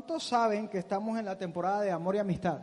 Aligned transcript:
¿Cuántos 0.00 0.26
saben 0.26 0.66
que 0.66 0.78
estamos 0.78 1.18
en 1.18 1.26
la 1.26 1.36
temporada 1.36 1.82
de 1.82 1.90
amor 1.90 2.16
y 2.16 2.20
amistad? 2.20 2.62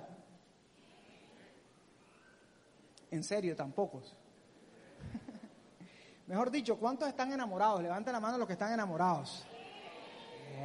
En 3.12 3.24
serio, 3.24 3.56
tampoco. 3.56 4.02
Mejor 6.26 6.50
dicho, 6.50 6.80
¿cuántos 6.80 7.08
están 7.08 7.32
enamorados? 7.32 7.84
Levanten 7.84 8.12
la 8.12 8.20
mano 8.20 8.40
los 8.40 8.48
que 8.48 8.54
están 8.54 8.74
enamorados. 8.74 9.46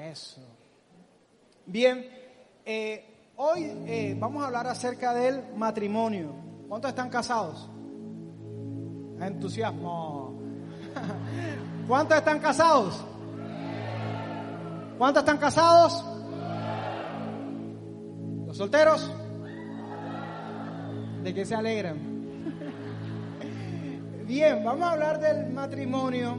Eso. 0.00 0.40
Bien, 1.66 2.08
eh, 2.64 3.32
hoy 3.36 3.64
eh, 3.86 4.16
vamos 4.18 4.42
a 4.42 4.46
hablar 4.46 4.66
acerca 4.66 5.12
del 5.12 5.54
matrimonio. 5.54 6.32
¿Cuántos 6.70 6.88
están 6.88 7.10
casados? 7.10 7.68
Entusiasmo. 9.20 10.40
¿Cuántos 11.86 12.16
están 12.16 12.40
casados? 12.40 13.04
¿Cuántos 14.96 15.22
están 15.22 15.36
casados? 15.36 16.11
¿Los 18.52 18.58
solteros? 18.58 19.10
¿De 21.22 21.32
qué 21.32 21.42
se 21.46 21.54
alegran? 21.54 21.96
Bien, 24.26 24.62
vamos 24.62 24.82
a 24.82 24.92
hablar 24.92 25.18
del 25.18 25.50
matrimonio 25.54 26.36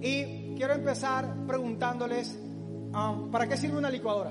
y 0.00 0.54
quiero 0.54 0.74
empezar 0.74 1.34
preguntándoles, 1.44 2.38
um, 2.38 3.32
¿para 3.32 3.48
qué 3.48 3.56
sirve 3.56 3.78
una 3.78 3.90
licuadora? 3.90 4.30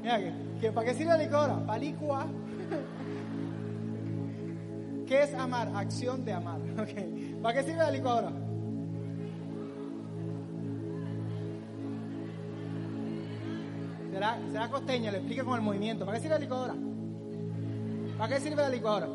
Mira, 0.00 0.20
¿que, 0.58 0.72
¿para 0.72 0.86
qué 0.86 0.94
sirve 0.94 1.12
la 1.12 1.18
licuadora? 1.18 1.66
Para 1.66 1.78
licuar. 1.78 2.26
¿Qué 5.06 5.22
es 5.22 5.34
amar? 5.34 5.70
Acción 5.74 6.24
de 6.24 6.32
amar. 6.32 6.60
Okay. 6.80 7.38
¿Para 7.42 7.58
qué 7.58 7.62
sirve 7.62 7.82
la 7.82 7.90
licuadora? 7.90 8.45
Será, 14.16 14.38
será 14.50 14.70
costeña, 14.70 15.10
le 15.10 15.18
explique 15.18 15.44
con 15.44 15.56
el 15.56 15.60
movimiento. 15.60 16.06
¿Para 16.06 16.16
qué 16.16 16.22
sirve 16.22 16.36
la 16.36 16.40
licuadora? 16.40 16.74
¿Para 18.16 18.34
qué 18.34 18.40
sirve 18.40 18.62
la 18.62 18.70
licuadora? 18.70 19.08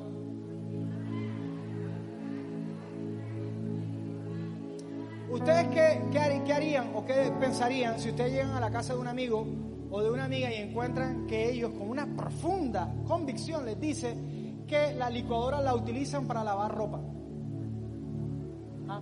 ¿Ustedes 5.32 5.68
qué, 5.70 6.04
qué, 6.12 6.44
qué 6.46 6.54
harían 6.54 6.92
o 6.94 7.04
qué 7.04 7.34
pensarían 7.40 8.00
si 8.00 8.10
ustedes 8.10 8.32
llegan 8.32 8.52
a 8.52 8.60
la 8.60 8.70
casa 8.70 8.94
de 8.94 9.00
un 9.00 9.08
amigo 9.08 9.44
o 9.90 10.04
de 10.04 10.12
una 10.12 10.26
amiga 10.26 10.54
y 10.54 10.58
encuentran 10.58 11.26
que 11.26 11.50
ellos 11.50 11.72
con 11.72 11.90
una 11.90 12.06
profunda 12.06 12.94
convicción 13.08 13.66
les 13.66 13.80
dice 13.80 14.16
que 14.68 14.94
la 14.94 15.10
licuadora 15.10 15.62
la 15.62 15.74
utilizan 15.74 16.28
para 16.28 16.44
lavar 16.44 16.76
ropa? 16.76 17.00
¿Ah? 18.88 19.02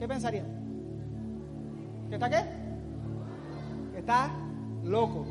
¿Qué 0.00 0.08
pensarían? 0.08 0.46
¿Que 2.08 2.14
está 2.16 2.28
qué? 2.28 2.42
Que 3.92 3.98
está 4.00 4.45
loco. 4.86 5.26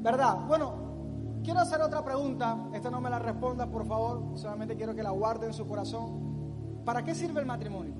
¿Verdad? 0.00 0.46
Bueno, 0.46 1.40
quiero 1.42 1.60
hacer 1.60 1.80
otra 1.80 2.04
pregunta. 2.04 2.68
Esta 2.72 2.90
no 2.90 3.00
me 3.00 3.10
la 3.10 3.18
responda, 3.18 3.70
por 3.70 3.86
favor. 3.86 4.38
Solamente 4.38 4.76
quiero 4.76 4.94
que 4.94 5.02
la 5.02 5.10
guarde 5.10 5.46
en 5.46 5.52
su 5.52 5.66
corazón. 5.66 6.84
¿Para 6.84 7.04
qué 7.04 7.14
sirve 7.14 7.40
el 7.40 7.46
matrimonio? 7.46 7.94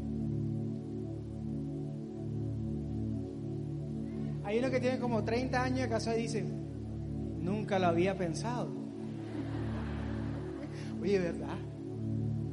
Hay 4.45 4.59
uno 4.59 4.71
que 4.71 4.81
tiene 4.81 4.99
como 4.99 5.25
30 5.25 5.63
años 5.63 5.81
de 5.81 5.89
casado 5.91 6.17
y 6.17 6.23
dice, 6.23 6.43
nunca 6.43 7.79
lo 7.79 7.89
había 7.89 8.17
pensado. 8.17 8.71
Oye, 11.03 11.19
¿verdad? 11.19 11.59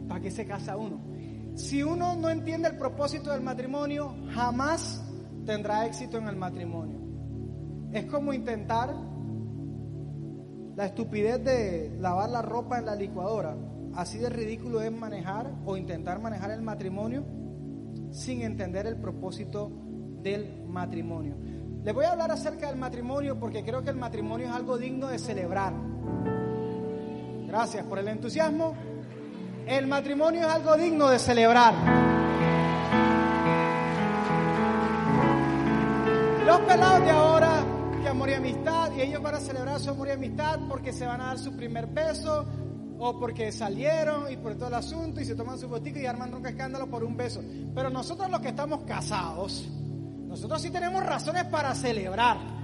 ¿Para 0.10 0.20
qué 0.20 0.30
se 0.30 0.46
casa 0.46 0.76
uno? 0.76 1.00
Si 1.56 1.82
uno 1.84 2.18
no 2.18 2.30
entiende 2.30 2.68
el 2.68 2.78
propósito 2.78 3.32
del 3.32 3.42
matrimonio, 3.42 4.14
jamás 4.34 5.02
tendrá 5.46 5.86
éxito 5.86 6.18
en 6.18 6.28
el 6.28 6.36
matrimonio. 6.36 7.05
Es 7.96 8.06
como 8.08 8.34
intentar 8.34 8.94
la 10.76 10.86
estupidez 10.86 11.42
de 11.42 11.96
lavar 11.98 12.30
la 12.30 12.42
ropa 12.42 12.78
en 12.78 12.88
la 12.88 12.94
licuadora. 12.94 13.56
Así 13.96 14.18
de 14.18 14.30
ridículo 14.30 14.82
es 14.82 14.92
manejar 14.92 15.50
o 15.66 15.78
intentar 15.78 16.20
manejar 16.20 16.52
el 16.52 16.62
matrimonio 16.62 17.24
sin 18.12 18.42
entender 18.42 18.86
el 18.86 18.98
propósito 18.98 19.72
del 20.22 20.66
matrimonio. 20.68 21.38
Les 21.86 21.94
voy 21.94 22.04
a 22.04 22.12
hablar 22.12 22.32
acerca 22.32 22.68
del 22.68 22.76
matrimonio 22.76 23.40
porque 23.40 23.64
creo 23.64 23.82
que 23.82 23.92
el 23.92 23.96
matrimonio 23.96 24.48
es 24.48 24.52
algo 24.52 24.78
digno 24.78 25.08
de 25.08 25.18
celebrar. 25.18 25.72
Gracias 27.48 27.86
por 27.86 27.98
el 28.00 28.10
entusiasmo. 28.10 28.76
El 29.66 29.88
matrimonio 29.88 30.42
es 30.42 30.48
algo 30.48 30.76
digno 30.76 31.08
de 31.08 31.18
celebrar. 31.18 31.74
Los 36.46 36.60
pelados 36.60 37.04
de 37.04 37.10
ahora, 37.10 37.45
amistad, 38.36 38.92
y 38.96 39.02
ellos 39.02 39.22
van 39.22 39.36
a 39.36 39.40
celebrar 39.40 39.80
su 39.80 39.90
amor 39.90 40.08
y 40.08 40.12
amistad 40.12 40.60
porque 40.68 40.94
se 40.94 41.06
van 41.06 41.22
a 41.22 41.28
dar 41.28 41.40
su 41.40 41.56
primer 41.56 41.88
beso, 41.88 42.46
o 42.98 43.20
porque 43.20 43.52
salieron 43.52 44.32
y 44.32 44.38
por 44.38 44.56
todo 44.56 44.70
el 44.70 44.76
asunto 44.76 45.20
y 45.20 45.26
se 45.26 45.36
toman 45.36 45.58
su 45.58 45.68
botica 45.68 46.00
y 46.00 46.06
arman 46.06 46.34
un 46.34 46.46
escándalo 46.46 46.88
por 46.88 47.04
un 47.04 47.18
beso. 47.18 47.42
Pero 47.74 47.90
nosotros 47.90 48.30
los 48.30 48.40
que 48.40 48.50
estamos 48.50 48.84
casados, 48.84 49.68
nosotros 50.28 50.62
sí 50.62 50.70
tenemos 50.70 51.04
razones 51.04 51.46
para 51.46 51.76
celebrar. 51.76 52.55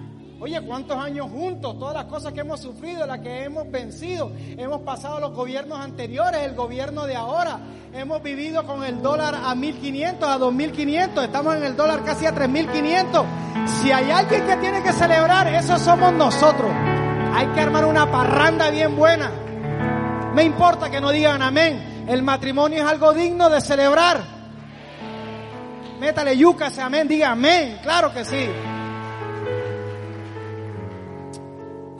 Oye, 0.41 0.59
¿cuántos 0.61 0.97
años 0.97 1.29
juntos? 1.29 1.77
Todas 1.77 1.93
las 1.93 2.05
cosas 2.05 2.33
que 2.33 2.39
hemos 2.39 2.59
sufrido, 2.59 3.05
las 3.05 3.19
que 3.19 3.43
hemos 3.43 3.69
vencido. 3.69 4.31
Hemos 4.57 4.81
pasado 4.81 5.19
los 5.19 5.33
gobiernos 5.33 5.79
anteriores, 5.79 6.41
el 6.41 6.55
gobierno 6.55 7.05
de 7.05 7.15
ahora. 7.15 7.59
Hemos 7.93 8.23
vivido 8.23 8.65
con 8.65 8.83
el 8.83 9.03
dólar 9.03 9.35
a 9.35 9.53
1500, 9.53 10.27
a 10.27 10.39
2500. 10.39 11.25
Estamos 11.25 11.55
en 11.57 11.63
el 11.63 11.75
dólar 11.75 12.03
casi 12.03 12.25
a 12.25 12.33
3500. 12.33 13.23
Si 13.67 13.91
hay 13.91 14.09
alguien 14.09 14.47
que 14.47 14.57
tiene 14.57 14.81
que 14.81 14.91
celebrar, 14.93 15.45
eso 15.45 15.77
somos 15.77 16.11
nosotros. 16.11 16.71
Hay 17.35 17.45
que 17.53 17.61
armar 17.61 17.85
una 17.85 18.11
parranda 18.11 18.71
bien 18.71 18.95
buena. 18.95 19.29
Me 20.33 20.41
importa 20.41 20.89
que 20.89 20.99
no 20.99 21.11
digan 21.11 21.43
amén. 21.43 22.05
El 22.07 22.23
matrimonio 22.23 22.79
es 22.79 22.89
algo 22.89 23.13
digno 23.13 23.47
de 23.47 23.61
celebrar. 23.61 24.21
Métale 25.99 26.35
yuca 26.35 26.71
amén, 26.81 27.07
diga 27.07 27.29
amén. 27.29 27.77
Claro 27.83 28.11
que 28.11 28.25
sí. 28.25 28.49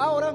Ahora 0.02 0.34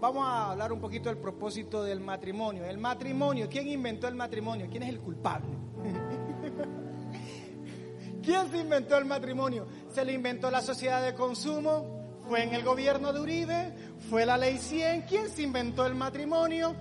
vamos 0.00 0.24
a 0.24 0.52
hablar 0.52 0.72
un 0.72 0.78
poquito 0.78 1.08
del 1.08 1.18
propósito 1.18 1.82
del 1.82 1.98
matrimonio. 1.98 2.64
El 2.64 2.78
matrimonio, 2.78 3.48
¿quién 3.50 3.66
inventó 3.66 4.06
el 4.06 4.14
matrimonio? 4.14 4.68
¿Quién 4.70 4.84
es 4.84 4.88
el 4.88 5.00
culpable? 5.00 5.48
¿Quién 8.22 8.48
se 8.52 8.58
inventó 8.58 8.96
el 8.96 9.04
matrimonio? 9.04 9.66
¿Se 9.92 10.04
lo 10.04 10.12
inventó 10.12 10.48
la 10.48 10.62
sociedad 10.62 11.04
de 11.04 11.12
consumo? 11.12 12.20
¿Fue 12.28 12.44
en 12.44 12.54
el 12.54 12.62
gobierno 12.62 13.12
de 13.12 13.20
Uribe? 13.20 13.74
¿Fue 14.08 14.24
la 14.24 14.38
ley 14.38 14.58
100? 14.58 15.02
¿Quién 15.08 15.28
se 15.28 15.42
inventó 15.42 15.84
el 15.86 15.96
matrimonio? 15.96 16.76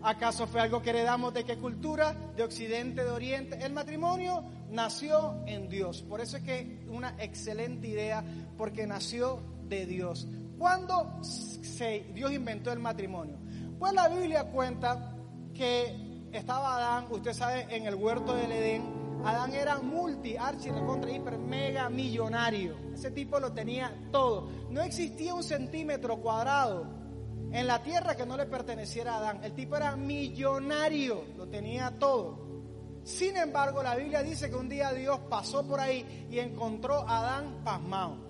¿Acaso 0.00 0.46
fue 0.46 0.62
algo 0.62 0.80
que 0.80 0.88
heredamos 0.88 1.34
de 1.34 1.44
qué 1.44 1.58
cultura? 1.58 2.16
¿De 2.34 2.44
Occidente, 2.44 3.04
de 3.04 3.10
Oriente? 3.10 3.58
El 3.62 3.74
matrimonio 3.74 4.42
nació 4.70 5.42
en 5.44 5.68
Dios. 5.68 6.00
Por 6.00 6.22
eso 6.22 6.38
es 6.38 6.44
que 6.44 6.60
es 6.60 6.88
una 6.88 7.14
excelente 7.18 7.88
idea, 7.88 8.24
porque 8.56 8.86
nació 8.86 9.42
de 9.68 9.84
Dios. 9.84 10.26
¿Cuándo 10.58 11.22
se, 11.22 12.06
Dios 12.14 12.32
inventó 12.32 12.72
el 12.72 12.78
matrimonio? 12.78 13.38
Pues 13.78 13.92
la 13.92 14.08
Biblia 14.08 14.44
cuenta 14.44 15.14
que 15.52 16.28
estaba 16.32 16.76
Adán, 16.76 17.06
usted 17.10 17.32
sabe, 17.32 17.66
en 17.74 17.86
el 17.86 17.94
huerto 17.94 18.34
del 18.34 18.52
Edén. 18.52 18.96
Adán 19.24 19.52
era 19.52 19.78
multi, 19.78 20.36
archi, 20.36 20.70
recontra, 20.70 21.10
hiper, 21.10 21.38
mega 21.38 21.88
millonario. 21.88 22.76
Ese 22.94 23.10
tipo 23.10 23.40
lo 23.40 23.52
tenía 23.52 23.92
todo. 24.12 24.48
No 24.70 24.82
existía 24.82 25.34
un 25.34 25.42
centímetro 25.42 26.18
cuadrado 26.18 26.86
en 27.52 27.66
la 27.66 27.82
tierra 27.82 28.14
que 28.14 28.26
no 28.26 28.36
le 28.36 28.46
perteneciera 28.46 29.14
a 29.14 29.18
Adán. 29.18 29.44
El 29.44 29.54
tipo 29.54 29.76
era 29.76 29.96
millonario, 29.96 31.24
lo 31.36 31.48
tenía 31.48 31.98
todo. 31.98 32.46
Sin 33.04 33.36
embargo, 33.36 33.82
la 33.82 33.94
Biblia 33.94 34.22
dice 34.22 34.50
que 34.50 34.56
un 34.56 34.68
día 34.68 34.92
Dios 34.92 35.20
pasó 35.30 35.66
por 35.66 35.80
ahí 35.80 36.26
y 36.30 36.38
encontró 36.38 37.08
a 37.08 37.18
Adán 37.18 37.62
pasmado. 37.64 38.25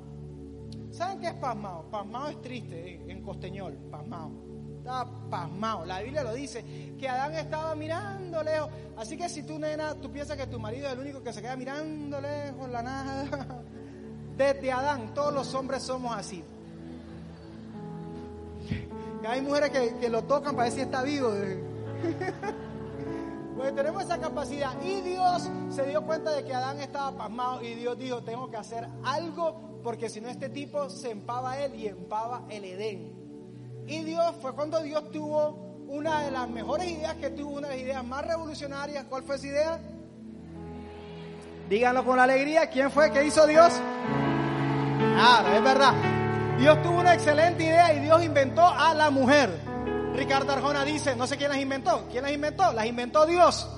¿Saben 0.96 1.20
qué 1.20 1.26
es 1.26 1.34
pasmado? 1.34 1.84
Pasmado 1.90 2.28
es 2.28 2.40
triste 2.40 2.94
eh, 2.94 3.04
en 3.08 3.22
costeñol, 3.22 3.75
pasmado. 3.90 4.31
Estaba 4.78 5.10
pasmado. 5.28 5.84
La 5.84 6.00
Biblia 6.00 6.25
lo 6.25 6.32
dice, 6.32 6.64
que 6.98 7.06
Adán 7.06 7.34
estaba 7.34 7.75
mirando 7.75 8.43
lejos. 8.43 8.70
Así 8.96 9.14
que 9.14 9.28
si 9.28 9.43
tú, 9.43 9.58
nena, 9.58 9.94
tú 9.96 10.10
piensas 10.10 10.38
que 10.38 10.46
tu 10.46 10.58
marido 10.58 10.87
es 10.87 10.94
el 10.94 11.00
único 11.00 11.22
que 11.22 11.34
se 11.34 11.43
queda 11.43 11.54
mirando 11.54 12.19
lejos, 12.19 12.70
la 12.70 12.82
nada. 12.82 13.62
Desde 14.38 14.72
Adán, 14.72 15.12
todos 15.12 15.34
los 15.34 15.54
hombres 15.54 15.82
somos 15.82 16.16
así. 16.16 16.43
Hay 19.28 19.42
mujeres 19.42 19.70
que, 19.70 19.99
que 19.99 20.08
lo 20.08 20.22
tocan 20.25 20.56
para 20.56 20.69
ver 20.69 20.72
si 20.72 20.81
está 20.81 21.02
vivo. 21.02 21.31
Pues 23.56 23.75
tenemos 23.75 24.04
esa 24.04 24.19
capacidad. 24.19 24.78
Y 24.82 25.00
Dios 25.00 25.49
se 25.70 25.87
dio 25.87 26.02
cuenta 26.02 26.31
de 26.31 26.44
que 26.44 26.52
Adán 26.52 26.78
estaba 26.78 27.16
pasmado 27.16 27.62
y 27.62 27.72
Dios 27.72 27.99
dijo, 27.99 28.22
tengo 28.22 28.50
que 28.50 28.58
hacer 28.58 28.87
algo 29.02 29.75
porque 29.86 30.08
si 30.08 30.20
no 30.20 30.28
este 30.28 30.48
tipo 30.48 30.90
se 30.90 31.12
empava 31.12 31.60
él 31.60 31.76
y 31.76 31.86
empava 31.86 32.42
el 32.50 32.64
Edén. 32.64 33.12
Y 33.86 34.02
Dios 34.02 34.34
fue 34.42 34.52
cuando 34.52 34.82
Dios 34.82 35.12
tuvo 35.12 35.84
una 35.86 36.22
de 36.22 36.32
las 36.32 36.50
mejores 36.50 36.88
ideas 36.88 37.14
que 37.14 37.30
tuvo, 37.30 37.58
una 37.58 37.68
de 37.68 37.74
las 37.76 37.84
ideas 37.84 38.04
más 38.04 38.26
revolucionarias. 38.26 39.04
¿Cuál 39.04 39.22
fue 39.22 39.36
esa 39.36 39.46
idea? 39.46 39.78
Díganlo 41.70 42.04
con 42.04 42.18
alegría. 42.18 42.68
¿Quién 42.68 42.90
fue 42.90 43.12
que 43.12 43.24
hizo 43.26 43.46
Dios? 43.46 43.74
Nada, 44.98 45.56
es 45.56 45.62
verdad. 45.62 45.94
Dios 46.58 46.82
tuvo 46.82 46.98
una 46.98 47.14
excelente 47.14 47.62
idea 47.62 47.94
y 47.94 48.00
Dios 48.00 48.24
inventó 48.24 48.66
a 48.66 48.92
la 48.92 49.08
mujer. 49.10 49.50
Ricardo 50.16 50.50
Arjona 50.50 50.84
dice, 50.84 51.14
no 51.14 51.28
sé 51.28 51.36
quién 51.36 51.50
las 51.50 51.60
inventó. 51.60 52.08
¿Quién 52.10 52.24
las 52.24 52.32
inventó? 52.32 52.72
Las 52.72 52.86
inventó 52.86 53.24
Dios. 53.24 53.68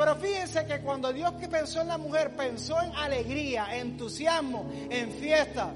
Pero 0.00 0.16
fíjense 0.16 0.64
que 0.64 0.80
cuando 0.80 1.12
Dios 1.12 1.34
que 1.34 1.46
pensó 1.46 1.82
en 1.82 1.88
la 1.88 1.98
mujer, 1.98 2.34
pensó 2.34 2.80
en 2.80 2.90
alegría, 2.96 3.76
entusiasmo, 3.76 4.66
en 4.88 5.12
fiesta. 5.12 5.70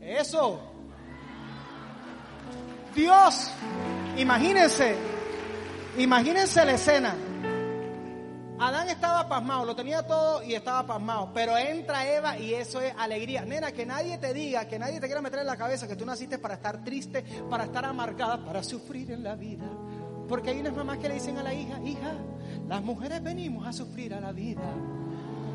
Eso. 0.00 0.60
Dios, 2.94 3.50
imagínense, 4.16 4.94
imagínense 5.98 6.64
la 6.64 6.72
escena. 6.74 7.16
Adán 8.60 8.90
estaba 8.90 9.28
pasmado, 9.28 9.64
lo 9.64 9.74
tenía 9.74 10.06
todo 10.06 10.40
y 10.44 10.54
estaba 10.54 10.86
pasmado. 10.86 11.32
Pero 11.34 11.58
entra 11.58 12.08
Eva 12.08 12.38
y 12.38 12.54
eso 12.54 12.80
es 12.80 12.94
alegría. 12.96 13.44
Nena, 13.44 13.72
que 13.72 13.84
nadie 13.84 14.18
te 14.18 14.32
diga, 14.32 14.68
que 14.68 14.78
nadie 14.78 15.00
te 15.00 15.06
quiera 15.06 15.20
meter 15.20 15.40
en 15.40 15.46
la 15.46 15.56
cabeza 15.56 15.88
que 15.88 15.96
tú 15.96 16.06
naciste 16.06 16.38
para 16.38 16.54
estar 16.54 16.84
triste, 16.84 17.24
para 17.50 17.64
estar 17.64 17.84
amargada, 17.84 18.38
para 18.44 18.62
sufrir 18.62 19.10
en 19.10 19.24
la 19.24 19.34
vida. 19.34 19.64
Porque 20.28 20.50
hay 20.50 20.60
unas 20.60 20.74
mamás 20.74 20.98
que 20.98 21.08
le 21.08 21.14
dicen 21.14 21.38
a 21.38 21.42
la 21.42 21.54
hija, 21.54 21.80
hija, 21.84 22.12
las 22.68 22.82
mujeres 22.82 23.22
venimos 23.22 23.66
a 23.66 23.72
sufrir 23.72 24.14
a 24.14 24.20
la 24.20 24.32
vida. 24.32 24.62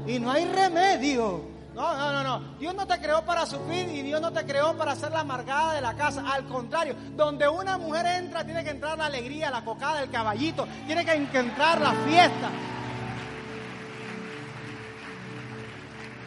Y 0.08 0.20
no 0.20 0.32
hay 0.32 0.46
remedio. 0.46 1.42
No, 1.74 1.96
no, 1.96 2.12
no, 2.12 2.24
no. 2.24 2.58
Dios 2.58 2.76
no 2.76 2.86
te 2.86 3.00
creó 3.00 3.24
para 3.24 3.46
sufrir 3.46 3.88
y 3.90 4.02
Dios 4.02 4.20
no 4.20 4.32
te 4.32 4.46
creó 4.46 4.76
para 4.78 4.96
ser 4.96 5.12
la 5.12 5.22
amargada 5.22 5.74
de 5.74 5.82
la 5.82 5.96
casa. 5.96 6.24
Al 6.30 6.46
contrario, 6.46 6.96
donde 7.16 7.48
una 7.48 7.78
mujer 7.78 8.06
entra, 8.06 8.44
tiene 8.44 8.64
que 8.64 8.72
entrar 8.72 8.98
la 8.98 9.06
alegría, 9.06 9.50
la 9.50 9.64
cocada, 9.64 10.02
el 10.02 10.10
caballito, 10.10 10.68
tiene 10.86 11.06
que 11.06 11.14
entrar 11.14 11.80
la 11.80 11.94
fiesta. 11.94 12.50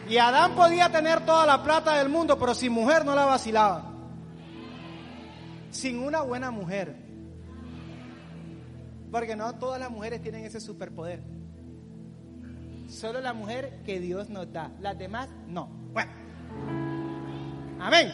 Y 0.07 0.17
Adán 0.17 0.53
podía 0.53 0.91
tener 0.91 1.25
toda 1.25 1.45
la 1.45 1.63
plata 1.63 1.97
del 1.97 2.09
mundo, 2.09 2.37
pero 2.37 2.53
sin 2.53 2.71
mujer 2.71 3.03
no 3.05 3.15
la 3.15 3.25
vacilaba. 3.25 3.91
Sin 5.71 5.99
una 5.99 6.21
buena 6.21 6.51
mujer. 6.51 7.04
Porque 9.15 9.37
no 9.37 9.55
todas 9.55 9.79
las 9.79 9.89
mujeres 9.89 10.21
tienen 10.21 10.43
ese 10.43 10.59
superpoder. 10.59 11.23
Solo 12.89 13.21
la 13.21 13.31
mujer 13.31 13.81
que 13.85 14.01
Dios 14.01 14.27
nos 14.27 14.51
da. 14.51 14.73
Las 14.81 14.99
demás 14.99 15.29
no. 15.47 15.67
Bueno. 15.93 16.11
Amén. 17.79 18.11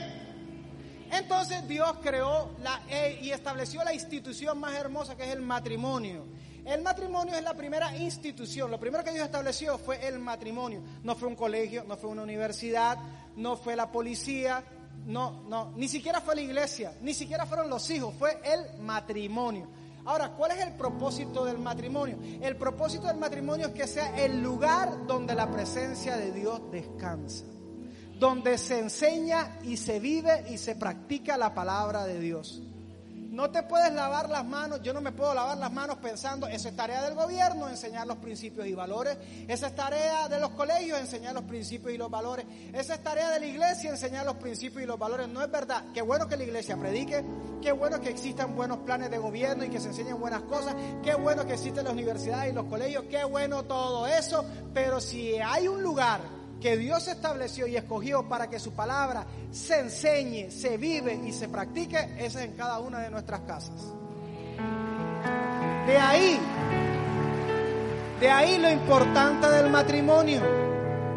Entonces 1.11 1.67
Dios 1.67 1.91
creó 2.03 2.55
la, 2.61 2.83
eh, 2.87 3.17
y 3.19 3.31
estableció 3.31 3.83
la 3.83 3.95
institución 3.95 4.59
más 4.59 4.75
hermosa 4.75 5.17
que 5.17 5.23
es 5.23 5.31
el 5.31 5.41
matrimonio. 5.41 6.27
El 6.65 6.83
matrimonio 6.83 7.33
es 7.33 7.41
la 7.41 7.55
primera 7.55 7.97
institución. 7.97 8.69
Lo 8.69 8.79
primero 8.79 9.03
que 9.03 9.11
Dios 9.11 9.25
estableció 9.25 9.79
fue 9.79 10.07
el 10.07 10.19
matrimonio. 10.19 10.83
No 11.01 11.15
fue 11.15 11.27
un 11.27 11.35
colegio, 11.35 11.83
no 11.83 11.97
fue 11.97 12.11
una 12.11 12.21
universidad, 12.21 12.99
no 13.37 13.57
fue 13.57 13.75
la 13.75 13.91
policía, 13.91 14.63
no, 15.07 15.41
no, 15.49 15.73
ni 15.75 15.87
siquiera 15.87 16.21
fue 16.21 16.35
la 16.35 16.41
iglesia, 16.41 16.93
ni 17.01 17.15
siquiera 17.15 17.47
fueron 17.47 17.71
los 17.71 17.89
hijos, 17.89 18.13
fue 18.19 18.39
el 18.43 18.79
matrimonio. 18.83 19.80
Ahora, 20.05 20.33
¿cuál 20.33 20.51
es 20.51 20.59
el 20.65 20.73
propósito 20.73 21.45
del 21.45 21.59
matrimonio? 21.59 22.17
El 22.41 22.55
propósito 22.57 23.07
del 23.07 23.17
matrimonio 23.17 23.67
es 23.67 23.73
que 23.73 23.87
sea 23.87 24.17
el 24.17 24.41
lugar 24.41 25.05
donde 25.05 25.35
la 25.35 25.51
presencia 25.51 26.17
de 26.17 26.31
Dios 26.31 26.61
descansa, 26.71 27.45
donde 28.19 28.57
se 28.57 28.79
enseña 28.79 29.59
y 29.63 29.77
se 29.77 29.99
vive 29.99 30.45
y 30.49 30.57
se 30.57 30.75
practica 30.75 31.37
la 31.37 31.53
palabra 31.53 32.05
de 32.05 32.19
Dios. 32.19 32.61
No 33.31 33.49
te 33.49 33.63
puedes 33.63 33.93
lavar 33.93 34.29
las 34.29 34.43
manos, 34.43 34.81
yo 34.83 34.93
no 34.93 34.99
me 34.99 35.13
puedo 35.13 35.33
lavar 35.33 35.57
las 35.57 35.71
manos 35.71 35.95
pensando, 35.99 36.47
esa 36.47 36.67
es 36.67 36.75
tarea 36.75 37.01
del 37.03 37.15
gobierno, 37.15 37.69
enseñar 37.69 38.05
los 38.05 38.17
principios 38.17 38.67
y 38.67 38.73
valores, 38.73 39.17
esa 39.47 39.67
es 39.67 39.75
tarea 39.75 40.27
de 40.27 40.37
los 40.37 40.49
colegios, 40.49 40.99
enseñar 40.99 41.33
los 41.33 41.45
principios 41.45 41.93
y 41.93 41.97
los 41.97 42.11
valores, 42.11 42.45
esa 42.73 42.95
es 42.95 43.01
tarea 43.01 43.29
de 43.29 43.39
la 43.39 43.45
iglesia, 43.45 43.89
enseñar 43.89 44.25
los 44.25 44.35
principios 44.35 44.83
y 44.83 44.85
los 44.85 44.99
valores. 44.99 45.29
No 45.29 45.41
es 45.41 45.49
verdad, 45.49 45.85
qué 45.93 46.01
bueno 46.01 46.27
que 46.27 46.35
la 46.35 46.43
iglesia 46.43 46.75
predique, 46.75 47.23
qué 47.61 47.71
bueno 47.71 48.01
que 48.01 48.09
existan 48.09 48.53
buenos 48.53 48.79
planes 48.79 49.09
de 49.09 49.17
gobierno 49.17 49.63
y 49.63 49.69
que 49.69 49.79
se 49.79 49.87
enseñen 49.87 50.19
buenas 50.19 50.41
cosas, 50.41 50.75
qué 51.01 51.15
bueno 51.15 51.45
que 51.45 51.53
existen 51.53 51.85
las 51.85 51.93
universidades 51.93 52.51
y 52.51 52.53
los 52.53 52.65
colegios, 52.65 53.05
qué 53.09 53.23
bueno 53.23 53.63
todo 53.63 54.07
eso, 54.07 54.43
pero 54.73 54.99
si 54.99 55.37
hay 55.37 55.69
un 55.69 55.81
lugar 55.81 56.40
que 56.61 56.77
Dios 56.77 57.07
estableció 57.07 57.65
y 57.65 57.75
escogió 57.75 58.29
para 58.29 58.49
que 58.49 58.59
su 58.59 58.71
palabra 58.71 59.25
se 59.51 59.79
enseñe, 59.79 60.51
se 60.51 60.77
vive 60.77 61.19
y 61.25 61.33
se 61.33 61.49
practique, 61.49 61.97
ese 62.17 62.25
es 62.25 62.35
en 62.35 62.53
cada 62.53 62.79
una 62.79 62.99
de 62.99 63.09
nuestras 63.09 63.41
casas. 63.41 63.81
De 65.87 65.97
ahí, 65.97 66.39
de 68.19 68.29
ahí 68.29 68.59
lo 68.59 68.69
importante 68.69 69.49
del 69.49 69.71
matrimonio. 69.71 70.41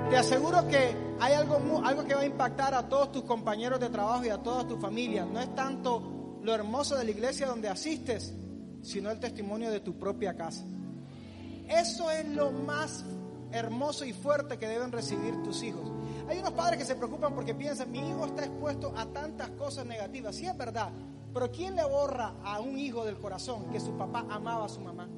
Te 0.09 0.17
aseguro 0.17 0.67
que 0.67 0.97
hay 1.21 1.35
algo, 1.35 1.83
algo 1.85 2.05
que 2.05 2.15
va 2.15 2.23
a 2.23 2.27
impactar 2.27 2.75
a 2.75 2.89
todos 2.89 3.13
tus 3.13 3.25
compañeros 3.25 3.79
de 3.79 3.91
trabajo 3.91 4.25
y 4.25 4.31
a 4.31 4.39
toda 4.39 4.67
tu 4.67 4.79
familia. 4.79 5.27
No 5.27 5.41
es 5.41 5.55
tanto 5.55 6.39
lo 6.43 6.55
hermoso 6.55 6.97
de 6.97 7.05
la 7.05 7.11
iglesia 7.11 7.47
donde 7.47 7.69
asistes, 7.69 8.33
sino 8.83 9.11
el 9.11 9.21
testimonio 9.21 9.71
de 9.71 9.81
tu 9.81 9.99
propia 9.99 10.35
casa. 10.35 10.65
Eso 11.69 12.11
es 12.11 12.27
lo 12.29 12.51
más 12.51 13.05
hermoso 13.55 14.05
y 14.05 14.13
fuerte 14.13 14.59
que 14.59 14.67
deben 14.67 14.93
recibir 14.93 15.43
tus 15.43 15.63
hijos. 15.63 15.91
Hay 16.29 16.39
unos 16.39 16.53
padres 16.53 16.79
que 16.79 16.85
se 16.85 16.97
preocupan 16.97 17.35
porque 17.35 17.55
piensan, 17.55 17.91
mi 17.91 18.01
hijo 18.01 18.27
está 18.27 18.45
expuesto 18.45 18.93
a 18.97 19.07
tantas 19.07 19.51
cosas 19.51 19.87
negativas. 19.87 20.35
Sí 20.35 20.47
es 20.47 20.57
verdad, 20.57 20.91
pero 21.33 21.51
¿quién 21.51 21.77
le 21.77 21.85
borra 21.85 22.35
a 22.45 22.61
un 22.61 22.79
hijo 22.79 23.05
del 23.05 23.19
corazón 23.19 23.71
que 23.71 23.81
su 23.81 23.97
papá 23.97 24.27
amaba 24.29 24.67
a 24.67 24.69
su 24.69 24.81
mamá? 24.81 25.09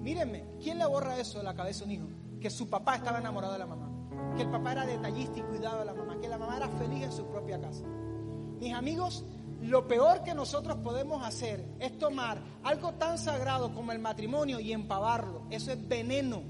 Mírenme, 0.00 0.46
¿quién 0.62 0.78
le 0.78 0.86
borra 0.86 1.18
eso 1.18 1.38
de 1.38 1.44
la 1.44 1.54
cabeza 1.54 1.84
a 1.84 1.86
un 1.86 1.92
hijo? 1.92 2.08
Que 2.40 2.48
su 2.48 2.68
papá 2.70 2.96
estaba 2.96 3.18
enamorado 3.18 3.52
de 3.52 3.58
la 3.58 3.66
mamá, 3.66 3.90
que 4.36 4.42
el 4.42 4.50
papá 4.50 4.72
era 4.72 4.86
detallista 4.86 5.38
y 5.38 5.42
cuidado 5.42 5.80
de 5.80 5.84
la 5.84 5.94
mamá, 5.94 6.18
que 6.18 6.28
la 6.28 6.38
mamá 6.38 6.56
era 6.56 6.68
feliz 6.68 7.04
en 7.04 7.12
su 7.12 7.26
propia 7.26 7.60
casa. 7.60 7.84
Mis 8.58 8.72
amigos, 8.72 9.24
lo 9.62 9.86
peor 9.86 10.22
que 10.22 10.34
nosotros 10.34 10.78
podemos 10.78 11.22
hacer 11.24 11.64
es 11.78 11.98
tomar 11.98 12.42
algo 12.62 12.94
tan 12.94 13.18
sagrado 13.18 13.74
como 13.74 13.92
el 13.92 13.98
matrimonio 13.98 14.58
y 14.58 14.72
empavarlo. 14.72 15.46
Eso 15.50 15.72
es 15.72 15.88
veneno. 15.88 16.42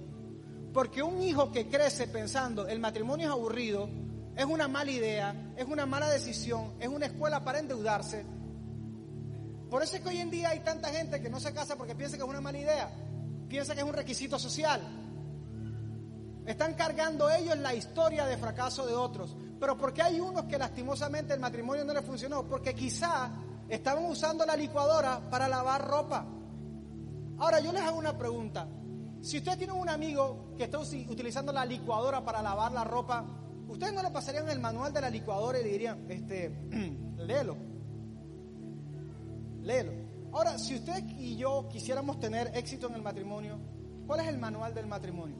Porque 0.72 1.02
un 1.02 1.20
hijo 1.20 1.50
que 1.50 1.68
crece 1.68 2.06
pensando 2.06 2.68
el 2.68 2.78
matrimonio 2.78 3.26
es 3.26 3.32
aburrido, 3.32 3.88
es 4.36 4.44
una 4.44 4.68
mala 4.68 4.90
idea, 4.92 5.52
es 5.56 5.66
una 5.66 5.86
mala 5.86 6.08
decisión, 6.08 6.74
es 6.78 6.88
una 6.88 7.06
escuela 7.06 7.42
para 7.42 7.58
endeudarse. 7.58 8.24
Por 9.68 9.82
eso 9.82 9.96
es 9.96 10.02
que 10.02 10.08
hoy 10.08 10.18
en 10.18 10.30
día 10.30 10.50
hay 10.50 10.60
tanta 10.60 10.88
gente 10.90 11.20
que 11.20 11.30
no 11.30 11.40
se 11.40 11.52
casa 11.52 11.76
porque 11.76 11.96
piensa 11.96 12.16
que 12.16 12.22
es 12.22 12.28
una 12.28 12.40
mala 12.40 12.58
idea, 12.58 12.90
piensa 13.48 13.74
que 13.74 13.80
es 13.80 13.86
un 13.86 13.92
requisito 13.92 14.38
social. 14.38 14.80
Están 16.46 16.74
cargando 16.74 17.28
ellos 17.28 17.58
la 17.58 17.74
historia 17.74 18.26
de 18.26 18.36
fracaso 18.36 18.86
de 18.86 18.94
otros. 18.94 19.36
Pero 19.60 19.76
¿por 19.76 19.92
qué 19.92 20.00
hay 20.00 20.18
unos 20.18 20.44
que 20.44 20.56
lastimosamente 20.56 21.34
el 21.34 21.40
matrimonio 21.40 21.84
no 21.84 21.92
les 21.92 22.04
funcionó? 22.04 22.46
Porque 22.48 22.74
quizá 22.74 23.30
estaban 23.68 24.06
usando 24.06 24.46
la 24.46 24.56
licuadora 24.56 25.20
para 25.28 25.46
lavar 25.48 25.86
ropa. 25.86 26.26
Ahora 27.38 27.60
yo 27.60 27.70
les 27.70 27.82
hago 27.82 27.98
una 27.98 28.16
pregunta. 28.16 28.66
Si 29.20 29.36
usted 29.36 29.58
tiene 29.58 29.74
un 29.74 29.90
amigo 29.90 30.54
que 30.56 30.64
está 30.64 30.78
utilizando 30.78 31.52
la 31.52 31.66
licuadora 31.66 32.24
para 32.24 32.40
lavar 32.40 32.72
la 32.72 32.84
ropa, 32.84 33.22
¿ustedes 33.68 33.92
no 33.92 34.02
le 34.02 34.10
pasarían 34.10 34.48
el 34.48 34.60
manual 34.60 34.94
de 34.94 35.02
la 35.02 35.10
licuadora 35.10 35.60
y 35.60 35.64
le 35.64 35.68
dirían, 35.68 36.06
este, 36.10 36.48
léelo? 37.18 37.56
Léelo. 39.60 39.92
Ahora, 40.32 40.58
si 40.58 40.76
usted 40.76 41.04
y 41.18 41.36
yo 41.36 41.68
quisiéramos 41.68 42.18
tener 42.18 42.50
éxito 42.54 42.88
en 42.88 42.94
el 42.94 43.02
matrimonio, 43.02 43.58
¿cuál 44.06 44.20
es 44.20 44.28
el 44.28 44.38
manual 44.38 44.72
del 44.72 44.86
matrimonio? 44.86 45.36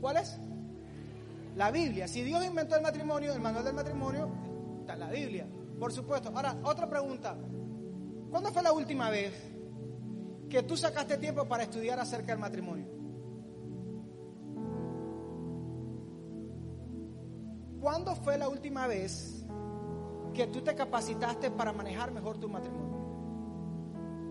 ¿Cuál 0.00 0.18
es? 0.18 0.38
La 1.56 1.70
Biblia. 1.70 2.06
Si 2.08 2.22
Dios 2.22 2.44
inventó 2.44 2.76
el 2.76 2.82
matrimonio, 2.82 3.32
el 3.32 3.40
manual 3.40 3.64
del 3.64 3.74
matrimonio, 3.74 4.28
está 4.80 4.94
en 4.94 5.00
la 5.00 5.10
Biblia, 5.10 5.46
por 5.78 5.92
supuesto. 5.92 6.30
Ahora, 6.34 6.56
otra 6.64 6.88
pregunta. 6.88 7.36
¿Cuándo 8.30 8.50
fue 8.50 8.62
la 8.62 8.72
última 8.72 9.10
vez 9.10 9.32
que 10.48 10.62
tú 10.62 10.76
sacaste 10.76 11.16
tiempo 11.18 11.46
para 11.46 11.64
estudiar 11.64 11.98
acerca 11.98 12.32
del 12.32 12.38
matrimonio? 12.38 12.86
¿Cuándo 17.80 18.14
fue 18.14 18.36
la 18.36 18.48
última 18.48 18.86
vez 18.86 19.44
que 20.34 20.46
tú 20.48 20.60
te 20.60 20.74
capacitaste 20.74 21.50
para 21.50 21.72
manejar 21.72 22.12
mejor 22.12 22.38
tu 22.38 22.48
matrimonio? 22.48 22.90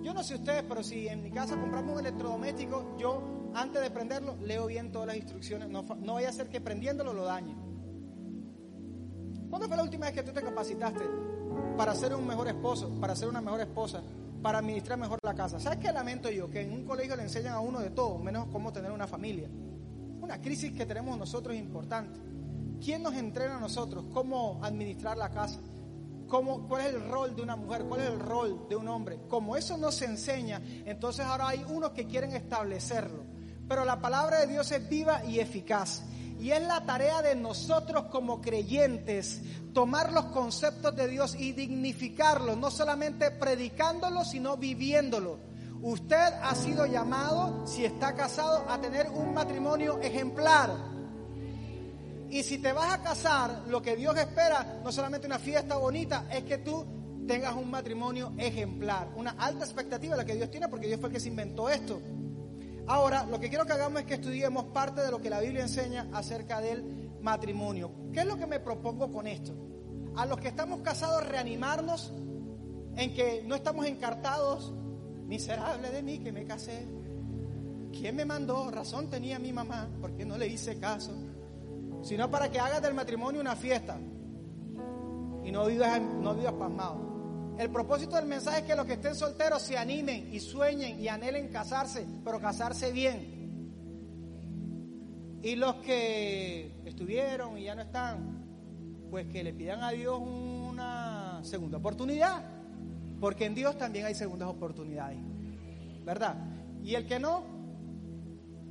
Yo 0.04 0.14
no 0.14 0.24
sé 0.24 0.36
ustedes, 0.36 0.64
pero 0.64 0.84
si 0.84 1.08
en 1.08 1.22
mi 1.22 1.32
casa 1.32 1.60
compramos 1.60 1.94
un 1.94 2.00
electrodoméstico, 2.00 2.96
yo 2.98 3.38
antes 3.53 3.82
de 3.82 3.91
prenderlo, 3.91 4.36
leo 4.41 4.68
bien 4.68 4.91
todas 4.91 5.08
las 5.08 5.18
instrucciones. 5.18 5.70
No, 5.70 5.84
no 5.84 6.13
vaya 6.15 6.29
a 6.29 6.34
ser 6.34 6.50
que 6.50 6.62
prendiéndolo 6.62 7.13
lo 7.13 7.25
dañe. 7.25 7.56
¿Cuándo 9.50 9.68
fue 9.68 9.77
la 9.77 9.84
última 9.84 10.06
vez 10.06 10.15
que 10.15 10.24
tú 10.24 10.32
te 10.32 10.41
capacitaste 10.41 11.03
para 11.75 11.96
ser 11.96 12.13
un 12.13 12.27
mejor 12.27 12.48
esposo, 12.48 12.89
para 13.00 13.15
ser 13.15 13.29
una 13.29 13.41
mejor 13.41 13.62
esposa, 13.62 14.03
para 14.41 14.60
administrar 14.60 15.00
mejor 15.00 15.20
la 15.24 15.34
casa? 15.34 15.60
¿Sabes 15.60 15.79
qué 15.79 15.91
lamento 15.91 16.29
yo? 16.29 16.50
Que 16.50 16.62
en 16.62 16.72
un 16.72 16.86
colegio 16.86 17.15
le 17.15 17.24
enseñan 17.24 17.53
a 17.53 17.60
uno 17.60 17.79
de 17.79 17.89
todo, 17.89 18.20
menos 18.20 18.48
cómo 18.51 18.72
tener 18.72 18.91
una 18.91 19.08
familia. 19.08 19.50
Una 20.22 20.39
crisis 20.39 20.72
que 20.72 20.86
tenemos 20.86 21.18
nosotros 21.18 21.56
es 21.56 21.62
importante. 21.62 22.20
¿Quién 22.84 23.01
nos 23.01 23.15
entrena 23.15 23.58
a 23.58 23.60
nosotros 23.60 24.06
cómo 24.13 24.60
administrar 24.63 25.18
la 25.18 25.29
casa? 25.29 25.60
¿Cómo, 26.27 26.68
¿Cuál 26.68 26.86
es 26.86 26.94
el 26.94 27.10
rol 27.10 27.36
de 27.36 27.41
una 27.41 27.56
mujer? 27.56 27.86
¿Cuál 27.86 28.01
es 28.01 28.10
el 28.10 28.20
rol 28.20 28.68
de 28.70 28.75
un 28.75 28.88
hombre? 28.88 29.20
Como 29.27 29.58
eso 29.58 29.77
no 29.77 29.91
se 29.91 30.06
enseña, 30.06 30.62
entonces 30.86 31.25
ahora 31.25 31.50
hay 31.50 31.65
unos 31.68 31.89
que 31.89 32.06
quieren 32.06 32.34
establecerlo. 32.34 33.24
Pero 33.70 33.86
la 33.86 34.02
palabra 34.02 34.40
de 34.40 34.48
Dios 34.48 34.72
es 34.72 34.90
viva 34.90 35.24
y 35.24 35.40
eficaz. 35.40 36.02
Y 36.40 36.52
es 36.52 36.62
la 36.64 36.86
tarea 36.86 37.22
de 37.22 37.36
nosotros 37.36 38.06
como 38.06 38.42
creyentes 38.42 39.42
tomar 39.74 40.12
los 40.12 40.26
conceptos 40.26 40.96
de 40.96 41.08
Dios 41.08 41.36
y 41.36 41.52
dignificarlos, 41.52 42.58
no 42.58 42.72
solamente 42.72 43.30
predicándolos, 43.30 44.32
sino 44.32 44.58
viviéndolos. 44.58 45.38
Usted 45.82 46.34
ha 46.42 46.56
sido 46.56 46.86
llamado, 46.88 47.68
si 47.68 47.86
está 47.86 48.16
casado, 48.16 48.66
a 48.68 48.82
tener 48.82 49.08
un 49.12 49.34
matrimonio 49.34 50.00
ejemplar. 50.02 50.72
Y 52.30 52.42
si 52.42 52.58
te 52.58 52.74
vas 52.74 52.92
a 52.92 53.04
casar, 53.04 53.64
lo 53.68 53.82
que 53.82 53.96
Dios 53.96 54.18
espera, 54.18 54.82
no 54.84 54.92
solamente 54.92 55.28
una 55.28 55.40
fiesta 55.40 55.76
bonita, 55.76 56.26
es 56.32 56.44
que 56.44 56.58
tú 56.58 56.86
tengas 57.28 57.56
un 57.56 57.70
matrimonio 57.70 58.34
ejemplar. 58.38 59.10
Una 59.16 59.32
alta 59.32 59.64
expectativa 59.64 60.16
la 60.16 60.26
que 60.26 60.36
Dios 60.36 60.50
tiene 60.50 60.68
porque 60.68 60.88
Dios 60.88 61.00
fue 61.00 61.10
el 61.10 61.14
que 61.14 61.20
se 61.20 61.30
inventó 61.30 61.70
esto. 61.70 62.02
Ahora, 62.89 63.24
lo 63.27 63.39
que 63.39 63.50
quiero 63.50 63.67
que 63.67 63.74
hagamos 63.74 64.01
es 64.01 64.08
que 64.08 64.15
estudiemos 64.15 64.65
parte 64.65 65.01
de 65.01 65.12
lo 65.12 65.22
que 65.22 65.29
la 65.29 65.39
Biblia 65.39 65.62
enseña 65.62 66.10
acerca 66.12 66.60
del 66.60 67.12
matrimonio. 67.22 67.91
¿Qué 68.12 68.22
es 68.22 68.25
lo 68.25 68.36
que 68.36 68.48
me 68.48 68.60
propongo 68.60 69.12
con 69.12 69.27
esto? 69.27 69.53
A 70.15 70.25
los 70.25 70.39
que 70.39 70.48
estamos 70.48 70.81
casados, 70.81 71.27
reanimarnos 71.27 72.12
en 72.96 73.13
que 73.13 73.43
no 73.46 73.53
estamos 73.53 73.86
encartados. 73.86 74.74
Miserable 75.27 75.91
de 75.91 76.01
mí 76.01 76.17
que 76.17 76.31
me 76.31 76.46
casé. 76.46 76.88
¿Quién 77.91 78.15
me 78.15 78.25
mandó? 78.25 78.72
Razón 78.72 79.08
tenía 79.08 79.38
mi 79.38 79.53
mamá, 79.53 79.88
porque 80.01 80.25
no 80.25 80.36
le 80.36 80.48
hice 80.48 80.79
caso. 80.79 81.13
Sino 82.01 82.31
para 82.31 82.50
que 82.50 82.60
hagas 82.60 82.81
del 82.81 82.96
matrimonio 82.96 83.39
una 83.39 83.55
fiesta 83.55 84.00
y 85.43 85.51
no 85.51 85.67
vivas, 85.67 86.01
no 86.01 86.34
vivas 86.34 86.53
pasmado. 86.53 87.09
El 87.60 87.70
propósito 87.72 88.16
del 88.16 88.25
mensaje 88.25 88.60
es 88.60 88.63
que 88.63 88.74
los 88.74 88.86
que 88.86 88.94
estén 88.94 89.16
solteros 89.16 89.62
se 89.62 89.78
animen 89.78 90.34
y 90.34 90.39
sueñen 90.39 90.98
y 90.98 91.10
anhelen 91.10 91.50
casarse, 91.50 92.08
pero 92.24 92.39
casarse 92.39 92.94
bien. 92.94 93.38
Y 95.44 95.58
los 95.58 95.75
que 95.75 96.72
estuvieron 96.86 97.58
y 97.58 97.63
ya 97.63 97.75
no 97.75 97.82
están, 97.82 98.46
pues 99.12 99.28
que 99.28 99.44
le 99.44 99.51
pidan 99.51 99.84
a 99.84 99.92
Dios 99.92 100.22
una 100.22 101.42
segunda 101.44 101.80
oportunidad, 101.80 102.42
porque 103.20 103.44
en 103.44 103.56
Dios 103.56 103.78
también 103.78 104.06
hay 104.06 104.16
segundas 104.16 104.48
oportunidades, 104.48 105.20
¿verdad? 106.06 106.38
Y 106.82 106.96
el 106.96 107.06
que 107.06 107.20
no, 107.20 107.44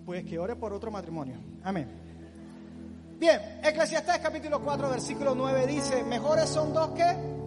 pues 0.07 0.25
que 0.25 0.38
ore 0.38 0.57
por 0.57 0.73
otro 0.73 0.90
matrimonio. 0.90 1.37
Amén. 1.62 1.88
Bien, 3.21 3.38
Eclesiastés 3.62 4.18
capítulo 4.21 4.62
4, 4.62 4.88
versículo 4.88 5.35
9 5.35 5.66
dice, 5.66 6.02
mejores 6.04 6.49
son 6.49 6.73
dos 6.73 6.92
que 6.92 7.38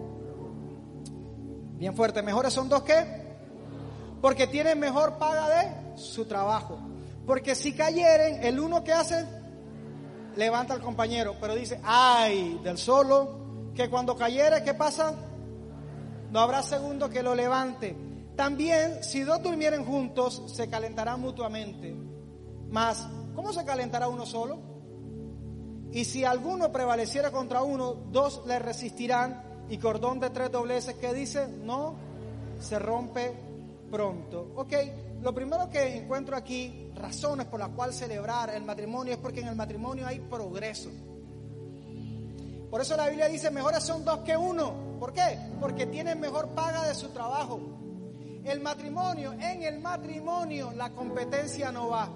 Bien 1.82 1.96
fuerte, 1.96 2.22
mejores 2.22 2.52
son 2.52 2.68
dos 2.68 2.84
que 2.84 3.04
porque 4.20 4.46
tienen 4.46 4.78
mejor 4.78 5.18
paga 5.18 5.48
de 5.48 5.98
su 5.98 6.26
trabajo. 6.26 6.78
Porque 7.26 7.56
si 7.56 7.74
cayeren, 7.74 8.44
el 8.44 8.60
uno 8.60 8.84
que 8.84 8.92
hace, 8.92 9.26
levanta 10.36 10.74
al 10.74 10.80
compañero. 10.80 11.34
Pero 11.40 11.56
dice, 11.56 11.80
ay, 11.82 12.60
del 12.62 12.78
solo, 12.78 13.72
que 13.74 13.90
cuando 13.90 14.14
cayere, 14.14 14.62
¿qué 14.62 14.74
pasa? 14.74 15.12
No 16.30 16.38
habrá 16.38 16.62
segundo 16.62 17.10
que 17.10 17.20
lo 17.20 17.34
levante. 17.34 17.96
También, 18.36 19.02
si 19.02 19.22
dos 19.22 19.42
durmieren 19.42 19.84
juntos, 19.84 20.40
se 20.54 20.70
calentarán 20.70 21.20
mutuamente. 21.20 21.96
Mas, 22.70 23.08
¿cómo 23.34 23.52
se 23.52 23.64
calentará 23.64 24.06
uno 24.06 24.24
solo? 24.24 24.60
Y 25.90 26.04
si 26.04 26.24
alguno 26.24 26.70
prevaleciera 26.70 27.32
contra 27.32 27.64
uno, 27.64 27.92
dos 27.92 28.46
le 28.46 28.60
resistirán 28.60 29.50
y 29.68 29.78
cordón 29.78 30.20
de 30.20 30.30
tres 30.30 30.50
dobleces 30.50 30.96
que 30.96 31.12
dice, 31.14 31.48
no 31.48 31.94
se 32.60 32.78
rompe 32.78 33.32
pronto. 33.90 34.52
Ok, 34.56 34.72
lo 35.22 35.34
primero 35.34 35.68
que 35.70 35.96
encuentro 35.96 36.36
aquí, 36.36 36.90
razones 36.94 37.46
por 37.46 37.60
las 37.60 37.70
cuales 37.70 37.96
celebrar 37.96 38.50
el 38.50 38.64
matrimonio, 38.64 39.14
es 39.14 39.18
porque 39.18 39.40
en 39.40 39.48
el 39.48 39.56
matrimonio 39.56 40.06
hay 40.06 40.20
progreso. 40.20 40.90
Por 42.70 42.80
eso 42.80 42.96
la 42.96 43.08
Biblia 43.08 43.28
dice, 43.28 43.50
mejores 43.50 43.82
son 43.82 44.04
dos 44.04 44.20
que 44.20 44.36
uno. 44.36 44.98
¿Por 44.98 45.12
qué? 45.12 45.38
Porque 45.60 45.86
tienen 45.86 46.18
mejor 46.18 46.48
paga 46.48 46.86
de 46.86 46.94
su 46.94 47.10
trabajo. 47.10 47.60
El 48.44 48.60
matrimonio, 48.60 49.32
en 49.34 49.62
el 49.62 49.78
matrimonio 49.78 50.72
la 50.72 50.90
competencia 50.90 51.70
no 51.70 51.88
va. 51.88 52.08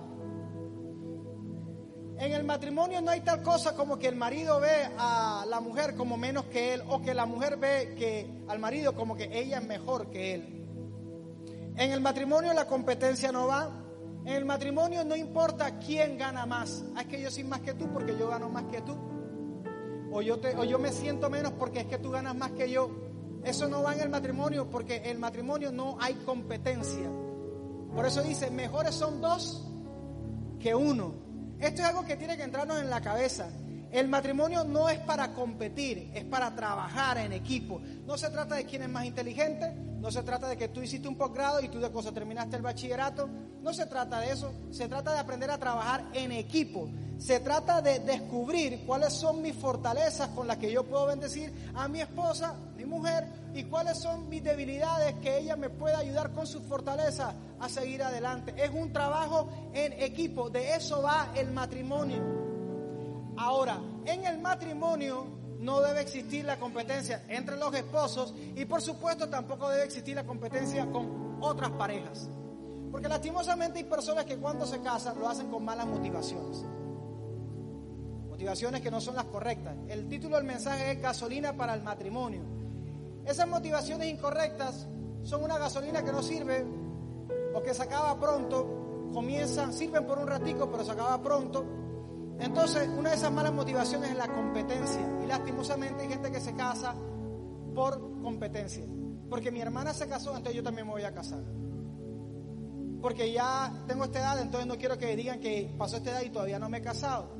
En 2.18 2.32
el 2.32 2.44
matrimonio 2.44 3.02
no 3.02 3.10
hay 3.10 3.20
tal 3.20 3.42
cosa 3.42 3.74
como 3.74 3.98
que 3.98 4.08
el 4.08 4.16
marido 4.16 4.58
ve 4.58 4.88
a 4.96 5.44
la 5.48 5.60
mujer 5.60 5.94
como 5.96 6.16
menos 6.16 6.46
que 6.46 6.72
él 6.72 6.82
o 6.88 7.02
que 7.02 7.12
la 7.12 7.26
mujer 7.26 7.58
ve 7.58 7.94
que 7.96 8.44
al 8.48 8.58
marido 8.58 8.94
como 8.94 9.16
que 9.16 9.28
ella 9.38 9.58
es 9.58 9.66
mejor 9.66 10.10
que 10.10 10.34
él. 10.34 10.56
En 11.76 11.92
el 11.92 12.00
matrimonio 12.00 12.54
la 12.54 12.66
competencia 12.66 13.30
no 13.32 13.48
va. 13.48 13.70
En 14.24 14.32
el 14.32 14.46
matrimonio 14.46 15.04
no 15.04 15.14
importa 15.14 15.78
quién 15.78 16.16
gana 16.16 16.46
más. 16.46 16.84
Ah, 16.96 17.02
es 17.02 17.06
que 17.06 17.20
yo 17.20 17.30
soy 17.30 17.44
más 17.44 17.60
que 17.60 17.74
tú 17.74 17.92
porque 17.92 18.16
yo 18.18 18.28
gano 18.28 18.48
más 18.48 18.64
que 18.64 18.80
tú. 18.80 18.96
O 20.10 20.22
yo, 20.22 20.38
te, 20.38 20.56
o 20.56 20.64
yo 20.64 20.78
me 20.78 20.92
siento 20.92 21.28
menos 21.28 21.52
porque 21.52 21.80
es 21.80 21.86
que 21.86 21.98
tú 21.98 22.10
ganas 22.10 22.34
más 22.34 22.52
que 22.52 22.70
yo. 22.70 22.90
Eso 23.44 23.68
no 23.68 23.82
va 23.82 23.94
en 23.94 24.00
el 24.00 24.08
matrimonio 24.08 24.70
porque 24.70 24.96
en 24.96 25.10
el 25.10 25.18
matrimonio 25.18 25.70
no 25.70 25.98
hay 26.00 26.14
competencia. 26.14 27.10
Por 27.94 28.06
eso 28.06 28.22
dice, 28.22 28.50
mejores 28.50 28.94
son 28.94 29.20
dos 29.20 29.66
que 30.58 30.74
uno. 30.74 31.25
Esto 31.60 31.82
es 31.82 31.88
algo 31.88 32.04
que 32.04 32.16
tiene 32.16 32.36
que 32.36 32.42
entrarnos 32.42 32.80
en 32.80 32.90
la 32.90 33.00
cabeza. 33.00 33.48
El 33.96 34.08
matrimonio 34.08 34.62
no 34.62 34.90
es 34.90 34.98
para 34.98 35.32
competir, 35.32 36.10
es 36.12 36.26
para 36.26 36.54
trabajar 36.54 37.16
en 37.16 37.32
equipo. 37.32 37.80
No 38.04 38.18
se 38.18 38.28
trata 38.28 38.56
de 38.56 38.66
quién 38.66 38.82
es 38.82 38.90
más 38.90 39.06
inteligente, 39.06 39.72
no 39.72 40.10
se 40.10 40.22
trata 40.22 40.48
de 40.48 40.58
que 40.58 40.68
tú 40.68 40.82
hiciste 40.82 41.08
un 41.08 41.16
posgrado 41.16 41.62
y 41.62 41.70
tú 41.70 41.80
de 41.80 41.90
cosa 41.90 42.12
terminaste 42.12 42.56
el 42.56 42.62
bachillerato. 42.62 43.26
No 43.62 43.72
se 43.72 43.86
trata 43.86 44.20
de 44.20 44.32
eso, 44.32 44.52
se 44.70 44.86
trata 44.86 45.14
de 45.14 45.18
aprender 45.20 45.50
a 45.50 45.56
trabajar 45.56 46.04
en 46.12 46.30
equipo. 46.32 46.90
Se 47.16 47.40
trata 47.40 47.80
de 47.80 48.00
descubrir 48.00 48.84
cuáles 48.84 49.14
son 49.14 49.40
mis 49.40 49.56
fortalezas 49.56 50.28
con 50.28 50.46
las 50.46 50.58
que 50.58 50.70
yo 50.70 50.84
puedo 50.84 51.06
bendecir 51.06 51.50
a 51.74 51.88
mi 51.88 52.02
esposa, 52.02 52.54
mi 52.76 52.84
mujer, 52.84 53.24
y 53.54 53.64
cuáles 53.64 53.96
son 53.96 54.28
mis 54.28 54.44
debilidades 54.44 55.14
que 55.22 55.38
ella 55.38 55.56
me 55.56 55.70
puede 55.70 55.94
ayudar 55.94 56.32
con 56.32 56.46
sus 56.46 56.60
fortalezas 56.64 57.34
a 57.58 57.68
seguir 57.70 58.02
adelante. 58.02 58.52
Es 58.62 58.70
un 58.70 58.92
trabajo 58.92 59.48
en 59.72 59.94
equipo, 59.94 60.50
de 60.50 60.74
eso 60.74 61.00
va 61.00 61.32
el 61.34 61.50
matrimonio. 61.50 62.45
Ahora, 63.36 63.80
en 64.04 64.24
el 64.24 64.38
matrimonio 64.38 65.26
no 65.58 65.80
debe 65.80 66.02
existir 66.02 66.44
la 66.44 66.58
competencia 66.58 67.24
entre 67.28 67.56
los 67.56 67.74
esposos 67.74 68.34
y 68.54 68.64
por 68.64 68.82
supuesto 68.82 69.28
tampoco 69.28 69.68
debe 69.68 69.84
existir 69.84 70.14
la 70.14 70.24
competencia 70.24 70.86
con 70.90 71.38
otras 71.40 71.70
parejas. 71.72 72.28
Porque 72.90 73.08
lastimosamente 73.08 73.78
hay 73.78 73.84
personas 73.84 74.24
que 74.24 74.36
cuando 74.36 74.66
se 74.66 74.80
casan 74.80 75.18
lo 75.18 75.28
hacen 75.28 75.50
con 75.50 75.64
malas 75.64 75.86
motivaciones 75.86 76.64
motivaciones 78.36 78.82
que 78.82 78.90
no 78.90 79.00
son 79.00 79.16
las 79.16 79.24
correctas. 79.24 79.74
El 79.88 80.08
título 80.08 80.36
del 80.36 80.44
mensaje 80.44 80.92
es 80.92 81.00
gasolina 81.00 81.56
para 81.56 81.72
el 81.72 81.80
matrimonio. 81.80 82.42
Esas 83.24 83.48
motivaciones 83.48 84.08
incorrectas 84.08 84.86
son 85.22 85.42
una 85.42 85.56
gasolina 85.56 86.04
que 86.04 86.12
no 86.12 86.22
sirve 86.22 86.66
o 87.54 87.62
que 87.62 87.72
se 87.72 87.82
acaba 87.82 88.20
pronto, 88.20 89.08
comienzan, 89.14 89.72
sirven 89.72 90.06
por 90.06 90.18
un 90.18 90.26
ratico, 90.26 90.70
pero 90.70 90.84
se 90.84 90.92
acaba 90.92 91.22
pronto. 91.22 91.64
Entonces, 92.38 92.88
una 92.88 93.10
de 93.10 93.16
esas 93.16 93.32
malas 93.32 93.52
motivaciones 93.52 94.10
es 94.10 94.16
la 94.16 94.28
competencia. 94.28 95.00
Y 95.22 95.26
lastimosamente 95.26 96.02
hay 96.02 96.08
gente 96.08 96.30
que 96.30 96.40
se 96.40 96.54
casa 96.54 96.94
por 97.74 98.22
competencia. 98.22 98.84
Porque 99.28 99.50
mi 99.50 99.60
hermana 99.60 99.92
se 99.92 100.08
casó, 100.08 100.30
entonces 100.30 100.54
yo 100.54 100.62
también 100.62 100.86
me 100.86 100.92
voy 100.92 101.02
a 101.02 101.12
casar. 101.12 101.42
Porque 103.00 103.32
ya 103.32 103.72
tengo 103.86 104.04
esta 104.04 104.20
edad, 104.20 104.40
entonces 104.40 104.66
no 104.66 104.76
quiero 104.76 104.98
que 104.98 105.14
digan 105.16 105.40
que 105.40 105.74
pasó 105.78 105.96
esta 105.96 106.10
edad 106.10 106.22
y 106.22 106.30
todavía 106.30 106.58
no 106.58 106.68
me 106.68 106.78
he 106.78 106.82
casado. 106.82 107.34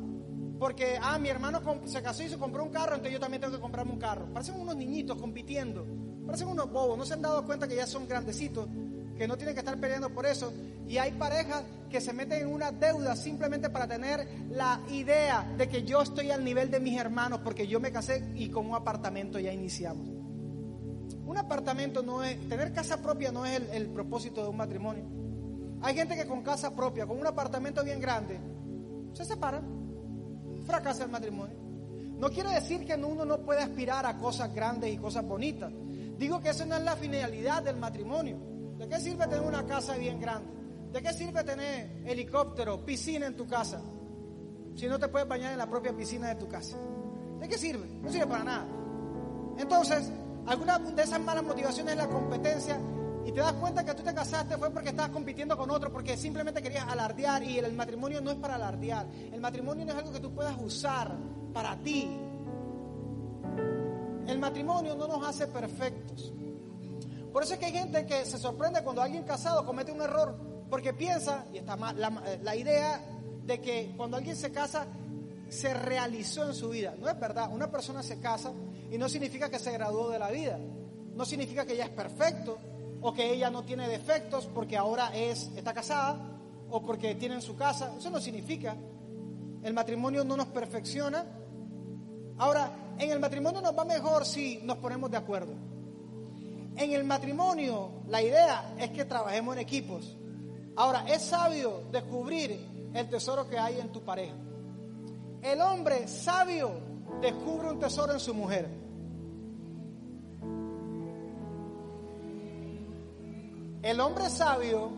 Porque, 0.59 0.99
ah, 1.01 1.19
mi 1.19 1.29
hermano 1.29 1.61
se 1.85 2.03
casó 2.03 2.23
y 2.23 2.29
se 2.29 2.39
compró 2.39 2.65
un 2.65 2.71
carro, 2.71 2.95
entonces 2.95 3.13
yo 3.13 3.21
también 3.21 3.41
tengo 3.41 3.55
que 3.55 3.61
comprarme 3.61 3.93
un 3.93 3.99
carro. 3.99 4.33
Parecen 4.33 4.59
unos 4.61 4.77
niñitos 4.77 5.19
compitiendo. 5.21 5.87
Parecen 6.25 6.49
unos 6.49 6.71
bobos. 6.71 6.97
No 6.97 7.05
se 7.05 7.15
han 7.15 7.23
dado 7.23 7.45
cuenta 7.45 7.69
que 7.69 7.77
ya 7.77 7.87
son 7.87 8.09
grandecitos, 8.09 8.69
que 9.17 9.29
no 9.29 9.37
tienen 9.37 9.55
que 9.55 9.61
estar 9.61 9.79
peleando 9.79 10.11
por 10.11 10.27
eso. 10.27 10.53
Y 10.89 10.99
hay 10.99 11.13
parejas 11.13 11.65
que 11.91 12.01
se 12.01 12.13
meten 12.13 12.43
en 12.43 12.49
una 12.49 12.71
deuda 12.71 13.17
simplemente 13.17 13.71
para 13.71 13.87
tener 13.87 14.27
la 14.51 14.81
idea 14.91 15.55
de 15.57 15.69
que 15.69 15.83
yo 15.83 16.03
estoy 16.03 16.31
al 16.31 16.45
nivel 16.45 16.71
de 16.71 16.81
mis 16.81 16.99
hermanos 16.99 17.41
porque 17.43 17.67
yo 17.67 17.81
me 17.81 17.93
casé 17.93 18.33
y 18.35 18.49
con 18.49 18.67
un 18.67 18.75
apartamento 18.75 19.39
ya 19.39 19.53
iniciamos. 19.53 20.09
Un 21.25 21.37
apartamento 21.37 22.03
no 22.03 22.23
es, 22.23 22.49
tener 22.49 22.73
casa 22.73 23.03
propia 23.03 23.33
no 23.33 23.45
es 23.47 23.61
el 23.73 23.89
propósito 23.89 24.43
de 24.43 24.49
un 24.49 24.57
matrimonio. 24.57 25.05
Hay 25.83 25.95
gente 25.95 26.17
que 26.17 26.27
con 26.27 26.43
casa 26.43 26.75
propia, 26.75 27.07
con 27.07 27.19
un 27.19 27.27
apartamento 27.27 27.83
bien 27.83 28.01
grande, 28.01 28.39
se 29.13 29.25
separa, 29.25 29.63
fracasa 30.67 31.05
el 31.05 31.11
matrimonio. 31.11 31.57
No 32.19 32.31
quiere 32.31 32.51
decir 32.51 32.85
que 32.87 32.95
uno 32.95 33.25
no 33.25 33.39
puede 33.39 33.63
aspirar 33.63 34.07
a 34.07 34.17
cosas 34.17 34.55
grandes 34.55 34.93
y 34.93 34.97
cosas 34.97 35.25
bonitas. 35.25 35.73
Digo 36.19 36.41
que 36.41 36.51
esa 36.51 36.65
no 36.65 36.77
es 36.77 36.83
la 36.83 36.97
finalidad 36.97 37.63
del 37.63 37.77
matrimonio. 37.77 38.39
¿De 38.79 38.89
qué 38.89 38.99
sirve 39.01 39.27
tener 39.27 39.43
una 39.43 39.67
casa 39.67 39.97
bien 39.97 40.19
grande? 40.19 40.57
¿De 40.97 41.03
qué 41.03 41.13
sirve 41.13 41.45
tener 41.45 41.91
helicóptero, 42.07 42.83
piscina 42.83 43.27
en 43.27 43.37
tu 43.37 43.47
casa? 43.47 43.83
Si 44.75 44.87
no 44.87 44.99
te 44.99 45.09
puedes 45.09 45.29
bañar 45.29 45.53
en 45.53 45.59
la 45.59 45.69
propia 45.69 45.95
piscina 45.95 46.29
de 46.29 46.37
tu 46.37 46.49
casa. 46.49 46.79
¿De 47.39 47.47
qué 47.47 47.59
sirve? 47.59 47.87
No 48.01 48.11
sirve 48.11 48.27
para 48.27 48.45
nada. 48.45 48.67
Entonces, 49.59 50.11
alguna 50.47 50.79
de 50.79 51.03
esas 51.03 51.21
malas 51.21 51.45
motivaciones 51.45 51.93
es 51.93 51.99
la 51.99 52.09
competencia 52.09 52.81
y 53.27 53.31
te 53.31 53.41
das 53.41 53.53
cuenta 53.53 53.85
que 53.85 53.93
tú 53.93 54.03
te 54.05 54.15
casaste 54.15 54.57
fue 54.57 54.71
porque 54.71 54.89
estabas 54.89 55.11
compitiendo 55.11 55.55
con 55.55 55.71
otro, 55.71 55.93
porque 55.93 56.17
simplemente 56.17 56.63
querías 56.63 56.89
alardear 56.89 57.43
y 57.43 57.59
el 57.59 57.75
matrimonio 57.75 58.23
no 58.23 58.31
es 58.31 58.39
para 58.39 58.55
alardear. 58.55 59.07
El 59.31 59.41
matrimonio 59.43 59.85
no 59.85 59.93
es 59.93 59.99
algo 59.99 60.13
que 60.13 60.21
tú 60.21 60.33
puedas 60.33 60.57
usar 60.63 61.15
para 61.53 61.77
ti. 61.77 62.09
El 64.27 64.39
matrimonio 64.39 64.97
no 64.97 65.07
nos 65.07 65.29
hace 65.29 65.47
perfectos. 65.47 66.33
Por 67.35 67.43
eso 67.43 67.53
es 67.53 67.61
que 67.61 67.67
hay 67.67 67.73
gente 67.73 68.07
que 68.07 68.25
se 68.25 68.39
sorprende 68.39 68.83
cuando 68.83 69.03
alguien 69.03 69.25
casado 69.25 69.67
comete 69.67 69.93
un 69.93 70.01
error, 70.01 70.56
porque 70.77 70.93
piensa, 70.93 71.47
y 71.55 71.57
está 71.57 71.75
mal, 71.75 71.99
la, 71.99 72.11
la 72.43 72.55
idea 72.55 73.01
de 73.47 73.63
que 73.63 73.95
cuando 73.97 74.19
alguien 74.19 74.37
se 74.37 74.53
casa 74.53 74.87
se 75.49 75.73
realizó 75.73 76.45
en 76.47 76.53
su 76.53 76.69
vida. 76.69 76.95
No 77.01 77.09
es 77.09 77.19
verdad, 77.19 77.49
una 77.51 77.71
persona 77.71 78.03
se 78.03 78.21
casa 78.21 78.53
y 78.93 78.99
no 78.99 79.09
significa 79.09 79.49
que 79.49 79.59
se 79.59 79.73
graduó 79.73 80.11
de 80.11 80.19
la 80.19 80.31
vida. 80.31 80.59
No 81.15 81.25
significa 81.25 81.65
que 81.65 81.73
ella 81.73 81.85
es 81.85 81.91
perfecto 81.93 82.59
o 83.01 83.11
que 83.15 83.33
ella 83.33 83.49
no 83.49 83.65
tiene 83.65 83.89
defectos 83.89 84.51
porque 84.53 84.77
ahora 84.77 85.17
es 85.17 85.51
está 85.57 85.73
casada 85.73 86.19
o 86.69 86.83
porque 86.83 87.15
tiene 87.15 87.37
en 87.37 87.41
su 87.41 87.57
casa. 87.57 87.95
Eso 87.97 88.11
no 88.11 88.21
significa. 88.21 88.77
El 89.63 89.73
matrimonio 89.73 90.25
no 90.25 90.37
nos 90.37 90.49
perfecciona. 90.49 91.25
Ahora, 92.37 92.71
en 92.99 93.13
el 93.13 93.19
matrimonio 93.19 93.63
nos 93.63 93.75
va 93.75 93.87
mejor 93.87 94.27
si 94.27 94.61
nos 94.63 94.77
ponemos 94.77 95.11
de 95.11 95.17
acuerdo. 95.17 95.55
En 96.77 96.93
el 96.93 97.05
matrimonio 97.05 97.93
la 98.09 98.21
idea 98.21 98.75
es 98.79 98.91
que 98.91 99.07
trabajemos 99.07 99.57
en 99.57 99.63
equipos. 99.63 100.19
Ahora, 100.77 101.05
es 101.09 101.23
sabio 101.23 101.85
descubrir 101.91 102.91
el 102.93 103.09
tesoro 103.09 103.49
que 103.49 103.59
hay 103.59 103.81
en 103.81 103.91
tu 103.91 104.03
pareja. 104.03 104.35
El 105.43 105.61
hombre 105.63 106.07
sabio 106.07 106.71
descubre 107.21 107.71
un 107.71 107.79
tesoro 107.79 108.13
en 108.13 108.21
su 108.21 108.35
mujer. 108.35 108.69
El 113.83 114.01
hombre 114.01 114.29
sabio 114.29 114.91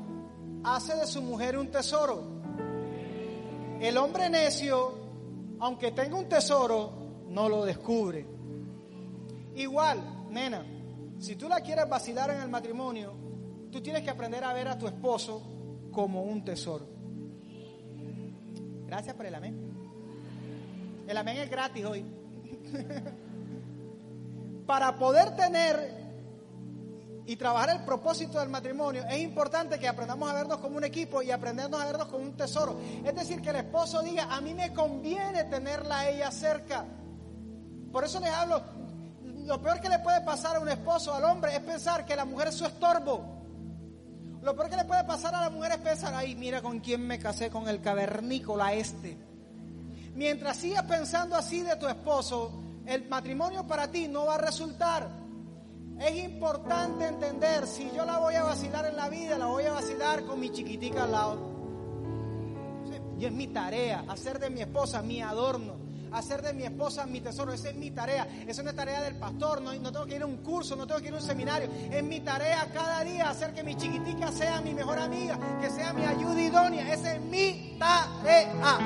hace 0.64 0.96
de 0.96 1.06
su 1.06 1.22
mujer 1.22 1.56
un 1.56 1.70
tesoro. 1.70 2.22
El 3.80 3.96
hombre 3.98 4.28
necio, 4.28 4.94
aunque 5.60 5.92
tenga 5.92 6.16
un 6.16 6.28
tesoro, 6.28 6.92
no 7.28 7.48
lo 7.48 7.64
descubre. 7.64 8.26
Igual, 9.54 10.26
nena, 10.30 10.64
si 11.18 11.36
tú 11.36 11.48
la 11.48 11.60
quieres 11.60 11.88
vacilar 11.88 12.30
en 12.30 12.40
el 12.40 12.48
matrimonio, 12.48 13.12
tú 13.70 13.80
tienes 13.80 14.02
que 14.02 14.10
aprender 14.10 14.42
a 14.42 14.52
ver 14.52 14.66
a 14.66 14.78
tu 14.78 14.86
esposo 14.86 15.57
como 15.92 16.22
un 16.22 16.44
tesoro. 16.44 16.86
Gracias 18.86 19.14
por 19.14 19.26
el 19.26 19.34
amén. 19.34 19.56
El 21.06 21.16
amén 21.16 21.36
es 21.38 21.50
gratis 21.50 21.84
hoy. 21.84 22.04
Para 24.66 24.98
poder 24.98 25.36
tener 25.36 25.96
y 27.26 27.36
trabajar 27.36 27.70
el 27.70 27.84
propósito 27.84 28.40
del 28.40 28.48
matrimonio, 28.48 29.04
es 29.08 29.20
importante 29.20 29.78
que 29.78 29.86
aprendamos 29.86 30.28
a 30.30 30.34
vernos 30.34 30.58
como 30.58 30.78
un 30.78 30.84
equipo 30.84 31.22
y 31.22 31.30
aprendernos 31.30 31.80
a 31.80 31.86
vernos 31.86 32.08
como 32.08 32.24
un 32.24 32.36
tesoro. 32.36 32.80
Es 33.04 33.14
decir, 33.14 33.40
que 33.42 33.50
el 33.50 33.56
esposo 33.56 34.02
diga, 34.02 34.34
a 34.34 34.40
mí 34.40 34.54
me 34.54 34.72
conviene 34.72 35.44
tenerla 35.44 36.00
a 36.00 36.08
ella 36.08 36.30
cerca. 36.30 36.86
Por 37.92 38.04
eso 38.04 38.20
les 38.20 38.30
hablo, 38.30 38.62
lo 39.44 39.62
peor 39.62 39.80
que 39.80 39.88
le 39.88 39.98
puede 40.00 40.20
pasar 40.22 40.56
a 40.56 40.60
un 40.60 40.68
esposo, 40.68 41.14
al 41.14 41.24
hombre, 41.24 41.54
es 41.54 41.60
pensar 41.60 42.04
que 42.04 42.16
la 42.16 42.24
mujer 42.24 42.48
es 42.48 42.54
su 42.54 42.66
estorbo. 42.66 43.37
Lo 44.48 44.56
peor 44.56 44.70
que 44.70 44.76
le 44.76 44.86
puede 44.86 45.04
pasar 45.04 45.34
a 45.34 45.42
la 45.42 45.50
mujer 45.50 45.72
es 45.72 45.78
pensar, 45.80 46.14
ay, 46.14 46.34
mira 46.34 46.62
con 46.62 46.80
quién 46.80 47.06
me 47.06 47.18
casé, 47.18 47.50
con 47.50 47.68
el 47.68 47.82
cavernícola 47.82 48.72
este. 48.72 49.18
Mientras 50.14 50.56
sigas 50.56 50.84
pensando 50.84 51.36
así 51.36 51.60
de 51.60 51.76
tu 51.76 51.86
esposo, 51.86 52.62
el 52.86 53.06
matrimonio 53.10 53.66
para 53.66 53.90
ti 53.90 54.08
no 54.08 54.24
va 54.24 54.36
a 54.36 54.38
resultar. 54.38 55.06
Es 56.00 56.16
importante 56.24 57.04
entender, 57.04 57.66
si 57.66 57.90
yo 57.94 58.06
la 58.06 58.20
voy 58.20 58.36
a 58.36 58.44
vacilar 58.44 58.86
en 58.86 58.96
la 58.96 59.10
vida, 59.10 59.36
la 59.36 59.44
voy 59.44 59.64
a 59.64 59.72
vacilar 59.72 60.24
con 60.24 60.40
mi 60.40 60.48
chiquitica 60.48 61.04
al 61.04 61.12
lado. 61.12 61.38
Y 63.18 63.26
es 63.26 63.32
mi 63.32 63.48
tarea, 63.48 64.06
hacer 64.08 64.38
de 64.38 64.48
mi 64.48 64.62
esposa 64.62 65.02
mi 65.02 65.20
adorno, 65.20 65.74
hacer 66.12 66.42
de 66.42 66.52
mi 66.52 66.64
esposa 66.64 67.06
mi 67.06 67.20
tesoro. 67.20 67.52
Esa 67.52 67.70
es 67.70 67.76
mi 67.76 67.90
tarea. 67.90 68.26
Esa 68.46 68.62
no 68.62 68.70
es 68.70 68.76
tarea 68.76 69.02
del 69.02 69.16
pastor, 69.16 69.60
no, 69.62 69.72
tengo 69.72 70.06
que 70.06 70.16
ir 70.16 70.22
a 70.22 70.26
un 70.26 70.38
curso, 70.38 70.76
no 70.76 70.86
tengo 70.86 71.00
que 71.00 71.08
ir 71.08 71.14
a 71.14 71.16
un 71.16 71.22
seminario. 71.22 71.68
Es 71.90 72.02
mi 72.02 72.20
tarea 72.20 72.68
cada 72.72 73.02
día 73.04 73.30
hacer 73.30 73.52
que 73.52 73.62
mi 73.62 73.76
chiquitica 73.76 74.30
sea 74.32 74.60
mi 74.60 74.74
mejor 74.74 74.98
amiga, 74.98 75.38
que 75.60 75.70
sea 75.70 75.92
mi 75.92 76.04
ayuda 76.04 76.40
idónea. 76.40 76.92
Esa 76.92 77.14
es 77.14 77.20
mi 77.20 77.76
tarea. 77.78 78.78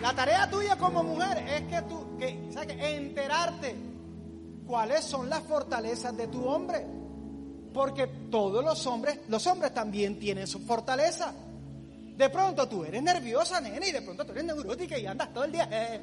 La 0.00 0.14
tarea 0.14 0.50
tuya 0.50 0.76
como 0.76 1.02
mujer 1.02 1.38
es 1.46 1.62
que 1.62 1.82
tú, 1.82 2.16
que, 2.18 2.48
¿sabes 2.52 2.76
enterarte 2.80 3.90
cuáles 4.70 5.04
son 5.04 5.28
las 5.28 5.42
fortalezas 5.42 6.16
de 6.16 6.28
tu 6.28 6.44
hombre. 6.44 6.99
Porque 7.72 8.06
todos 8.30 8.64
los 8.64 8.86
hombres, 8.86 9.20
los 9.28 9.46
hombres 9.46 9.72
también 9.72 10.18
tienen 10.18 10.46
su 10.46 10.60
fortaleza. 10.60 11.32
De 12.16 12.28
pronto 12.28 12.68
tú 12.68 12.84
eres 12.84 13.02
nerviosa, 13.02 13.60
nena, 13.60 13.86
y 13.86 13.92
de 13.92 14.02
pronto 14.02 14.26
tú 14.26 14.32
eres 14.32 14.44
neurótica 14.44 14.98
y 14.98 15.06
andas 15.06 15.32
todo 15.32 15.44
el 15.44 15.52
día. 15.52 15.68
Eh, 15.70 16.00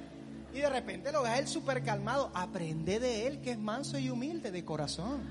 y 0.53 0.59
de 0.59 0.69
repente 0.69 1.11
lo 1.11 1.23
ves 1.23 1.39
él 1.39 1.47
súper 1.47 1.83
calmado. 1.83 2.31
Aprende 2.33 2.99
de 2.99 3.27
él 3.27 3.41
que 3.41 3.51
es 3.51 3.59
manso 3.59 3.99
y 3.99 4.09
humilde 4.09 4.49
de 4.49 4.65
corazón. 4.65 5.21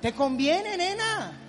Te 0.00 0.12
conviene, 0.12 0.76
nena. 0.76 1.44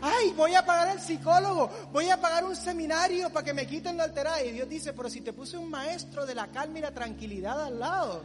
Ay, 0.00 0.32
voy 0.36 0.54
a 0.54 0.64
pagar 0.64 0.88
al 0.88 1.00
psicólogo, 1.00 1.70
voy 1.90 2.10
a 2.10 2.20
pagar 2.20 2.44
un 2.44 2.54
seminario 2.54 3.30
para 3.30 3.44
que 3.44 3.54
me 3.54 3.66
quiten 3.66 3.96
la 3.96 4.04
alterada. 4.04 4.42
Y 4.42 4.52
Dios 4.52 4.68
dice, 4.68 4.92
pero 4.92 5.08
si 5.08 5.20
te 5.22 5.32
puse 5.32 5.56
un 5.56 5.70
maestro 5.70 6.26
de 6.26 6.34
la 6.34 6.48
calma 6.48 6.78
y 6.78 6.82
la 6.82 6.92
tranquilidad 6.92 7.64
al 7.64 7.78
lado, 7.78 8.22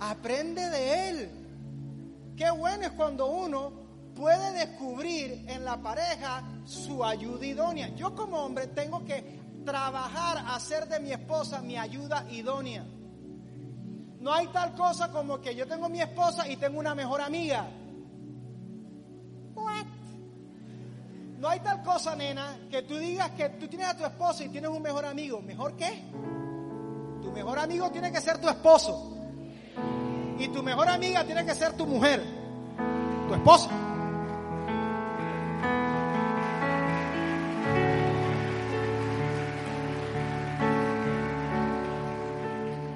aprende 0.00 0.68
de 0.68 1.08
él. 1.08 1.30
Qué 2.36 2.50
bueno 2.50 2.84
es 2.84 2.92
cuando 2.92 3.26
uno 3.26 3.72
puede 4.14 4.52
descubrir 4.52 5.44
en 5.48 5.64
la 5.64 5.76
pareja 5.80 6.42
su 6.64 7.04
ayuda 7.04 7.46
idónea. 7.46 7.88
Yo 7.94 8.14
como 8.14 8.38
hombre 8.38 8.68
tengo 8.68 9.04
que 9.04 9.40
trabajar, 9.64 10.44
hacer 10.48 10.86
de 10.88 11.00
mi 11.00 11.12
esposa 11.12 11.60
mi 11.60 11.76
ayuda 11.76 12.26
idónea. 12.30 12.84
No 14.20 14.32
hay 14.32 14.48
tal 14.48 14.74
cosa 14.74 15.10
como 15.10 15.40
que 15.40 15.54
yo 15.54 15.66
tengo 15.66 15.88
mi 15.88 16.00
esposa 16.00 16.48
y 16.48 16.56
tengo 16.56 16.78
una 16.78 16.94
mejor 16.94 17.20
amiga. 17.20 17.66
No 21.38 21.48
hay 21.48 21.60
tal 21.60 21.82
cosa, 21.82 22.16
nena, 22.16 22.58
que 22.70 22.82
tú 22.82 22.96
digas 22.96 23.30
que 23.32 23.50
tú 23.50 23.68
tienes 23.68 23.88
a 23.88 23.96
tu 23.96 24.04
esposo 24.04 24.42
y 24.42 24.48
tienes 24.48 24.70
un 24.70 24.82
mejor 24.82 25.04
amigo. 25.04 25.42
¿Mejor 25.42 25.76
qué? 25.76 26.02
Tu 27.22 27.30
mejor 27.30 27.58
amigo 27.58 27.90
tiene 27.90 28.10
que 28.10 28.20
ser 28.20 28.40
tu 28.40 28.48
esposo. 28.48 29.15
Y 30.38 30.48
tu 30.48 30.62
mejor 30.62 30.88
amiga 30.88 31.24
tiene 31.24 31.44
que 31.44 31.54
ser 31.54 31.72
tu 31.72 31.86
mujer, 31.86 32.22
tu 33.26 33.34
esposo. 33.34 33.70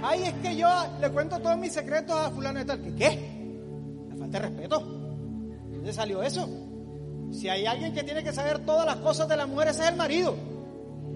Ay, 0.03 0.25
es 0.25 0.35
que 0.35 0.57
yo 0.57 0.69
le 1.01 1.11
cuento 1.11 1.39
todos 1.39 1.57
mis 1.57 1.73
secretos 1.73 2.17
a 2.17 2.31
fulano 2.31 2.61
y 2.61 2.65
tal. 2.65 2.83
¿Qué? 2.83 2.95
¿Qué? 2.95 4.07
¿Le 4.11 4.17
falta 4.17 4.41
de 4.41 4.49
respeto? 4.49 4.81
¿Dónde 4.81 5.93
salió 5.93 6.23
eso? 6.23 6.49
Si 7.33 7.49
hay 7.49 7.65
alguien 7.65 7.95
que 7.95 8.03
tiene 8.03 8.23
que 8.23 8.33
saber 8.33 8.59
todas 8.67 8.85
las 8.85 8.97
cosas 8.97 9.29
de 9.29 9.37
la 9.37 9.47
mujer, 9.47 9.69
ese 9.69 9.83
es 9.83 9.89
el 9.89 9.97
marido. 9.97 10.37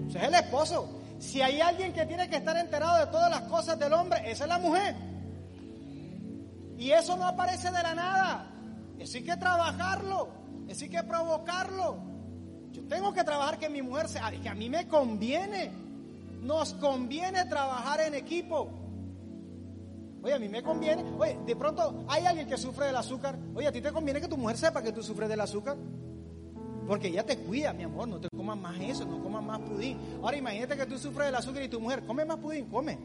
Ese 0.07 0.17
es 0.17 0.23
el 0.23 0.33
esposo. 0.33 0.89
Si 1.19 1.41
hay 1.41 1.61
alguien 1.61 1.93
que 1.93 2.05
tiene 2.05 2.29
que 2.29 2.37
estar 2.37 2.57
enterado 2.57 2.97
de 2.99 3.11
todas 3.11 3.29
las 3.29 3.41
cosas 3.43 3.77
del 3.77 3.93
hombre, 3.93 4.19
esa 4.25 4.45
es 4.45 4.49
la 4.49 4.57
mujer. 4.57 4.95
Y 6.77 6.91
eso 6.91 7.15
no 7.15 7.25
aparece 7.25 7.71
de 7.71 7.83
la 7.83 7.95
nada. 7.95 8.51
Eso 8.99 9.17
hay 9.17 9.23
que 9.23 9.37
trabajarlo. 9.37 10.29
Eso 10.67 10.85
hay 10.85 10.89
que 10.89 11.03
provocarlo. 11.03 11.97
Yo 12.71 12.83
tengo 12.83 13.13
que 13.13 13.23
trabajar 13.23 13.57
que 13.57 13.69
mi 13.69 13.81
mujer 13.81 14.09
sea, 14.09 14.31
que 14.31 14.49
a 14.49 14.55
mí 14.55 14.69
me 14.69 14.87
conviene. 14.87 15.71
Nos 16.41 16.73
conviene 16.73 17.45
trabajar 17.45 18.01
en 18.01 18.15
equipo. 18.15 18.69
Oye, 20.21 20.33
a 20.33 20.39
mí 20.39 20.49
me 20.49 20.61
conviene. 20.61 21.03
Oye, 21.17 21.37
de 21.45 21.55
pronto 21.55 22.03
hay 22.07 22.25
alguien 22.25 22.47
que 22.47 22.57
sufre 22.57 22.87
del 22.87 22.95
azúcar. 22.95 23.37
Oye, 23.55 23.67
a 23.67 23.71
ti 23.71 23.81
te 23.81 23.91
conviene 23.91 24.19
que 24.19 24.27
tu 24.27 24.37
mujer 24.37 24.57
sepa 24.57 24.81
que 24.81 24.91
tú 24.91 25.01
sufres 25.03 25.29
del 25.29 25.39
azúcar. 25.39 25.77
Porque 26.87 27.07
ella 27.07 27.25
te 27.25 27.37
cuida, 27.37 27.73
mi 27.73 27.83
amor, 27.83 28.07
no 28.07 28.19
te 28.19 28.29
comas 28.29 28.57
más 28.57 28.79
eso, 28.79 29.05
no 29.05 29.21
comas 29.23 29.43
más 29.43 29.59
pudín. 29.61 29.97
Ahora 30.21 30.37
imagínate 30.37 30.77
que 30.77 30.85
tú 30.85 30.97
sufres 30.99 31.27
del 31.27 31.35
azúcar 31.35 31.63
y 31.63 31.67
tu 31.67 31.79
mujer 31.79 32.03
come 32.05 32.25
más 32.25 32.37
pudín, 32.37 32.65
come. 32.65 32.97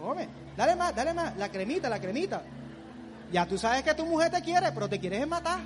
come. 0.00 0.28
Dale 0.56 0.74
más, 0.74 0.94
dale 0.94 1.14
más. 1.14 1.36
La 1.36 1.48
cremita, 1.48 1.88
la 1.88 2.00
cremita. 2.00 2.42
Ya 3.32 3.46
tú 3.46 3.56
sabes 3.56 3.84
que 3.84 3.94
tu 3.94 4.04
mujer 4.04 4.30
te 4.30 4.42
quiere, 4.42 4.72
pero 4.72 4.88
te 4.88 4.98
quieres 4.98 5.26
matar. 5.26 5.60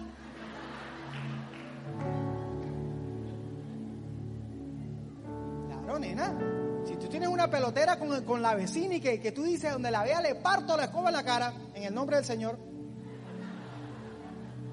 Claro, 5.69 5.99
nena. 5.99 6.35
Si 6.85 6.97
tú 6.97 7.09
tienes 7.09 7.29
una 7.29 7.49
pelotera 7.49 7.99
con, 7.99 8.23
con 8.25 8.43
la 8.43 8.55
vecina 8.55 8.97
y 8.97 9.01
que, 9.01 9.19
que, 9.19 9.33
tú 9.33 9.45
dices, 9.45 9.73
donde 9.73 9.91
la 9.91 10.05
vea 10.05 10.21
le 10.21 10.35
parto 10.35 10.77
la 10.77 10.85
escoba 10.85 11.09
en 11.09 11.15
la 11.15 11.23
cara, 11.23 11.55
en 11.75 11.85
el 11.85 11.95
nombre 11.95 12.17
del 12.17 12.25
Señor. 12.27 12.59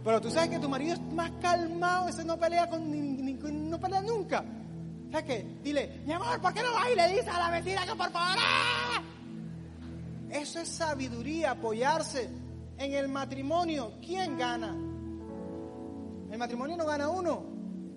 Pero 0.04 0.20
tú 0.20 0.30
sabes 0.30 0.50
que 0.50 0.60
tu 0.60 0.68
marido 0.68 0.96
es 0.96 1.02
más 1.14 1.32
calmado, 1.42 2.10
ese 2.10 2.26
no 2.26 2.38
pelea 2.38 2.70
con, 2.70 2.92
ni, 2.92 3.00
ni, 3.00 3.34
no 3.34 3.80
pelea 3.80 4.02
nunca. 4.02 4.44
¿Sabes 5.12 5.26
qué? 5.26 5.58
Dile, 5.64 6.02
mi 6.06 6.12
amor, 6.12 6.42
¿por 6.42 6.54
qué 6.54 6.62
no 6.62 6.74
vas 6.74 6.90
y 6.92 6.96
le 6.96 7.08
dices 7.08 7.28
a 7.28 7.40
la 7.40 7.52
vecina 7.52 7.86
que 7.86 7.96
por 7.96 8.12
favor? 8.12 8.38
¡ah! 8.38 9.02
Eso 10.30 10.60
es 10.60 10.70
sabiduría, 10.70 11.52
apoyarse 11.52 12.51
en 12.84 12.94
el 12.94 13.08
matrimonio. 13.08 13.94
¿Quién 14.02 14.38
gana? 14.38 14.76
El 16.32 16.38
matrimonio 16.38 16.78
no 16.78 16.86
gana 16.86 17.10
uno, 17.10 17.44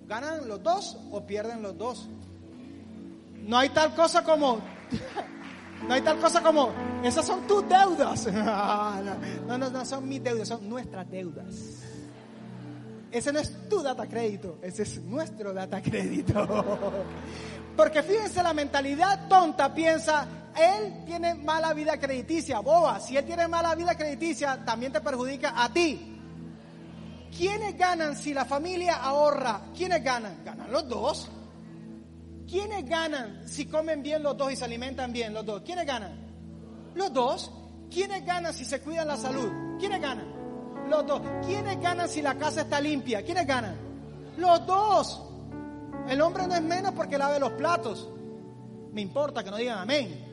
ganan 0.06 0.48
los 0.48 0.62
dos 0.62 0.98
o 1.10 1.24
pierden 1.24 1.62
los 1.62 1.76
dos. 1.78 2.08
No 3.42 3.58
hay 3.58 3.68
tal 3.70 3.94
cosa 3.94 4.24
como, 4.24 4.60
no 5.88 5.94
hay 5.94 6.00
tal 6.00 6.18
cosa 6.18 6.42
como, 6.42 6.70
esas 7.02 7.24
son 7.26 7.46
tus 7.46 7.68
deudas. 7.68 8.28
No, 9.46 9.58
no, 9.58 9.70
no 9.70 9.84
son 9.84 10.08
mis 10.08 10.22
deudas, 10.22 10.48
son 10.48 10.68
nuestras 10.68 11.08
deudas. 11.10 11.54
Ese 13.12 13.32
no 13.32 13.38
es 13.38 13.68
tu 13.68 13.82
data 13.82 14.08
crédito, 14.08 14.58
ese 14.62 14.82
es 14.82 15.00
nuestro 15.02 15.52
data 15.52 15.80
crédito. 15.80 16.74
Porque 17.76 18.02
fíjense, 18.02 18.42
la 18.42 18.52
mentalidad 18.52 19.28
tonta 19.28 19.72
piensa, 19.72 20.26
él 20.56 21.04
tiene 21.04 21.34
mala 21.34 21.72
vida 21.74 21.98
crediticia, 21.98 22.60
boba. 22.60 23.00
Si 23.00 23.16
él 23.16 23.24
tiene 23.24 23.48
mala 23.48 23.74
vida 23.74 23.96
crediticia, 23.96 24.64
también 24.64 24.92
te 24.92 25.00
perjudica 25.00 25.52
a 25.62 25.72
ti. 25.72 26.14
¿Quiénes 27.36 27.76
ganan 27.76 28.16
si 28.16 28.32
la 28.32 28.44
familia 28.44 28.96
ahorra? 28.96 29.62
¿Quiénes 29.76 30.02
ganan? 30.04 30.44
Ganan 30.44 30.70
los 30.70 30.88
dos. 30.88 31.28
¿Quiénes 32.48 32.88
ganan 32.88 33.48
si 33.48 33.66
comen 33.66 34.02
bien 34.02 34.22
los 34.22 34.36
dos 34.36 34.52
y 34.52 34.56
se 34.56 34.64
alimentan 34.64 35.12
bien 35.12 35.34
los 35.34 35.44
dos? 35.44 35.62
¿Quiénes 35.62 35.86
ganan? 35.86 36.12
Los 36.94 37.12
dos. 37.12 37.50
¿Quiénes 37.90 38.24
ganan 38.24 38.54
si 38.54 38.64
se 38.64 38.80
cuidan 38.80 39.08
la 39.08 39.16
salud? 39.16 39.78
¿Quiénes 39.78 40.00
ganan? 40.00 40.26
Los 40.88 41.06
dos. 41.06 41.22
¿Quiénes 41.44 41.80
ganan 41.80 42.08
si 42.08 42.22
la 42.22 42.36
casa 42.36 42.62
está 42.62 42.80
limpia? 42.80 43.24
¿Quiénes 43.24 43.46
ganan? 43.46 43.76
Los 44.36 44.64
dos. 44.66 45.22
El 46.08 46.20
hombre 46.20 46.46
no 46.46 46.54
es 46.54 46.62
menos 46.62 46.92
porque 46.92 47.18
lave 47.18 47.40
los 47.40 47.52
platos. 47.52 48.08
Me 48.92 49.00
importa 49.00 49.42
que 49.42 49.50
no 49.50 49.56
digan 49.56 49.78
amén. 49.78 50.23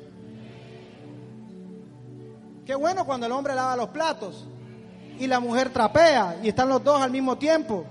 Qué 2.65 2.75
bueno 2.75 3.05
cuando 3.05 3.25
el 3.25 3.31
hombre 3.31 3.55
lava 3.55 3.75
los 3.75 3.89
platos 3.89 4.45
y 5.17 5.27
la 5.27 5.39
mujer 5.39 5.71
trapea 5.71 6.37
y 6.43 6.49
están 6.49 6.69
los 6.69 6.83
dos 6.83 7.01
al 7.01 7.11
mismo 7.11 7.37
tiempo. 7.37 7.85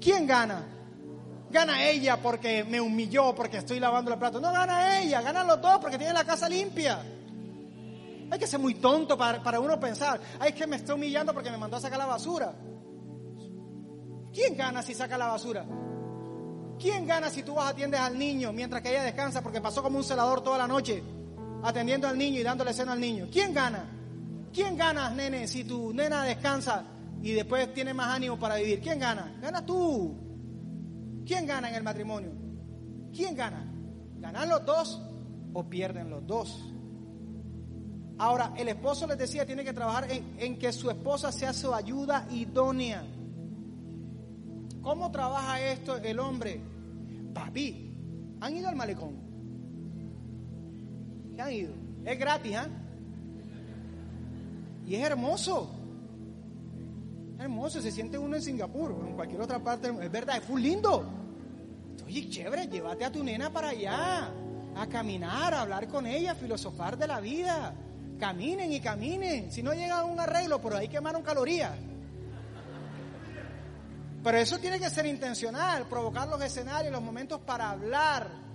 ¿Quién 0.00 0.26
gana? 0.26 0.66
Gana 1.50 1.84
ella 1.84 2.16
porque 2.22 2.64
me 2.64 2.80
humilló, 2.80 3.34
porque 3.34 3.58
estoy 3.58 3.80
lavando 3.80 4.10
los 4.10 4.18
platos. 4.18 4.40
No 4.40 4.52
gana 4.52 5.00
ella, 5.00 5.20
ganan 5.20 5.46
los 5.46 5.60
dos 5.60 5.78
porque 5.80 5.98
tienen 5.98 6.14
la 6.14 6.24
casa 6.24 6.48
limpia. 6.48 7.02
Hay 8.30 8.38
que 8.38 8.46
ser 8.46 8.60
muy 8.60 8.74
tonto 8.74 9.18
para, 9.18 9.42
para 9.42 9.58
uno 9.58 9.78
pensar, 9.80 10.20
ay, 10.38 10.50
es 10.50 10.54
que 10.54 10.66
me 10.66 10.76
está 10.76 10.94
humillando 10.94 11.34
porque 11.34 11.50
me 11.50 11.58
mandó 11.58 11.76
a 11.76 11.80
sacar 11.80 11.98
la 11.98 12.06
basura. 12.06 12.54
¿Quién 14.32 14.56
gana 14.56 14.82
si 14.82 14.94
saca 14.94 15.18
la 15.18 15.26
basura? 15.26 15.66
¿Quién 16.78 17.04
gana 17.06 17.28
si 17.28 17.42
tú 17.42 17.54
vas 17.54 17.72
atiendes 17.72 18.00
al 18.00 18.16
niño 18.16 18.52
mientras 18.52 18.80
que 18.80 18.90
ella 18.90 19.02
descansa 19.02 19.42
porque 19.42 19.60
pasó 19.60 19.82
como 19.82 19.98
un 19.98 20.04
celador 20.04 20.42
toda 20.42 20.56
la 20.56 20.68
noche 20.68 21.02
atendiendo 21.62 22.08
al 22.08 22.16
niño 22.16 22.40
y 22.40 22.42
dándole 22.42 22.72
seno 22.72 22.92
al 22.92 23.00
niño? 23.00 23.28
¿Quién 23.30 23.52
gana? 23.52 23.84
¿Quién 24.52 24.76
gana, 24.76 25.10
nene, 25.10 25.46
si 25.46 25.64
tu 25.64 25.92
nena 25.92 26.24
descansa 26.24 26.84
y 27.22 27.32
después 27.32 27.72
tiene 27.72 27.94
más 27.94 28.08
ánimo 28.08 28.38
para 28.38 28.56
vivir? 28.56 28.80
¿Quién 28.80 28.98
gana? 28.98 29.38
Gana 29.40 29.64
tú. 29.64 30.14
¿Quién 31.24 31.46
gana 31.46 31.68
en 31.68 31.76
el 31.76 31.82
matrimonio? 31.82 32.32
¿Quién 33.14 33.36
gana? 33.36 33.64
¿Ganan 34.18 34.48
los 34.48 34.64
dos 34.64 35.00
o 35.52 35.68
pierden 35.68 36.10
los 36.10 36.26
dos? 36.26 36.64
Ahora, 38.18 38.52
el 38.56 38.68
esposo 38.68 39.06
les 39.06 39.16
decía, 39.16 39.46
tiene 39.46 39.64
que 39.64 39.72
trabajar 39.72 40.10
en, 40.10 40.36
en 40.38 40.58
que 40.58 40.72
su 40.72 40.90
esposa 40.90 41.32
sea 41.32 41.52
su 41.52 41.72
ayuda 41.72 42.26
idónea. 42.30 43.02
¿Cómo 44.82 45.10
trabaja 45.10 45.60
esto 45.60 45.96
el 45.96 46.18
hombre? 46.18 46.60
Papi, 47.32 48.36
¿han 48.40 48.56
ido 48.56 48.68
al 48.68 48.76
malecón? 48.76 49.29
¿Qué 51.40 51.44
han 51.44 51.52
ido? 51.52 51.72
Es 52.04 52.18
gratis. 52.18 52.54
¿eh? 52.54 52.68
Y 54.86 54.94
es 54.94 55.02
hermoso. 55.02 55.70
Hermoso, 57.38 57.80
se 57.80 57.90
siente 57.90 58.18
uno 58.18 58.36
en 58.36 58.42
Singapur 58.42 58.92
o 58.92 59.06
en 59.06 59.14
cualquier 59.14 59.40
otra 59.40 59.58
parte. 59.58 59.88
Es 60.02 60.12
verdad, 60.12 60.36
es 60.36 60.44
full 60.44 60.60
lindo. 60.60 61.02
Oye, 62.04 62.28
chévere, 62.28 62.66
llévate 62.66 63.06
a 63.06 63.10
tu 63.10 63.24
nena 63.24 63.50
para 63.50 63.70
allá, 63.70 64.30
a 64.76 64.86
caminar, 64.88 65.54
a 65.54 65.62
hablar 65.62 65.88
con 65.88 66.06
ella, 66.06 66.32
a 66.32 66.34
filosofar 66.34 66.98
de 66.98 67.06
la 67.06 67.20
vida. 67.20 67.72
Caminen 68.18 68.70
y 68.70 68.80
caminen. 68.80 69.50
Si 69.50 69.62
no 69.62 69.72
llega 69.72 70.00
a 70.00 70.04
un 70.04 70.20
arreglo, 70.20 70.60
pero 70.60 70.76
ahí 70.76 70.88
quemaron 70.88 71.22
calorías. 71.22 71.72
Pero 74.22 74.36
eso 74.36 74.58
tiene 74.58 74.78
que 74.78 74.90
ser 74.90 75.06
intencional, 75.06 75.86
provocar 75.86 76.28
los 76.28 76.42
escenarios, 76.42 76.92
los 76.92 77.00
momentos 77.00 77.40
para 77.40 77.70
hablar. 77.70 78.49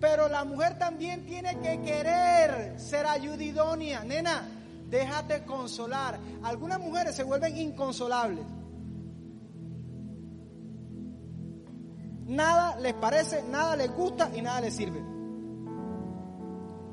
Pero 0.00 0.28
la 0.28 0.44
mujer 0.44 0.78
también 0.78 1.26
tiene 1.26 1.58
que 1.58 1.82
querer 1.82 2.80
ser 2.80 3.06
ayudidónea. 3.06 4.02
Nena, 4.02 4.48
déjate 4.88 5.44
consolar. 5.44 6.18
Algunas 6.42 6.80
mujeres 6.80 7.14
se 7.14 7.22
vuelven 7.22 7.56
inconsolables. 7.56 8.44
Nada 12.26 12.78
les 12.78 12.94
parece, 12.94 13.42
nada 13.42 13.76
les 13.76 13.90
gusta 13.90 14.30
y 14.34 14.40
nada 14.40 14.60
les 14.60 14.74
sirve. 14.74 15.02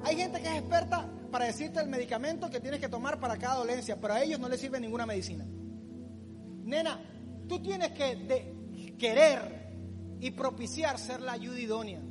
Hay 0.04 0.16
gente 0.16 0.42
que 0.42 0.48
es 0.48 0.60
experta 0.60 1.08
para 1.32 1.46
decirte 1.46 1.80
el 1.80 1.88
medicamento 1.88 2.50
que 2.50 2.60
tienes 2.60 2.80
que 2.80 2.90
tomar 2.90 3.20
para 3.20 3.38
cada 3.38 3.56
dolencia, 3.56 4.00
pero 4.02 4.16
a 4.16 4.24
ellos 4.24 4.40
no 4.40 4.50
les 4.50 4.60
sirve 4.60 4.80
ninguna 4.80 5.06
medicina. 5.06 5.46
Nena, 6.64 7.00
tú 7.48 7.62
tienes 7.62 7.92
que 7.92 8.96
querer 8.98 9.68
y 10.20 10.32
propiciar 10.32 10.98
ser 10.98 11.22
la 11.22 11.34
ayuda 11.34 11.60
idónea. 11.60 12.02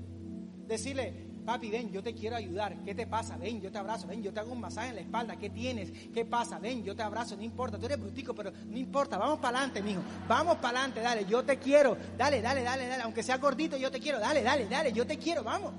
Decirle, 0.67 1.13
papi, 1.45 1.71
ven, 1.71 1.93
yo 1.93 2.03
te 2.03 2.15
quiero 2.15 2.37
ayudar. 2.37 2.77
¿Qué 2.85 2.95
te 2.95 3.07
pasa? 3.07 3.37
Ven, 3.37 3.61
yo 3.61 3.71
te 3.71 3.79
abrazo. 3.79 4.07
Ven, 4.07 4.23
yo 4.23 4.33
te 4.33 4.41
hago 4.41 4.53
un 4.53 4.61
masaje 4.61 4.89
en 4.89 4.95
la 4.97 5.01
espalda. 5.01 5.37
¿Qué 5.37 5.51
tienes? 5.51 5.91
¿Qué 6.13 6.25
pasa? 6.25 6.59
Ven, 6.59 6.83
yo 6.83 6.95
te 6.95 7.03
abrazo. 7.03 7.37
No 7.37 7.43
importa, 7.43 7.79
tú 7.79 7.87
eres 7.87 8.01
brutico, 8.01 8.35
pero 8.35 8.51
no 8.51 8.77
importa. 8.77 9.17
Vamos 9.17 9.39
para 9.39 9.59
adelante, 9.59 9.83
mijo. 9.83 10.03
Vamos 10.29 10.57
para 10.57 10.81
adelante, 10.81 11.01
dale. 11.01 11.25
Yo 11.25 11.45
te 11.45 11.59
quiero. 11.59 11.97
Dale, 12.19 12.43
dale, 12.43 12.63
dale, 12.63 12.87
dale. 12.89 13.03
Aunque 13.03 13.23
sea 13.23 13.39
gordito, 13.39 13.77
yo 13.77 13.91
te 13.91 14.01
quiero. 14.01 14.19
Dale, 14.19 14.43
dale, 14.43 14.67
dale. 14.67 14.93
Yo 14.93 15.07
te 15.07 15.17
quiero. 15.19 15.45
Vamos. 15.45 15.73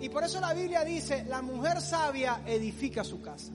Y 0.00 0.08
por 0.10 0.22
eso 0.22 0.40
la 0.40 0.54
Biblia 0.54 0.84
dice, 0.84 1.24
la 1.24 1.42
mujer 1.42 1.80
sabia 1.80 2.42
edifica 2.46 3.02
su 3.02 3.20
casa. 3.20 3.52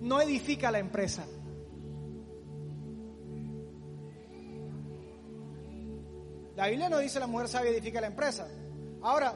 No 0.00 0.20
edifica 0.20 0.70
la 0.70 0.78
empresa. 0.78 1.24
La 6.56 6.68
Biblia 6.68 6.88
no 6.88 6.98
dice 6.98 7.18
la 7.18 7.26
mujer 7.26 7.48
sabia 7.48 7.70
edifica 7.70 8.00
la 8.00 8.06
empresa. 8.06 8.46
Ahora, 9.02 9.34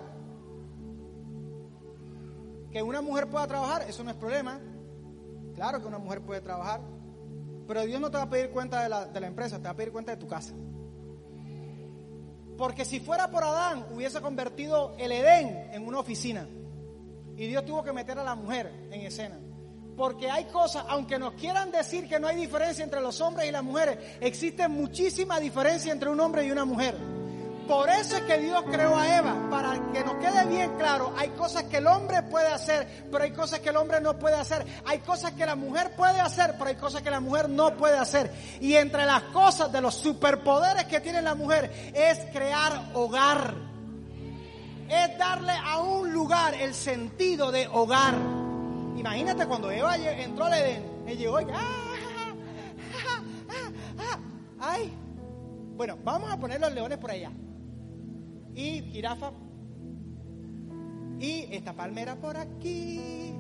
que 2.71 2.83
una 2.83 3.01
mujer 3.01 3.29
pueda 3.29 3.47
trabajar, 3.47 3.83
eso 3.89 4.05
no 4.05 4.11
es 4.11 4.17
problema. 4.17 4.61
Claro 5.55 5.81
que 5.81 5.87
una 5.87 5.99
mujer 5.99 6.23
puede 6.23 6.41
trabajar. 6.41 6.81
Pero 7.67 7.85
Dios 7.85 8.01
no 8.01 8.11
te 8.11 8.17
va 8.17 8.25
a 8.25 8.31
pedir 8.31 8.51
cuenta 8.51 8.83
de 8.83 8.89
la, 8.89 9.07
de 9.07 9.21
la 9.21 9.27
empresa, 9.27 9.59
te 9.59 9.65
va 9.65 9.71
a 9.71 9.77
pedir 9.77 9.93
cuenta 9.93 10.13
de 10.13 10.17
tu 10.17 10.29
casa. 10.29 10.55
Porque 12.57 12.85
si 12.85 12.99
fuera 13.01 13.31
por 13.31 13.45
Adán, 13.45 13.87
hubiese 13.93 14.21
convertido 14.21 14.95
el 14.99 15.13
Edén 15.13 15.71
en 15.73 15.87
una 15.87 16.01
oficina. 16.01 16.49
Y 17.37 17.47
Dios 17.47 17.65
tuvo 17.65 17.85
que 17.85 17.93
meter 17.93 18.19
a 18.19 18.25
la 18.25 18.35
mujer 18.35 18.89
en 18.91 19.03
escena. 19.03 19.39
Porque 19.99 20.31
hay 20.31 20.45
cosas, 20.45 20.85
aunque 20.89 21.19
nos 21.19 21.35
quieran 21.35 21.73
decir 21.73 22.09
que 22.09 22.21
no 22.21 22.29
hay 22.29 22.37
diferencia 22.37 22.85
entre 22.85 23.01
los 23.01 23.21
hombres 23.21 23.49
y 23.49 23.51
las 23.51 23.65
mujeres, 23.65 23.99
existe 24.21 24.69
muchísima 24.69 25.41
diferencia 25.41 25.93
entre 25.93 26.09
un 26.09 26.21
hombre 26.21 26.47
y 26.47 26.53
una 26.53 26.65
mujer. 26.65 26.97
Por 27.67 27.91
eso 27.91 28.17
es 28.17 28.23
que 28.23 28.39
Dios 28.39 28.63
creó 28.71 28.97
a 28.97 29.19
Eva, 29.19 29.35
para 29.51 29.73
que 29.93 30.05
nos 30.05 30.15
quede 30.19 30.47
bien 30.47 30.71
claro, 30.79 31.13
hay 31.19 31.31
cosas 31.31 31.65
que 31.65 31.79
el 31.79 31.89
hombre 31.89 32.23
puede 32.23 32.47
hacer, 32.47 33.07
pero 33.11 33.25
hay 33.25 33.33
cosas 33.33 33.59
que 33.59 33.71
el 33.71 33.77
hombre 33.77 34.01
no 34.01 34.17
puede 34.19 34.37
hacer. 34.37 34.65
Hay 34.87 35.01
cosas 35.01 35.33
que 35.33 35.45
la 35.45 35.57
mujer 35.57 35.91
puede 35.97 36.21
hacer, 36.21 36.55
pero 36.57 36.71
hay 36.71 36.77
cosas 36.77 37.03
que 37.03 37.11
la 37.11 37.21
mujer 37.21 37.49
no 37.49 37.77
puede 37.77 37.99
hacer. 37.99 38.33
Y 38.61 38.75
entre 38.77 39.05
las 39.05 39.25
cosas 39.25 39.73
de 39.73 39.81
los 39.81 39.97
superpoderes 39.97 40.85
que 40.85 41.01
tiene 41.01 41.21
la 41.21 41.35
mujer 41.35 41.93
es 41.93 42.21
crear 42.33 42.93
hogar. 42.95 43.53
Es 44.89 45.19
darle 45.19 45.53
a 45.53 45.81
un 45.81 46.13
lugar 46.13 46.55
el 46.55 46.73
sentido 46.73 47.51
de 47.51 47.67
hogar. 47.67 48.38
Imagínate 48.99 49.47
cuando 49.47 49.71
Eva 49.71 49.97
entró 49.97 50.45
al 50.45 50.55
Edén, 50.55 50.83
él 51.07 51.19
llegó 51.19 51.41
y 51.41 51.45
¡ah! 51.45 51.95
¡ah! 53.49 53.73
¡ah! 53.99 54.19
¡ay! 54.61 54.93
Bueno, 55.77 55.97
vamos 56.05 56.31
a 56.31 56.39
poner 56.39 56.61
los 56.61 56.73
leones 56.75 56.99
por 56.99 57.11
allá 57.11 57.31
y 58.59 58.83
jirafa. 58.91 59.31
Y 61.21 61.47
esta 61.55 61.73
palmera 61.75 62.17
por 62.17 62.37
aquí. 62.37 63.33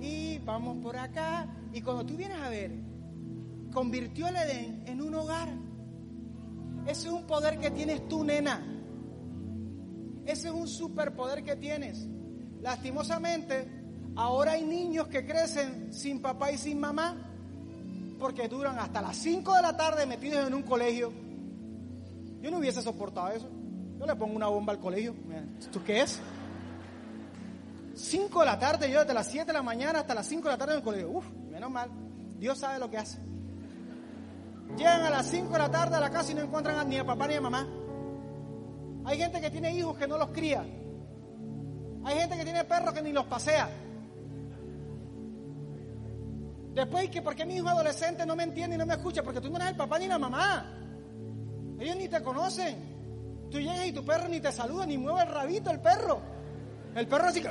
Y 0.00 0.38
vamos 0.38 0.78
por 0.82 0.96
acá. 0.96 1.46
Y 1.72 1.80
cuando 1.82 2.04
tú 2.04 2.16
vienes 2.16 2.38
a 2.38 2.48
ver, 2.48 2.72
convirtió 3.72 4.26
el 4.26 4.36
Edén 4.36 4.82
en 4.86 5.00
un 5.00 5.14
hogar. 5.14 5.48
Ese 6.86 7.08
es 7.08 7.14
un 7.14 7.26
poder 7.26 7.58
que 7.58 7.70
tienes 7.70 8.08
tú, 8.08 8.24
nena. 8.24 8.60
Ese 10.24 10.48
es 10.48 10.54
un 10.54 10.66
superpoder 10.66 11.44
que 11.44 11.54
tienes. 11.54 12.08
Lastimosamente, 12.60 13.85
ahora 14.16 14.52
hay 14.52 14.64
niños 14.64 15.08
que 15.08 15.26
crecen 15.26 15.92
sin 15.92 16.20
papá 16.20 16.50
y 16.50 16.58
sin 16.58 16.80
mamá 16.80 17.16
porque 18.18 18.48
duran 18.48 18.78
hasta 18.78 19.02
las 19.02 19.16
5 19.16 19.54
de 19.54 19.62
la 19.62 19.76
tarde 19.76 20.06
metidos 20.06 20.46
en 20.46 20.54
un 20.54 20.62
colegio. 20.62 21.12
Yo 22.40 22.50
no 22.50 22.58
hubiese 22.58 22.82
soportado 22.82 23.28
eso. 23.28 23.48
Yo 23.98 24.06
le 24.06 24.16
pongo 24.16 24.36
una 24.36 24.48
bomba 24.48 24.72
al 24.72 24.80
colegio. 24.80 25.14
¿Esto 25.58 25.82
qué 25.84 26.02
es? 26.02 26.20
5 27.94 28.40
de 28.40 28.46
la 28.46 28.58
tarde, 28.58 28.90
yo 28.90 29.00
desde 29.00 29.14
las 29.14 29.26
7 29.26 29.46
de 29.46 29.52
la 29.52 29.62
mañana 29.62 30.00
hasta 30.00 30.14
las 30.14 30.26
5 30.26 30.42
de 30.44 30.50
la 30.50 30.58
tarde 30.58 30.72
en 30.72 30.78
el 30.78 30.84
colegio. 30.84 31.10
Uf, 31.10 31.24
menos 31.50 31.70
mal. 31.70 31.90
Dios 32.38 32.58
sabe 32.58 32.78
lo 32.78 32.90
que 32.90 32.98
hace. 32.98 33.18
Llegan 34.76 35.02
a 35.02 35.10
las 35.10 35.26
5 35.26 35.52
de 35.52 35.58
la 35.58 35.70
tarde 35.70 35.96
a 35.96 36.00
la 36.00 36.10
casa 36.10 36.32
y 36.32 36.34
no 36.34 36.42
encuentran 36.42 36.88
ni 36.88 36.98
a 36.98 37.06
papá 37.06 37.26
ni 37.26 37.34
a 37.34 37.40
mamá. 37.40 37.66
Hay 39.04 39.18
gente 39.18 39.40
que 39.40 39.50
tiene 39.50 39.72
hijos 39.72 39.96
que 39.96 40.06
no 40.06 40.18
los 40.18 40.28
cría. 40.30 40.64
Hay 42.04 42.18
gente 42.18 42.36
que 42.36 42.44
tiene 42.44 42.64
perros 42.64 42.92
que 42.92 43.02
ni 43.02 43.12
los 43.12 43.24
pasea. 43.26 43.68
Después, 46.76 47.08
que 47.08 47.22
porque 47.22 47.46
mi 47.46 47.56
hijo 47.56 47.70
adolescente 47.70 48.26
no 48.26 48.36
me 48.36 48.42
entiende 48.42 48.76
y 48.76 48.78
no 48.78 48.84
me 48.84 48.92
escucha, 48.92 49.22
porque 49.22 49.40
tú 49.40 49.48
no 49.48 49.56
eres 49.56 49.68
el 49.68 49.76
papá 49.76 49.98
ni 49.98 50.08
la 50.08 50.18
mamá. 50.18 50.74
Ellos 51.80 51.96
ni 51.96 52.06
te 52.06 52.22
conocen. 52.22 53.48
Tú 53.50 53.58
llegas 53.58 53.86
y 53.86 53.92
tu 53.92 54.04
perro 54.04 54.28
ni 54.28 54.40
te 54.40 54.52
saluda, 54.52 54.84
ni 54.84 54.98
mueve 54.98 55.22
el 55.22 55.28
rabito 55.28 55.70
el 55.70 55.80
perro. 55.80 56.20
El 56.94 57.06
perro 57.06 57.28
así 57.28 57.40
que... 57.40 57.48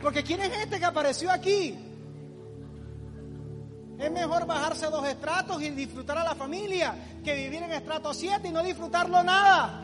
Porque 0.00 0.22
¿quién 0.22 0.40
es 0.40 0.50
este 0.62 0.78
que 0.78 0.86
apareció 0.86 1.30
aquí? 1.30 1.78
Es 3.98 4.10
mejor 4.10 4.46
bajarse 4.46 4.86
dos 4.86 5.06
estratos 5.06 5.60
y 5.60 5.68
disfrutar 5.68 6.16
a 6.16 6.24
la 6.24 6.34
familia 6.34 6.94
que 7.22 7.34
vivir 7.34 7.62
en 7.62 7.72
estrato 7.72 8.14
7 8.14 8.48
y 8.48 8.52
no 8.52 8.62
disfrutarlo 8.62 9.22
nada. 9.22 9.82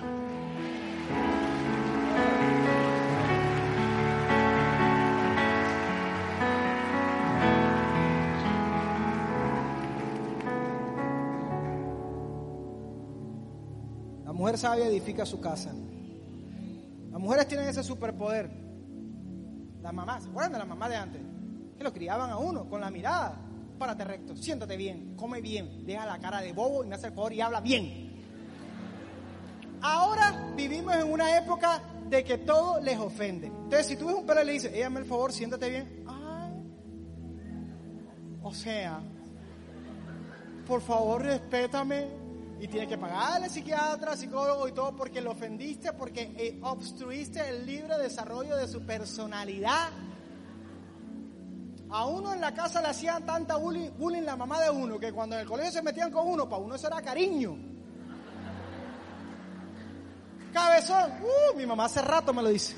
Mujer 14.44 14.58
sabia 14.58 14.86
edifica 14.88 15.24
su 15.24 15.40
casa. 15.40 15.72
Las 17.10 17.18
mujeres 17.18 17.48
tienen 17.48 17.66
ese 17.66 17.82
superpoder. 17.82 18.50
Las 19.80 19.94
mamás, 19.94 20.24
¿se 20.24 20.28
acuerdan 20.28 20.52
de 20.52 20.58
la 20.58 20.66
mamá 20.66 20.86
de 20.86 20.96
antes? 20.96 21.22
Que 21.78 21.82
lo 21.82 21.94
criaban 21.94 22.28
a 22.28 22.36
uno 22.36 22.68
con 22.68 22.82
la 22.82 22.90
mirada. 22.90 23.40
Párate 23.78 24.04
recto, 24.04 24.36
siéntate 24.36 24.76
bien, 24.76 25.16
come 25.16 25.40
bien, 25.40 25.86
deja 25.86 26.04
la 26.04 26.18
cara 26.18 26.42
de 26.42 26.52
bobo 26.52 26.84
y 26.84 26.88
me 26.88 26.94
hace 26.94 27.06
el 27.06 27.14
favor 27.14 27.32
y 27.32 27.40
habla 27.40 27.62
bien. 27.62 28.22
Ahora 29.80 30.52
vivimos 30.54 30.94
en 30.94 31.10
una 31.10 31.38
época 31.38 31.80
de 32.10 32.22
que 32.22 32.36
todo 32.36 32.82
les 32.82 32.98
ofende. 32.98 33.46
Entonces, 33.46 33.86
si 33.86 33.96
tú 33.96 34.08
ves 34.08 34.16
un 34.16 34.26
perro 34.26 34.42
y 34.42 34.44
le 34.44 34.52
dices, 34.52 34.72
ella 34.74 34.88
el 34.88 35.06
favor, 35.06 35.32
siéntate 35.32 35.70
bien. 35.70 36.04
O 38.42 38.52
sea, 38.52 39.00
por 40.66 40.82
favor, 40.82 41.22
respétame 41.22 42.23
y 42.60 42.68
tiene 42.68 42.86
que 42.86 42.96
pagarle 42.96 43.48
psiquiatra, 43.48 44.16
psicólogo 44.16 44.68
y 44.68 44.72
todo 44.72 44.94
porque 44.96 45.20
lo 45.20 45.32
ofendiste, 45.32 45.92
porque 45.92 46.34
eh, 46.36 46.58
obstruiste 46.62 47.46
el 47.48 47.66
libre 47.66 47.98
desarrollo 47.98 48.56
de 48.56 48.68
su 48.68 48.84
personalidad. 48.86 49.90
A 51.90 52.06
uno 52.06 52.32
en 52.32 52.40
la 52.40 52.54
casa 52.54 52.80
le 52.80 52.88
hacían 52.88 53.24
tanta 53.24 53.56
bullying, 53.56 53.90
bullying 53.98 54.22
la 54.22 54.36
mamá 54.36 54.60
de 54.60 54.70
uno 54.70 54.98
que 54.98 55.12
cuando 55.12 55.36
en 55.36 55.42
el 55.42 55.46
colegio 55.46 55.72
se 55.72 55.82
metían 55.82 56.10
con 56.10 56.26
uno, 56.26 56.48
para 56.48 56.62
uno 56.62 56.74
eso 56.74 56.86
era 56.86 57.00
cariño. 57.02 57.56
Cabezón, 60.52 61.10
uh, 61.20 61.56
mi 61.56 61.66
mamá 61.66 61.86
hace 61.86 62.00
rato 62.00 62.32
me 62.32 62.42
lo 62.42 62.48
dice. 62.48 62.76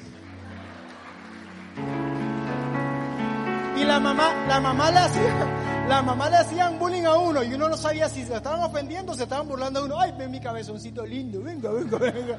Y 3.77 3.85
la 3.85 4.01
mamá, 4.01 4.47
la 4.49 4.61
mamá 4.61 4.91
le 4.91 4.99
hacía, 4.99 5.66
la 5.89 6.03
mamá 6.03 6.29
le 6.29 6.37
hacían 6.37 6.79
bullying 6.79 7.05
a 7.05 7.17
uno 7.17 7.45
y 7.45 7.55
uno 7.55 7.69
no 7.69 7.77
sabía 7.77 8.09
si 8.09 8.25
se 8.25 8.35
estaban 8.35 8.63
ofendiendo 8.63 9.13
o 9.13 9.15
se 9.15 9.23
estaban 9.23 9.47
burlando 9.49 9.81
a 9.81 9.85
uno. 9.85 10.01
Ay, 10.01 10.13
ven 10.19 10.31
mi 10.31 10.41
cabezoncito 10.41 11.07
lindo, 11.07 11.41
venga, 11.43 11.71
venga, 11.71 11.99
venga. 11.99 12.39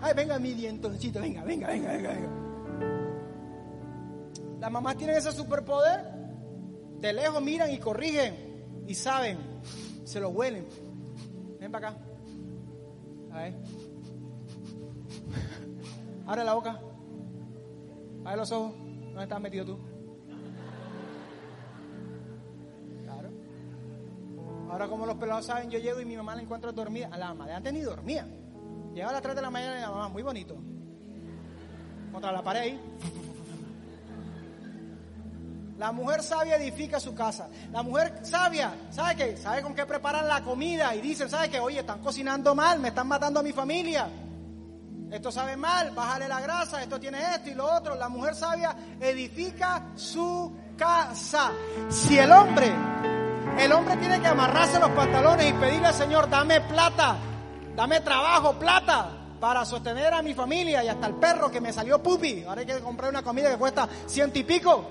Ay, 0.00 0.14
venga 0.14 0.38
mi 0.38 0.54
dientoncito, 0.54 1.20
venga, 1.20 1.42
venga, 1.42 1.66
venga, 1.68 1.92
venga, 1.92 2.10
venga. 2.10 2.28
Las 4.60 4.70
mamás 4.70 4.96
tienen 4.96 5.16
ese 5.16 5.32
superpoder. 5.32 6.14
De 7.00 7.12
lejos 7.12 7.42
miran 7.42 7.70
y 7.70 7.78
corrigen 7.78 8.84
y 8.86 8.94
saben, 8.94 9.38
se 10.04 10.20
lo 10.20 10.30
huelen. 10.30 10.66
Ven 11.60 11.70
para 11.70 11.88
acá. 11.88 11.98
A 13.32 13.38
ver. 13.38 13.54
Abre 16.26 16.44
la 16.44 16.54
boca. 16.54 16.80
Abre 18.24 18.36
los 18.36 18.52
ojos. 18.52 18.72
¿Dónde 18.74 19.22
estás 19.24 19.40
metido 19.40 19.64
tú? 19.66 19.93
Ahora 24.74 24.88
como 24.88 25.06
los 25.06 25.14
pelados 25.14 25.46
saben, 25.46 25.70
yo 25.70 25.78
llego 25.78 26.00
y 26.00 26.04
mi 26.04 26.16
mamá 26.16 26.34
la 26.34 26.42
encuentro 26.42 26.72
dormida. 26.72 27.08
A 27.12 27.16
la 27.16 27.28
mamá 27.28 27.46
de 27.46 27.52
antes 27.52 27.72
ni 27.72 27.82
dormía. 27.82 28.26
Llegaba 28.92 29.10
a 29.10 29.12
las 29.12 29.22
3 29.22 29.36
de 29.36 29.42
la 29.42 29.48
mañana 29.48 29.78
y 29.78 29.80
la 29.80 29.90
mamá, 29.92 30.08
muy 30.08 30.24
bonito. 30.24 30.56
Contra 32.10 32.32
la 32.32 32.42
pared 32.42 32.76
La 35.78 35.92
mujer 35.92 36.24
sabia 36.24 36.56
edifica 36.56 36.98
su 36.98 37.14
casa. 37.14 37.48
La 37.70 37.84
mujer 37.84 38.18
sabia, 38.24 38.74
¿sabe 38.90 39.14
qué? 39.14 39.36
¿Sabe 39.36 39.62
con 39.62 39.76
qué 39.76 39.86
preparan 39.86 40.26
la 40.26 40.42
comida? 40.42 40.92
Y 40.96 41.00
dicen, 41.00 41.30
¿sabe 41.30 41.50
qué? 41.50 41.60
Oye, 41.60 41.78
están 41.78 42.00
cocinando 42.00 42.52
mal, 42.56 42.80
me 42.80 42.88
están 42.88 43.06
matando 43.06 43.38
a 43.38 43.42
mi 43.44 43.52
familia. 43.52 44.08
Esto 45.08 45.30
sabe 45.30 45.56
mal, 45.56 45.92
bájale 45.92 46.26
la 46.26 46.40
grasa, 46.40 46.82
esto 46.82 46.98
tiene 46.98 47.20
esto 47.36 47.48
y 47.48 47.54
lo 47.54 47.72
otro. 47.72 47.94
La 47.94 48.08
mujer 48.08 48.34
sabia 48.34 48.74
edifica 48.98 49.92
su 49.94 50.52
casa. 50.76 51.52
Si 51.88 52.18
el 52.18 52.32
hombre 52.32 53.13
el 53.58 53.72
hombre 53.72 53.96
tiene 53.96 54.20
que 54.20 54.26
amarrarse 54.26 54.78
los 54.78 54.90
pantalones 54.90 55.50
y 55.50 55.52
pedirle 55.54 55.88
al 55.88 55.94
Señor, 55.94 56.28
dame 56.28 56.60
plata, 56.62 57.16
dame 57.76 58.00
trabajo, 58.00 58.54
plata, 58.54 59.10
para 59.40 59.64
sostener 59.64 60.12
a 60.14 60.22
mi 60.22 60.34
familia 60.34 60.82
y 60.82 60.88
hasta 60.88 61.06
el 61.06 61.14
perro 61.14 61.50
que 61.50 61.60
me 61.60 61.72
salió 61.72 62.02
pupi. 62.02 62.44
Ahora 62.44 62.60
hay 62.62 62.66
que 62.66 62.80
comprar 62.80 63.10
una 63.10 63.22
comida 63.22 63.50
que 63.50 63.56
cuesta 63.56 63.88
ciento 64.06 64.38
y 64.38 64.44
pico. 64.44 64.88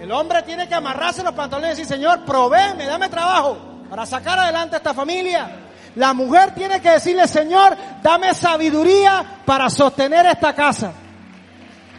El 0.00 0.10
hombre 0.12 0.42
tiene 0.42 0.68
que 0.68 0.74
amarrarse 0.74 1.22
los 1.22 1.32
pantalones 1.32 1.78
y 1.78 1.82
decir, 1.82 1.96
Señor, 1.96 2.24
provéeme, 2.24 2.86
dame 2.86 3.08
trabajo 3.08 3.56
para 3.88 4.04
sacar 4.04 4.38
adelante 4.38 4.76
a 4.76 4.78
esta 4.78 4.94
familia. 4.94 5.48
La 5.96 6.12
mujer 6.12 6.54
tiene 6.54 6.80
que 6.80 6.90
decirle, 6.90 7.26
Señor, 7.26 7.76
dame 8.02 8.34
sabiduría 8.34 9.42
para 9.44 9.70
sostener 9.70 10.26
esta 10.26 10.54
casa. 10.54 10.92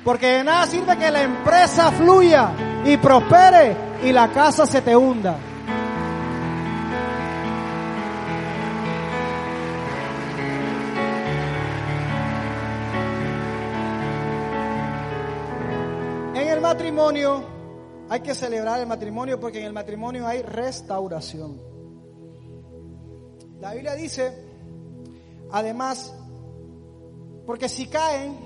Porque 0.03 0.27
de 0.27 0.43
nada 0.43 0.65
sirve 0.65 0.97
que 0.97 1.11
la 1.11 1.23
empresa 1.23 1.91
fluya 1.91 2.51
y 2.85 2.97
prospere 2.97 3.75
y 4.03 4.11
la 4.11 4.31
casa 4.31 4.65
se 4.65 4.81
te 4.81 4.95
hunda. 4.95 5.37
En 16.35 16.47
el 16.47 16.61
matrimonio 16.61 17.43
hay 18.09 18.21
que 18.21 18.33
celebrar 18.33 18.79
el 18.79 18.87
matrimonio 18.87 19.39
porque 19.39 19.59
en 19.59 19.65
el 19.65 19.73
matrimonio 19.73 20.25
hay 20.25 20.41
restauración. 20.41 21.61
La 23.59 23.73
Biblia 23.73 23.93
dice, 23.93 24.33
además, 25.51 26.15
porque 27.45 27.67
si 27.67 27.87
caen, 27.87 28.37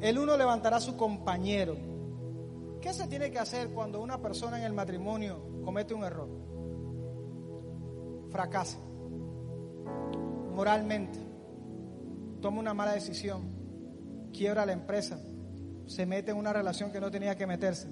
el 0.00 0.18
uno 0.18 0.36
levantará 0.36 0.76
a 0.76 0.80
su 0.80 0.96
compañero. 0.96 1.89
¿Qué 2.80 2.92
se 2.94 3.06
tiene 3.06 3.30
que 3.30 3.38
hacer 3.38 3.70
cuando 3.70 4.00
una 4.00 4.20
persona 4.20 4.58
en 4.58 4.64
el 4.64 4.72
matrimonio 4.72 5.62
comete 5.64 5.94
un 5.94 6.04
error? 6.04 6.28
Fracasa 8.30 8.78
moralmente, 10.60 11.18
toma 12.42 12.60
una 12.60 12.74
mala 12.74 12.92
decisión, 12.92 14.28
quiebra 14.30 14.66
la 14.66 14.72
empresa, 14.72 15.18
se 15.86 16.04
mete 16.04 16.32
en 16.32 16.36
una 16.36 16.52
relación 16.52 16.92
que 16.92 17.00
no 17.00 17.10
tenía 17.10 17.34
que 17.34 17.46
meterse. 17.46 17.88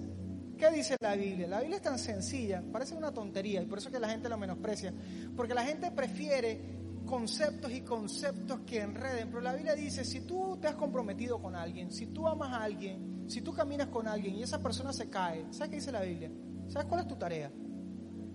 ¿Qué 0.58 0.70
dice 0.70 0.96
la 1.00 1.14
Biblia? 1.14 1.46
La 1.46 1.60
Biblia 1.60 1.76
es 1.76 1.82
tan 1.82 1.98
sencilla, 1.98 2.62
parece 2.70 2.94
una 2.94 3.10
tontería 3.12 3.62
y 3.62 3.64
por 3.64 3.78
eso 3.78 3.88
es 3.88 3.94
que 3.94 4.00
la 4.00 4.10
gente 4.10 4.28
lo 4.28 4.36
menosprecia, 4.36 4.92
porque 5.34 5.54
la 5.54 5.64
gente 5.64 5.90
prefiere 5.92 6.60
conceptos 7.08 7.72
y 7.72 7.80
conceptos 7.80 8.60
que 8.60 8.82
enreden, 8.82 9.28
pero 9.28 9.40
la 9.40 9.54
Biblia 9.54 9.74
dice, 9.74 10.04
si 10.04 10.20
tú 10.20 10.58
te 10.60 10.68
has 10.68 10.74
comprometido 10.74 11.40
con 11.40 11.56
alguien, 11.56 11.90
si 11.90 12.08
tú 12.08 12.28
amas 12.28 12.52
a 12.52 12.62
alguien, 12.62 13.24
si 13.28 13.40
tú 13.40 13.52
caminas 13.52 13.88
con 13.88 14.06
alguien 14.06 14.34
y 14.36 14.42
esa 14.42 14.62
persona 14.62 14.92
se 14.92 15.08
cae, 15.08 15.46
¿sabes 15.50 15.70
qué 15.70 15.76
dice 15.76 15.90
la 15.90 16.02
Biblia? 16.02 16.30
¿Sabes 16.68 16.86
cuál 16.86 17.00
es 17.00 17.08
tu 17.08 17.16
tarea? 17.16 17.50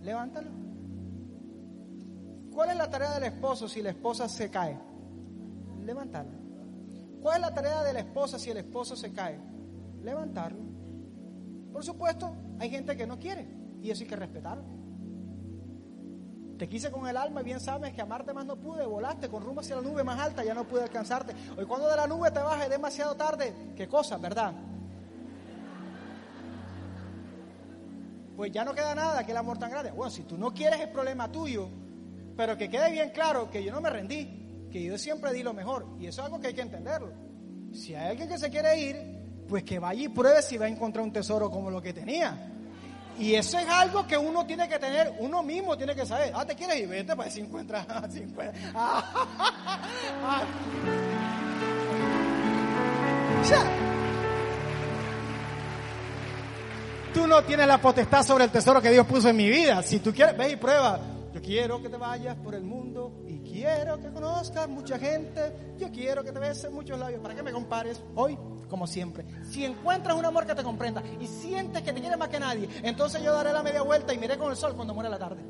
Levántalo. 0.02 0.50
¿Cuál 2.52 2.72
es 2.72 2.78
la 2.78 2.90
tarea 2.90 3.14
del 3.14 3.24
esposo 3.26 3.68
si 3.68 3.82
la 3.82 3.92
esposa 3.92 4.28
se 4.28 4.50
cae? 4.50 4.78
Levantarla. 5.86 6.40
¿Cuál 7.22 7.36
es 7.36 7.42
la 7.42 7.54
tarea 7.54 7.84
de 7.84 7.94
la 7.94 8.00
esposa 8.00 8.40
si 8.40 8.50
el 8.50 8.58
esposo 8.58 8.96
se 8.96 9.12
cae? 9.14 9.40
Levantarlo. 10.04 10.64
Por 11.72 11.84
supuesto, 11.84 12.36
hay 12.60 12.70
gente 12.70 12.98
que 12.98 13.06
no 13.06 13.20
quiere 13.20 13.48
y 13.82 13.92
eso 13.92 14.04
hay 14.04 14.10
que 14.10 14.16
respetarlo. 14.16 14.83
Te 16.58 16.70
quise 16.70 16.92
con 16.92 17.08
el 17.08 17.18
alma 17.18 17.42
y 17.42 17.46
bien 17.46 17.60
sabes 17.60 17.94
que 17.94 18.02
amarte 18.02 18.34
más 18.34 18.46
no 18.46 18.56
pude, 18.56 18.86
volaste 18.86 19.28
con 19.28 19.44
rumbo 19.44 19.62
hacia 19.62 19.76
la 19.76 19.82
nube 19.82 20.04
más 20.04 20.20
alta, 20.20 20.44
ya 20.44 20.54
no 20.54 20.64
pude 20.66 20.84
alcanzarte. 20.84 21.34
Hoy 21.58 21.66
cuando 21.66 21.90
de 21.90 21.96
la 21.96 22.08
nube 22.08 22.30
te 22.32 22.40
bajes 22.40 22.70
demasiado 22.70 23.16
tarde, 23.16 23.74
qué 23.76 23.88
cosa, 23.88 24.18
¿verdad? 24.18 24.54
Pues 28.36 28.52
ya 28.52 28.64
no 28.64 28.74
queda 28.74 28.94
nada 28.96 29.26
que 29.26 29.32
el 29.32 29.38
amor 29.38 29.58
tan 29.58 29.72
grande. 29.72 29.92
Bueno, 29.92 30.12
si 30.12 30.24
tú 30.24 30.38
no 30.38 30.54
quieres 30.54 30.80
es 30.80 30.88
problema 30.88 31.32
tuyo, 31.32 31.70
pero 32.38 32.58
que 32.58 32.70
quede 32.70 32.92
bien 32.92 33.10
claro 33.10 33.50
que 33.50 33.64
yo 33.64 33.72
no 33.72 33.82
me 33.82 33.90
rendí, 33.90 34.68
que 34.72 34.84
yo 34.84 34.98
siempre 34.98 35.34
di 35.34 35.44
lo 35.44 35.54
mejor 35.54 35.88
y 36.00 36.08
eso 36.08 36.22
es 36.22 36.26
algo 36.26 36.40
que 36.40 36.48
hay 36.48 36.54
que 36.54 36.62
entenderlo. 36.62 37.12
Si 37.72 37.96
hay 37.96 38.12
alguien 38.12 38.30
que 38.30 38.38
se 38.38 38.50
quiere 38.50 38.80
ir, 38.80 39.46
pues 39.48 39.64
que 39.64 39.80
vaya 39.80 40.04
y 40.04 40.10
pruebe 40.10 40.42
si 40.42 40.58
va 40.58 40.66
a 40.66 40.70
encontrar 40.70 41.04
un 41.04 41.12
tesoro 41.12 41.50
como 41.50 41.72
lo 41.72 41.82
que 41.82 41.94
tenía. 41.94 42.53
Y 43.20 43.36
eso 43.36 43.60
es 43.60 43.68
algo 43.70 44.08
que 44.08 44.18
uno 44.18 44.46
tiene 44.46 44.68
que 44.68 44.80
tener, 44.80 45.14
uno 45.20 45.44
mismo 45.44 45.78
tiene 45.78 45.94
que 45.96 46.06
saber. 46.06 46.32
Ah, 46.36 46.46
te 46.46 46.56
quieres 46.56 46.80
ir, 46.80 46.88
vete 46.88 47.16
para 47.16 47.24
ver 47.24 47.32
si 47.32 47.42
encuentras. 47.42 47.86
tú 57.14 57.28
no 57.28 57.44
tienes 57.44 57.68
la 57.68 57.80
potestad 57.80 58.26
sobre 58.26 58.46
el 58.46 58.50
tesoro 58.50 58.82
que 58.82 58.90
Dios 58.90 59.06
puso 59.06 59.30
en 59.30 59.38
mi 59.38 59.50
vida. 59.50 59.84
Si 59.84 60.00
tú 60.00 60.12
quieres, 60.14 60.36
ve 60.38 60.52
y 60.52 60.56
prueba. 60.56 61.00
Yo 61.34 61.42
quiero 61.42 61.82
que 61.82 61.90
te 61.90 61.98
vayas 61.98 62.36
por 62.38 62.56
el 62.56 62.64
mundo 62.64 63.24
y 63.28 63.40
quiero 63.40 64.00
que 64.00 64.10
conozcas 64.10 64.68
mucha 64.68 64.98
gente. 65.00 65.54
Yo 65.78 65.92
quiero 65.92 66.24
que 66.24 66.32
te 66.32 66.40
besen 66.40 66.74
muchos 66.74 67.00
labios. 67.00 67.22
¿Para 67.22 67.36
que 67.36 67.44
me 67.44 67.52
compares? 67.52 68.02
Hoy 68.16 68.38
como 68.70 68.88
siempre. 68.88 69.26
Si 69.44 69.66
encuentras 69.66 70.18
un 70.18 70.26
amor 70.26 70.46
que 70.46 70.56
te 70.56 70.64
comprenda 70.64 71.02
y 71.20 71.28
sientes 71.28 71.82
que 71.82 71.94
te 71.94 72.02
quiere 72.02 72.18
más 72.18 72.30
que 72.30 72.40
nadie, 72.40 72.70
entonces 72.84 73.22
yo 73.22 73.34
daré 73.34 73.54
la 73.54 73.64
media 73.64 73.82
vuelta 73.82 74.14
y 74.14 74.18
miré 74.18 74.38
con 74.38 74.52
el 74.52 74.58
sol 74.58 74.76
cuando 74.76 74.94
muere 74.94 75.10
la 75.10 75.20
tarde. 75.20 75.42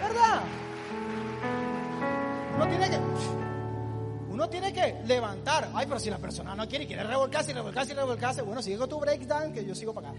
¿Verdad? 0.00 0.40
Uno 2.56 2.68
tiene 2.68 2.90
que, 2.90 2.98
uno 4.30 4.48
tiene 4.48 4.72
que 4.72 5.02
levantar. 5.06 5.70
Ay, 5.74 5.86
pero 5.86 6.00
si 6.00 6.10
la 6.10 6.18
persona 6.18 6.54
no 6.54 6.66
quiere, 6.68 6.86
quiere 6.86 7.04
revolcarse 7.04 7.50
y 7.50 7.54
revolcarse 7.54 7.92
y 7.92 7.96
revolcarse, 7.96 8.42
bueno, 8.42 8.62
sigue 8.62 8.78
con 8.78 8.88
tu 8.88 8.98
breakdown 8.98 9.52
que 9.52 9.64
yo 9.64 9.74
sigo 9.74 9.92
para 9.92 10.10
acá. 10.10 10.18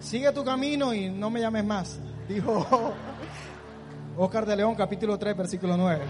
Sigue 0.00 0.32
tu 0.32 0.44
camino 0.44 0.92
y 0.92 1.08
no 1.08 1.30
me 1.30 1.40
llames 1.40 1.64
más, 1.64 2.00
dijo 2.28 2.66
Oscar 4.16 4.44
de 4.44 4.56
León, 4.56 4.74
capítulo 4.74 5.18
3, 5.18 5.36
versículo 5.36 5.76
9. 5.76 6.02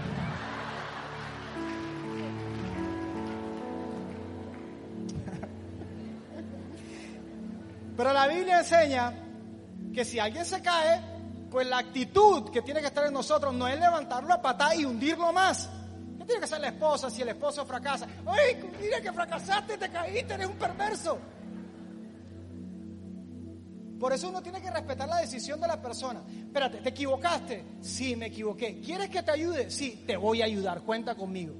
Pero 7.95 8.13
la 8.13 8.27
Biblia 8.27 8.59
enseña 8.59 9.13
que 9.93 10.03
si 10.03 10.19
alguien 10.19 10.45
se 10.45 10.61
cae, 10.61 11.01
pues 11.51 11.67
la 11.67 11.77
actitud 11.77 12.49
que 12.49 12.61
tiene 12.61 12.81
que 12.81 12.87
estar 12.87 13.05
en 13.05 13.13
nosotros 13.13 13.53
no 13.53 13.67
es 13.67 13.79
levantarlo 13.79 14.33
a 14.33 14.41
patar 14.41 14.75
y 14.75 14.85
hundirlo 14.85 15.31
más. 15.31 15.69
¿Qué 16.17 16.25
tiene 16.25 16.39
que 16.39 16.45
hacer 16.45 16.61
la 16.61 16.69
esposa 16.69 17.09
si 17.09 17.21
el 17.21 17.29
esposo 17.29 17.65
fracasa? 17.65 18.07
¡Ay, 18.25 18.57
mira 18.81 19.01
que 19.01 19.11
fracasaste, 19.11 19.77
te 19.77 19.89
caíste, 19.89 20.33
eres 20.33 20.47
un 20.47 20.55
perverso! 20.55 21.19
Por 23.99 24.11
eso 24.11 24.29
uno 24.29 24.41
tiene 24.41 24.61
que 24.61 24.69
respetar 24.69 25.07
la 25.07 25.19
decisión 25.19 25.61
de 25.61 25.67
la 25.67 25.81
persona. 25.81 26.21
Espérate, 26.27 26.79
¿te 26.79 26.89
equivocaste? 26.89 27.63
Sí, 27.81 28.15
me 28.15 28.25
equivoqué. 28.25 28.81
¿Quieres 28.81 29.09
que 29.09 29.23
te 29.23 29.31
ayude? 29.31 29.69
Sí, 29.69 30.03
te 30.05 30.17
voy 30.17 30.41
a 30.41 30.45
ayudar, 30.45 30.81
cuenta 30.81 31.15
conmigo. 31.15 31.53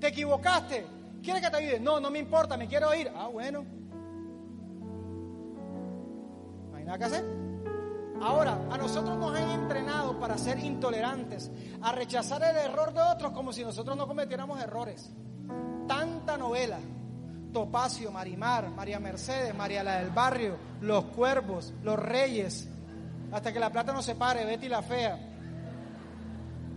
¿Te 0.00 0.08
equivocaste? 0.08 0.86
¿Quieres 1.22 1.42
que 1.42 1.50
te 1.50 1.56
ayude? 1.56 1.80
No, 1.80 2.00
no 2.00 2.10
me 2.10 2.20
importa, 2.20 2.56
me 2.56 2.68
quiero 2.68 2.94
ir. 2.94 3.10
Ah, 3.14 3.26
bueno, 3.26 3.66
nada 6.88 6.98
que 6.98 7.04
hacer. 7.04 7.24
Ahora, 8.20 8.58
a 8.70 8.78
nosotros 8.78 9.16
nos 9.16 9.36
han 9.36 9.50
entrenado 9.50 10.18
para 10.18 10.36
ser 10.38 10.58
intolerantes, 10.58 11.50
a 11.82 11.92
rechazar 11.92 12.42
el 12.42 12.56
error 12.56 12.92
de 12.92 13.00
otros 13.00 13.32
como 13.32 13.52
si 13.52 13.62
nosotros 13.62 13.96
no 13.96 14.08
cometiéramos 14.08 14.60
errores. 14.60 15.12
Tanta 15.86 16.36
novela, 16.36 16.78
Topacio, 17.52 18.10
Marimar, 18.10 18.70
María 18.70 18.98
Mercedes, 18.98 19.54
María 19.54 19.84
la 19.84 19.98
del 19.98 20.10
Barrio, 20.10 20.56
Los 20.80 21.04
Cuervos, 21.06 21.74
Los 21.82 21.98
Reyes, 21.98 22.68
hasta 23.32 23.52
que 23.52 23.60
la 23.60 23.70
plata 23.70 23.92
no 23.92 24.02
se 24.02 24.14
pare, 24.14 24.44
Betty 24.46 24.68
la 24.68 24.82
Fea. 24.82 25.18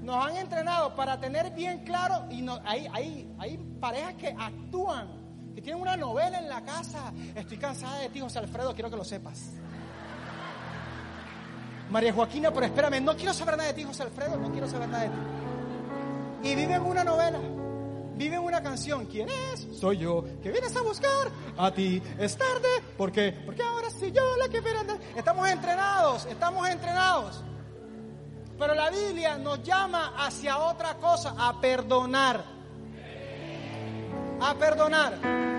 Nos 0.04 0.26
han 0.26 0.36
entrenado 0.36 0.96
para 0.96 1.20
tener 1.20 1.52
bien 1.52 1.86
claro, 1.86 2.26
y 2.30 2.42
no, 2.42 2.60
hay, 2.66 2.86
hay, 2.92 3.34
hay 3.40 3.58
parejas 3.80 4.16
que 4.16 4.36
actúan, 4.38 5.08
que 5.56 5.62
tienen 5.62 5.82
una 5.82 5.96
novela 5.96 6.38
en 6.38 6.50
la 6.50 6.62
casa. 6.62 7.14
Estoy 7.34 7.58
cansada 7.58 8.00
de 8.00 8.10
ti, 8.10 8.20
José 8.20 8.40
Alfredo, 8.40 8.74
quiero 8.74 8.90
que 8.90 8.98
lo 8.98 9.06
sepas. 9.06 9.61
María 11.92 12.14
Joaquina, 12.14 12.52
pero 12.52 12.66
espérame, 12.66 13.02
no 13.04 13.18
quiero 13.18 13.34
saber 13.34 13.58
nada 13.58 13.68
de 13.68 13.76
ti, 13.76 13.84
José 13.84 14.04
Alfredo, 14.04 14.38
no 14.38 14.50
quiero 14.50 14.68
saber 14.68 14.88
nada 14.88 15.04
de 15.04 15.10
ti. 15.10 16.50
Y 16.50 16.56
vive 16.56 16.76
en 16.76 16.84
una 16.84 17.04
novela, 17.04 17.40
vive 18.16 18.38
en 18.38 18.42
una 18.42 18.64
canción. 18.64 19.06
¿Quién 19.08 19.28
es? 19.28 19.68
Soy 19.78 19.98
yo, 19.98 20.24
que 20.42 20.52
vienes 20.52 20.74
a 20.78 20.82
buscar 20.84 21.30
a 21.58 21.72
ti. 21.72 22.02
Es 22.18 22.38
tarde, 22.38 22.70
¿por 22.98 23.12
qué? 23.12 23.34
Porque 23.46 23.62
ahora 23.62 23.90
soy 23.90 24.14
yo 24.14 24.38
la 24.38 24.48
que 24.48 24.62
viene 24.62 24.80
Estamos 25.18 25.50
entrenados, 25.50 26.26
estamos 26.28 26.70
entrenados. 26.70 27.44
Pero 28.58 28.74
la 28.74 28.90
Biblia 28.90 29.38
nos 29.38 29.62
llama 29.62 30.14
hacia 30.18 30.60
otra 30.60 30.96
cosa, 30.96 31.36
a 31.38 31.60
perdonar. 31.60 32.42
A 34.40 34.54
perdonar. 34.54 35.51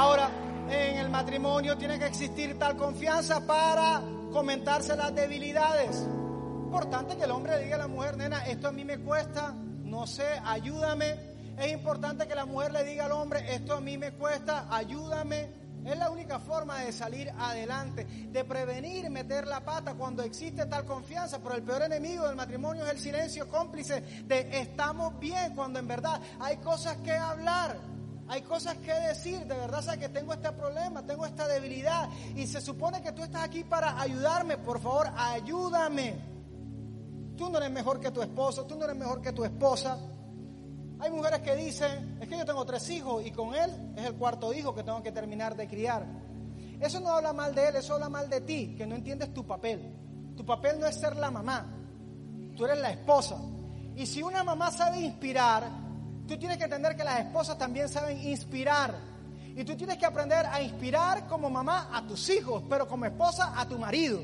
Ahora, 0.00 0.30
en 0.70 0.96
el 0.96 1.10
matrimonio 1.10 1.76
tiene 1.76 1.98
que 1.98 2.06
existir 2.06 2.58
tal 2.58 2.74
confianza 2.74 3.46
para 3.46 4.00
comentarse 4.32 4.96
las 4.96 5.14
debilidades. 5.14 5.94
Importante 6.64 7.18
que 7.18 7.24
el 7.24 7.30
hombre 7.30 7.62
diga 7.62 7.74
a 7.74 7.80
la 7.80 7.86
mujer, 7.86 8.16
nena, 8.16 8.46
esto 8.46 8.68
a 8.68 8.72
mí 8.72 8.82
me 8.82 8.98
cuesta, 9.00 9.52
no 9.52 10.06
sé, 10.06 10.24
ayúdame. 10.42 11.18
Es 11.58 11.70
importante 11.70 12.26
que 12.26 12.34
la 12.34 12.46
mujer 12.46 12.72
le 12.72 12.82
diga 12.82 13.04
al 13.04 13.12
hombre, 13.12 13.54
esto 13.54 13.74
a 13.74 13.82
mí 13.82 13.98
me 13.98 14.12
cuesta, 14.12 14.74
ayúdame. 14.74 15.50
Es 15.84 15.98
la 15.98 16.10
única 16.10 16.38
forma 16.38 16.78
de 16.78 16.92
salir 16.92 17.30
adelante, 17.38 18.06
de 18.06 18.42
prevenir 18.46 19.10
meter 19.10 19.46
la 19.46 19.60
pata 19.60 19.92
cuando 19.96 20.22
existe 20.22 20.64
tal 20.64 20.86
confianza. 20.86 21.40
Pero 21.42 21.56
el 21.56 21.62
peor 21.62 21.82
enemigo 21.82 22.26
del 22.26 22.36
matrimonio 22.36 22.86
es 22.86 22.92
el 22.92 22.98
silencio 23.00 23.50
cómplice 23.50 24.00
de 24.00 24.48
estamos 24.60 25.20
bien 25.20 25.54
cuando 25.54 25.78
en 25.78 25.86
verdad 25.86 26.18
hay 26.40 26.56
cosas 26.56 26.96
que 27.04 27.12
hablar. 27.12 27.99
Hay 28.30 28.42
cosas 28.42 28.76
que 28.76 28.94
decir, 28.94 29.40
de 29.40 29.56
verdad 29.56 29.82
sé 29.82 29.98
que 29.98 30.08
tengo 30.08 30.32
este 30.32 30.52
problema, 30.52 31.04
tengo 31.04 31.26
esta 31.26 31.48
debilidad 31.48 32.08
y 32.36 32.46
se 32.46 32.60
supone 32.60 33.02
que 33.02 33.10
tú 33.10 33.24
estás 33.24 33.42
aquí 33.42 33.64
para 33.64 34.00
ayudarme, 34.00 34.56
por 34.56 34.78
favor, 34.78 35.10
ayúdame. 35.16 36.14
Tú 37.36 37.50
no 37.50 37.58
eres 37.58 37.72
mejor 37.72 37.98
que 37.98 38.12
tu 38.12 38.22
esposo, 38.22 38.66
tú 38.66 38.76
no 38.76 38.84
eres 38.84 38.94
mejor 38.94 39.20
que 39.20 39.32
tu 39.32 39.42
esposa. 39.42 39.98
Hay 41.00 41.10
mujeres 41.10 41.40
que 41.40 41.56
dicen, 41.56 42.18
es 42.22 42.28
que 42.28 42.38
yo 42.38 42.44
tengo 42.44 42.64
tres 42.64 42.88
hijos 42.90 43.26
y 43.26 43.32
con 43.32 43.52
él 43.52 43.94
es 43.96 44.06
el 44.06 44.14
cuarto 44.14 44.54
hijo 44.54 44.72
que 44.76 44.84
tengo 44.84 45.02
que 45.02 45.10
terminar 45.10 45.56
de 45.56 45.66
criar. 45.66 46.06
Eso 46.78 47.00
no 47.00 47.08
habla 47.08 47.32
mal 47.32 47.52
de 47.52 47.66
él, 47.66 47.76
eso 47.76 47.94
habla 47.94 48.08
mal 48.08 48.30
de 48.30 48.42
ti, 48.42 48.76
que 48.78 48.86
no 48.86 48.94
entiendes 48.94 49.34
tu 49.34 49.44
papel. 49.44 49.92
Tu 50.36 50.46
papel 50.46 50.78
no 50.78 50.86
es 50.86 50.94
ser 50.94 51.16
la 51.16 51.32
mamá, 51.32 51.66
tú 52.56 52.64
eres 52.64 52.78
la 52.78 52.92
esposa. 52.92 53.38
Y 53.96 54.06
si 54.06 54.22
una 54.22 54.44
mamá 54.44 54.70
sabe 54.70 55.00
inspirar, 55.00 55.89
Tú 56.30 56.38
tienes 56.38 56.58
que 56.58 56.64
entender 56.64 56.94
que 56.94 57.02
las 57.02 57.18
esposas 57.18 57.58
también 57.58 57.88
saben 57.88 58.16
inspirar. 58.24 58.94
Y 59.56 59.64
tú 59.64 59.76
tienes 59.76 59.98
que 59.98 60.06
aprender 60.06 60.46
a 60.46 60.62
inspirar 60.62 61.26
como 61.26 61.50
mamá 61.50 61.90
a 61.92 62.06
tus 62.06 62.30
hijos, 62.30 62.62
pero 62.70 62.86
como 62.86 63.04
esposa 63.04 63.52
a 63.60 63.66
tu 63.66 63.80
marido. 63.80 64.22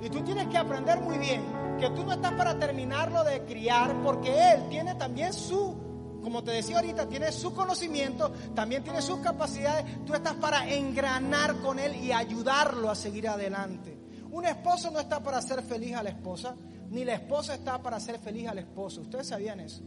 Y 0.00 0.08
tú 0.10 0.22
tienes 0.22 0.46
que 0.46 0.56
aprender 0.56 1.00
muy 1.00 1.18
bien 1.18 1.42
que 1.80 1.90
tú 1.90 2.04
no 2.04 2.12
estás 2.12 2.34
para 2.34 2.56
terminarlo 2.56 3.24
de 3.24 3.44
criar, 3.46 4.00
porque 4.04 4.52
él 4.52 4.68
tiene 4.70 4.94
también 4.94 5.32
su, 5.32 6.20
como 6.22 6.44
te 6.44 6.52
decía 6.52 6.76
ahorita, 6.76 7.08
tiene 7.08 7.32
su 7.32 7.52
conocimiento, 7.52 8.30
también 8.54 8.84
tiene 8.84 9.02
sus 9.02 9.18
capacidades. 9.18 10.04
Tú 10.06 10.14
estás 10.14 10.34
para 10.34 10.72
engranar 10.72 11.56
con 11.62 11.80
él 11.80 11.96
y 11.96 12.12
ayudarlo 12.12 12.90
a 12.90 12.94
seguir 12.94 13.26
adelante. 13.26 13.98
Un 14.30 14.44
esposo 14.44 14.92
no 14.92 15.00
está 15.00 15.20
para 15.20 15.38
hacer 15.38 15.64
feliz 15.64 15.96
a 15.96 16.04
la 16.04 16.10
esposa, 16.10 16.54
ni 16.90 17.04
la 17.04 17.14
esposa 17.14 17.54
está 17.54 17.82
para 17.82 17.96
hacer 17.96 18.20
feliz 18.20 18.46
al 18.46 18.60
esposo. 18.60 19.00
¿Ustedes 19.00 19.26
sabían 19.26 19.58
eso? 19.58 19.82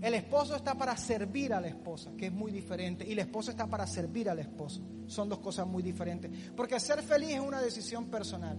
El 0.00 0.14
esposo 0.14 0.54
está 0.54 0.74
para 0.74 0.96
servir 0.96 1.52
a 1.52 1.60
la 1.60 1.68
esposa, 1.68 2.12
que 2.16 2.26
es 2.26 2.32
muy 2.32 2.52
diferente, 2.52 3.04
y 3.06 3.14
la 3.14 3.22
esposa 3.22 3.50
está 3.50 3.66
para 3.66 3.86
servir 3.86 4.30
al 4.30 4.38
esposo. 4.38 4.80
Son 5.06 5.28
dos 5.28 5.40
cosas 5.40 5.66
muy 5.66 5.82
diferentes. 5.82 6.30
Porque 6.56 6.78
ser 6.78 7.02
feliz 7.02 7.30
es 7.30 7.40
una 7.40 7.60
decisión 7.60 8.06
personal. 8.06 8.58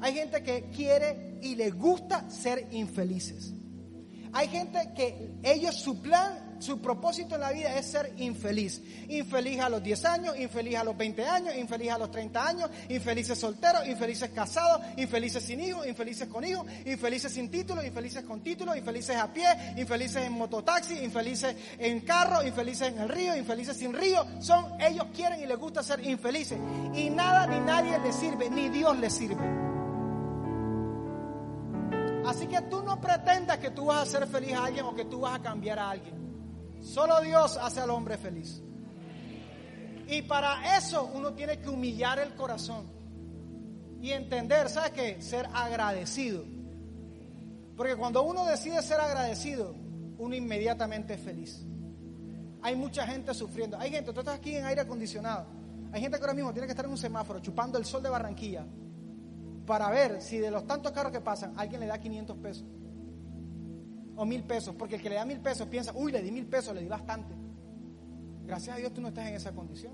Hay 0.00 0.14
gente 0.14 0.42
que 0.42 0.70
quiere 0.74 1.38
y 1.42 1.54
le 1.54 1.70
gusta 1.70 2.30
ser 2.30 2.68
infelices. 2.72 3.52
Hay 4.32 4.48
gente 4.48 4.92
que 4.94 5.32
ellos, 5.42 5.74
su 5.76 6.00
plan 6.00 6.45
su 6.58 6.80
propósito 6.80 7.34
en 7.34 7.40
la 7.40 7.52
vida 7.52 7.74
es 7.76 7.86
ser 7.86 8.12
infeliz. 8.18 8.82
Infeliz 9.08 9.60
a 9.60 9.68
los 9.68 9.82
10 9.82 10.04
años, 10.04 10.38
infeliz 10.38 10.76
a 10.76 10.84
los 10.84 10.96
20 10.96 11.24
años, 11.24 11.56
infeliz 11.56 11.90
a 11.90 11.98
los 11.98 12.10
30 12.10 12.46
años, 12.46 12.70
infelices 12.88 13.38
solteros, 13.38 13.86
infelices 13.86 14.30
casados, 14.30 14.80
infelices 14.96 15.42
sin 15.42 15.60
hijos, 15.60 15.86
infelices 15.86 16.28
con 16.28 16.44
hijos, 16.44 16.66
infelices 16.84 17.32
sin 17.32 17.50
título, 17.50 17.84
infelices 17.84 18.24
con 18.24 18.40
título, 18.42 18.74
infelices 18.74 19.16
a 19.16 19.32
pie, 19.32 19.46
infelices 19.76 20.24
en 20.24 20.32
mototaxi, 20.32 20.94
infelices 21.02 21.54
en 21.78 22.00
carro, 22.00 22.46
infelices 22.46 22.88
en 22.88 22.98
el 22.98 23.08
río, 23.08 23.36
infelices 23.36 23.76
sin 23.76 23.92
río. 23.92 24.26
Son, 24.40 24.80
ellos 24.80 25.06
quieren 25.14 25.40
y 25.40 25.46
les 25.46 25.58
gusta 25.58 25.82
ser 25.82 26.04
infelices. 26.04 26.58
Y 26.94 27.10
nada 27.10 27.46
ni 27.46 27.60
nadie 27.60 27.98
les 27.98 28.14
sirve, 28.14 28.50
ni 28.50 28.68
Dios 28.68 28.98
les 28.98 29.12
sirve. 29.12 29.66
Así 32.26 32.48
que 32.48 32.60
tú 32.62 32.82
no 32.82 33.00
pretendas 33.00 33.58
que 33.58 33.70
tú 33.70 33.86
vas 33.86 33.98
a 33.98 34.02
hacer 34.02 34.26
feliz 34.26 34.54
a 34.54 34.64
alguien 34.64 34.84
o 34.84 34.94
que 34.94 35.04
tú 35.04 35.20
vas 35.20 35.38
a 35.38 35.42
cambiar 35.42 35.78
a 35.78 35.90
alguien. 35.90 36.25
Solo 36.86 37.20
Dios 37.20 37.58
hace 37.60 37.80
al 37.80 37.90
hombre 37.90 38.16
feliz. 38.16 38.62
Y 40.06 40.22
para 40.22 40.78
eso 40.78 41.10
uno 41.12 41.34
tiene 41.34 41.58
que 41.58 41.68
humillar 41.68 42.20
el 42.20 42.34
corazón 42.36 42.86
y 44.00 44.12
entender, 44.12 44.68
¿sabes 44.68 44.92
qué? 44.92 45.20
Ser 45.20 45.48
agradecido. 45.52 46.44
Porque 47.76 47.96
cuando 47.96 48.22
uno 48.22 48.46
decide 48.46 48.80
ser 48.82 49.00
agradecido, 49.00 49.74
uno 50.18 50.36
inmediatamente 50.36 51.14
es 51.14 51.20
feliz. 51.20 51.66
Hay 52.62 52.76
mucha 52.76 53.04
gente 53.04 53.34
sufriendo. 53.34 53.76
Hay 53.78 53.90
gente, 53.90 54.12
tú 54.12 54.20
estás 54.20 54.36
aquí 54.38 54.54
en 54.54 54.64
aire 54.64 54.82
acondicionado. 54.82 55.46
Hay 55.90 56.00
gente 56.00 56.18
que 56.18 56.22
ahora 56.22 56.34
mismo 56.34 56.52
tiene 56.52 56.68
que 56.68 56.72
estar 56.72 56.84
en 56.84 56.92
un 56.92 56.98
semáforo 56.98 57.40
chupando 57.40 57.78
el 57.78 57.84
sol 57.84 58.02
de 58.02 58.10
Barranquilla 58.10 58.64
para 59.66 59.90
ver 59.90 60.22
si 60.22 60.38
de 60.38 60.52
los 60.52 60.64
tantos 60.68 60.92
carros 60.92 61.10
que 61.10 61.20
pasan 61.20 61.52
alguien 61.58 61.80
le 61.80 61.86
da 61.86 61.98
500 61.98 62.36
pesos 62.38 62.64
o 64.16 64.24
mil 64.24 64.42
pesos, 64.44 64.74
porque 64.74 64.96
el 64.96 65.02
que 65.02 65.10
le 65.10 65.16
da 65.16 65.24
mil 65.24 65.40
pesos 65.40 65.68
piensa, 65.68 65.92
uy, 65.94 66.10
le 66.10 66.22
di 66.22 66.30
mil 66.30 66.46
pesos, 66.46 66.74
le 66.74 66.80
di 66.80 66.88
bastante. 66.88 67.34
Gracias 68.46 68.76
a 68.76 68.78
Dios 68.78 68.92
tú 68.92 69.00
no 69.00 69.08
estás 69.08 69.26
en 69.28 69.34
esa 69.34 69.52
condición. 69.52 69.92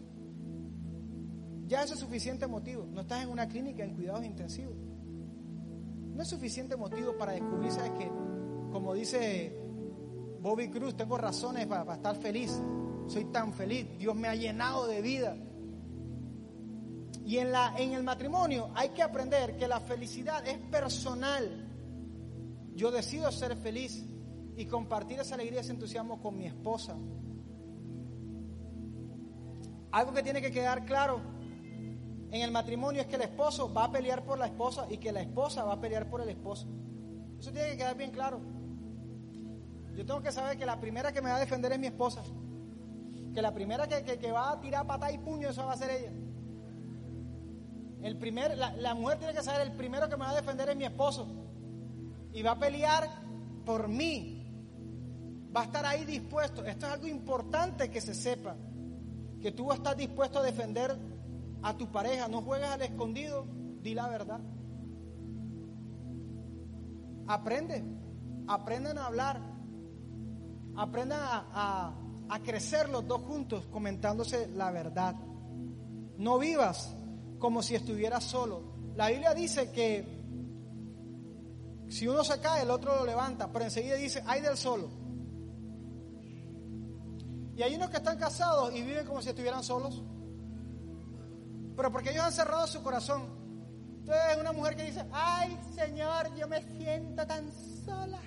Ya 1.66 1.82
eso 1.82 1.94
es 1.94 2.00
suficiente 2.00 2.46
motivo. 2.46 2.86
No 2.90 3.00
estás 3.00 3.24
en 3.24 3.30
una 3.30 3.48
clínica 3.48 3.82
en 3.82 3.94
cuidados 3.94 4.24
intensivos. 4.24 4.74
No 6.14 6.22
es 6.22 6.28
suficiente 6.28 6.76
motivo 6.76 7.16
para 7.16 7.32
descubrir, 7.32 7.72
¿sabes 7.72 7.92
que 7.92 8.10
Como 8.70 8.94
dice 8.94 9.56
Bobby 10.40 10.68
Cruz, 10.68 10.96
tengo 10.96 11.16
razones 11.16 11.66
para, 11.66 11.84
para 11.84 11.96
estar 11.96 12.16
feliz. 12.16 12.60
Soy 13.06 13.24
tan 13.26 13.52
feliz. 13.54 13.86
Dios 13.98 14.14
me 14.14 14.28
ha 14.28 14.34
llenado 14.34 14.86
de 14.86 15.00
vida. 15.00 15.36
Y 17.24 17.38
en, 17.38 17.52
la, 17.52 17.74
en 17.78 17.92
el 17.92 18.02
matrimonio 18.02 18.70
hay 18.74 18.90
que 18.90 19.02
aprender 19.02 19.56
que 19.56 19.66
la 19.66 19.80
felicidad 19.80 20.46
es 20.46 20.58
personal. 20.58 21.68
Yo 22.74 22.90
decido 22.90 23.30
ser 23.32 23.56
feliz 23.56 24.04
y 24.56 24.66
compartir 24.66 25.20
esa 25.20 25.34
alegría, 25.34 25.60
ese 25.60 25.72
entusiasmo 25.72 26.20
con 26.20 26.36
mi 26.36 26.46
esposa. 26.46 26.96
Algo 29.90 30.12
que 30.12 30.22
tiene 30.22 30.40
que 30.40 30.50
quedar 30.50 30.84
claro 30.84 31.20
en 32.30 32.40
el 32.40 32.50
matrimonio 32.50 33.02
es 33.02 33.06
que 33.06 33.16
el 33.16 33.22
esposo 33.22 33.72
va 33.72 33.84
a 33.84 33.92
pelear 33.92 34.24
por 34.24 34.38
la 34.38 34.46
esposa 34.46 34.86
y 34.88 34.98
que 34.98 35.12
la 35.12 35.20
esposa 35.20 35.64
va 35.64 35.74
a 35.74 35.80
pelear 35.80 36.08
por 36.08 36.20
el 36.22 36.30
esposo. 36.30 36.66
Eso 37.38 37.52
tiene 37.52 37.70
que 37.70 37.76
quedar 37.76 37.96
bien 37.96 38.10
claro. 38.10 38.40
Yo 39.94 40.06
tengo 40.06 40.22
que 40.22 40.32
saber 40.32 40.56
que 40.56 40.64
la 40.64 40.80
primera 40.80 41.12
que 41.12 41.20
me 41.20 41.28
va 41.28 41.36
a 41.36 41.40
defender 41.40 41.72
es 41.72 41.78
mi 41.78 41.88
esposa. 41.88 42.22
Que 43.34 43.42
la 43.42 43.52
primera 43.52 43.86
que, 43.86 44.18
que 44.18 44.32
va 44.32 44.52
a 44.52 44.60
tirar 44.60 44.86
patada 44.86 45.12
y 45.12 45.18
puño, 45.18 45.48
eso 45.48 45.66
va 45.66 45.72
a 45.72 45.76
ser 45.76 45.90
ella. 45.90 46.12
El 48.02 48.16
primer, 48.16 48.56
la, 48.58 48.94
mujer 48.94 49.18
tiene 49.18 49.32
que 49.32 49.42
saber, 49.42 49.60
el 49.60 49.72
primero 49.72 50.08
que 50.08 50.16
me 50.16 50.24
va 50.24 50.30
a 50.30 50.34
defender 50.34 50.68
es 50.68 50.76
mi 50.76 50.84
esposo. 50.84 51.28
Y 52.32 52.42
va 52.42 52.52
a 52.52 52.58
pelear 52.58 53.08
por 53.64 53.88
mí. 53.88 54.31
Va 55.54 55.62
a 55.62 55.64
estar 55.64 55.84
ahí 55.84 56.04
dispuesto. 56.04 56.64
Esto 56.64 56.86
es 56.86 56.92
algo 56.92 57.06
importante 57.06 57.90
que 57.90 58.00
se 58.00 58.14
sepa. 58.14 58.56
Que 59.40 59.52
tú 59.52 59.72
estás 59.72 59.96
dispuesto 59.96 60.38
a 60.38 60.42
defender 60.42 60.96
a 61.62 61.76
tu 61.76 61.90
pareja. 61.90 62.28
No 62.28 62.42
juegues 62.42 62.68
al 62.68 62.82
escondido. 62.82 63.46
Di 63.82 63.94
la 63.94 64.08
verdad. 64.08 64.40
Aprende. 67.26 67.84
Aprendan 68.46 68.98
a 68.98 69.06
hablar. 69.06 69.40
Aprendan 70.76 71.20
a, 71.22 71.94
a 72.28 72.38
crecer 72.40 72.88
los 72.88 73.06
dos 73.06 73.22
juntos 73.22 73.66
comentándose 73.66 74.48
la 74.48 74.70
verdad. 74.70 75.14
No 76.16 76.38
vivas 76.38 76.96
como 77.38 77.62
si 77.62 77.74
estuviera 77.74 78.20
solo. 78.20 78.62
La 78.96 79.08
Biblia 79.08 79.34
dice 79.34 79.70
que 79.70 80.22
si 81.88 82.08
uno 82.08 82.24
se 82.24 82.40
cae, 82.40 82.62
el 82.62 82.70
otro 82.70 82.96
lo 82.96 83.04
levanta, 83.04 83.52
pero 83.52 83.66
enseguida 83.66 83.96
dice, 83.96 84.22
hay 84.26 84.40
del 84.40 84.56
solo. 84.56 85.01
Y 87.56 87.62
hay 87.62 87.74
unos 87.74 87.90
que 87.90 87.98
están 87.98 88.18
casados 88.18 88.74
y 88.74 88.82
viven 88.82 89.06
como 89.06 89.20
si 89.22 89.28
estuvieran 89.28 89.62
solos. 89.62 90.02
Pero 91.76 91.92
porque 91.92 92.10
ellos 92.10 92.24
han 92.24 92.32
cerrado 92.32 92.66
su 92.66 92.82
corazón. 92.82 93.22
Entonces 94.00 94.22
es 94.32 94.38
una 94.38 94.52
mujer 94.52 94.76
que 94.76 94.84
dice, 94.84 95.04
ay 95.12 95.58
Señor, 95.74 96.34
yo 96.34 96.48
me 96.48 96.62
siento 96.62 97.26
tan 97.26 97.50
sola. 97.84 98.20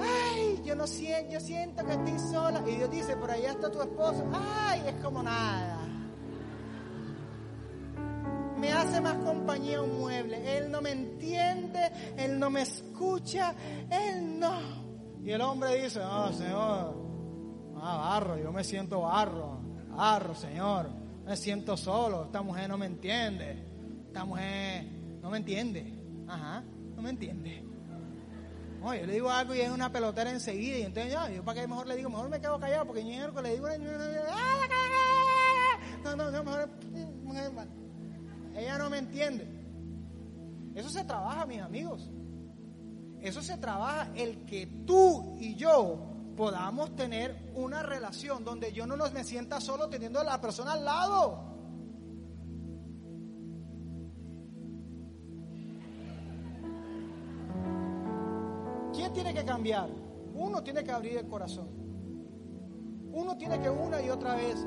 Ay, 0.00 0.62
yo 0.64 0.74
no 0.74 0.86
siento, 0.86 1.32
yo 1.32 1.40
siento 1.40 1.84
que 1.84 1.92
estoy 1.92 2.18
sola. 2.18 2.62
Y 2.66 2.76
Dios 2.76 2.90
dice, 2.90 3.16
por 3.16 3.30
allá 3.30 3.52
está 3.52 3.70
tu 3.70 3.80
esposo. 3.80 4.24
Ay, 4.32 4.82
es 4.86 4.94
como 5.02 5.22
nada 5.22 5.82
me 8.62 8.70
hace 8.70 9.00
más 9.00 9.16
compañía 9.16 9.82
un 9.82 9.98
mueble. 9.98 10.56
Él 10.56 10.70
no 10.70 10.80
me 10.80 10.92
entiende, 10.92 11.90
él 12.16 12.38
no 12.38 12.48
me 12.48 12.62
escucha, 12.62 13.56
él 13.90 14.38
no. 14.38 14.56
Y 15.20 15.32
el 15.32 15.40
hombre 15.40 15.82
dice, 15.82 15.98
oh 15.98 16.32
Señor, 16.32 16.94
ah, 17.82 17.96
barro, 17.96 18.38
yo 18.38 18.52
me 18.52 18.64
siento 18.64 19.02
barro, 19.02 19.58
barro, 19.90 20.34
Señor, 20.34 20.88
me 21.26 21.36
siento 21.36 21.76
solo, 21.76 22.24
esta 22.24 22.42
mujer 22.42 22.68
no 22.68 22.78
me 22.78 22.86
entiende, 22.86 23.58
esta 24.06 24.24
mujer 24.24 24.84
no 25.20 25.30
me 25.30 25.38
entiende, 25.38 25.92
ajá, 26.28 26.62
no 26.94 27.02
me 27.02 27.10
entiende. 27.10 27.64
Oye, 28.84 29.00
yo 29.00 29.06
le 29.06 29.12
digo 29.12 29.30
algo 29.30 29.54
y 29.54 29.60
es 29.60 29.70
una 29.70 29.92
pelotera 29.92 30.30
enseguida. 30.30 30.78
Y 30.78 30.82
entonces, 30.82 31.12
ya, 31.12 31.30
yo 31.30 31.44
para 31.44 31.60
qué 31.60 31.68
mejor 31.68 31.86
le 31.86 31.96
digo, 31.96 32.10
mejor 32.10 32.28
me 32.28 32.40
quedo 32.40 32.58
callado 32.58 32.86
porque 32.86 33.02
yo 33.04 33.30
le 33.40 33.50
digo, 33.52 33.68
no, 36.02 36.16
no, 36.16 36.30
no, 36.32 36.42
mejor, 36.42 36.68
ella 38.56 38.78
no 38.78 38.90
me 38.90 38.98
entiende. 38.98 39.46
Eso 40.74 40.90
se 40.90 41.04
trabaja, 41.04 41.46
mis 41.46 41.60
amigos. 41.60 42.10
Eso 43.20 43.40
se 43.40 43.56
trabaja 43.56 44.10
el 44.16 44.44
que 44.46 44.66
tú 44.84 45.36
y 45.38 45.54
yo 45.54 46.11
podamos 46.42 46.96
tener 46.96 47.52
una 47.54 47.84
relación 47.84 48.44
donde 48.44 48.72
yo 48.72 48.84
no 48.84 48.96
nos 48.96 49.12
me 49.12 49.22
sienta 49.22 49.60
solo 49.60 49.88
teniendo 49.88 50.18
a 50.18 50.24
la 50.24 50.40
persona 50.40 50.72
al 50.72 50.84
lado. 50.84 51.38
¿Quién 58.92 59.12
tiene 59.12 59.32
que 59.32 59.44
cambiar? 59.44 59.88
Uno 60.34 60.64
tiene 60.64 60.82
que 60.82 60.90
abrir 60.90 61.18
el 61.18 61.28
corazón. 61.28 61.68
Uno 63.12 63.38
tiene 63.38 63.60
que 63.60 63.70
una 63.70 64.02
y 64.02 64.10
otra 64.10 64.34
vez 64.34 64.66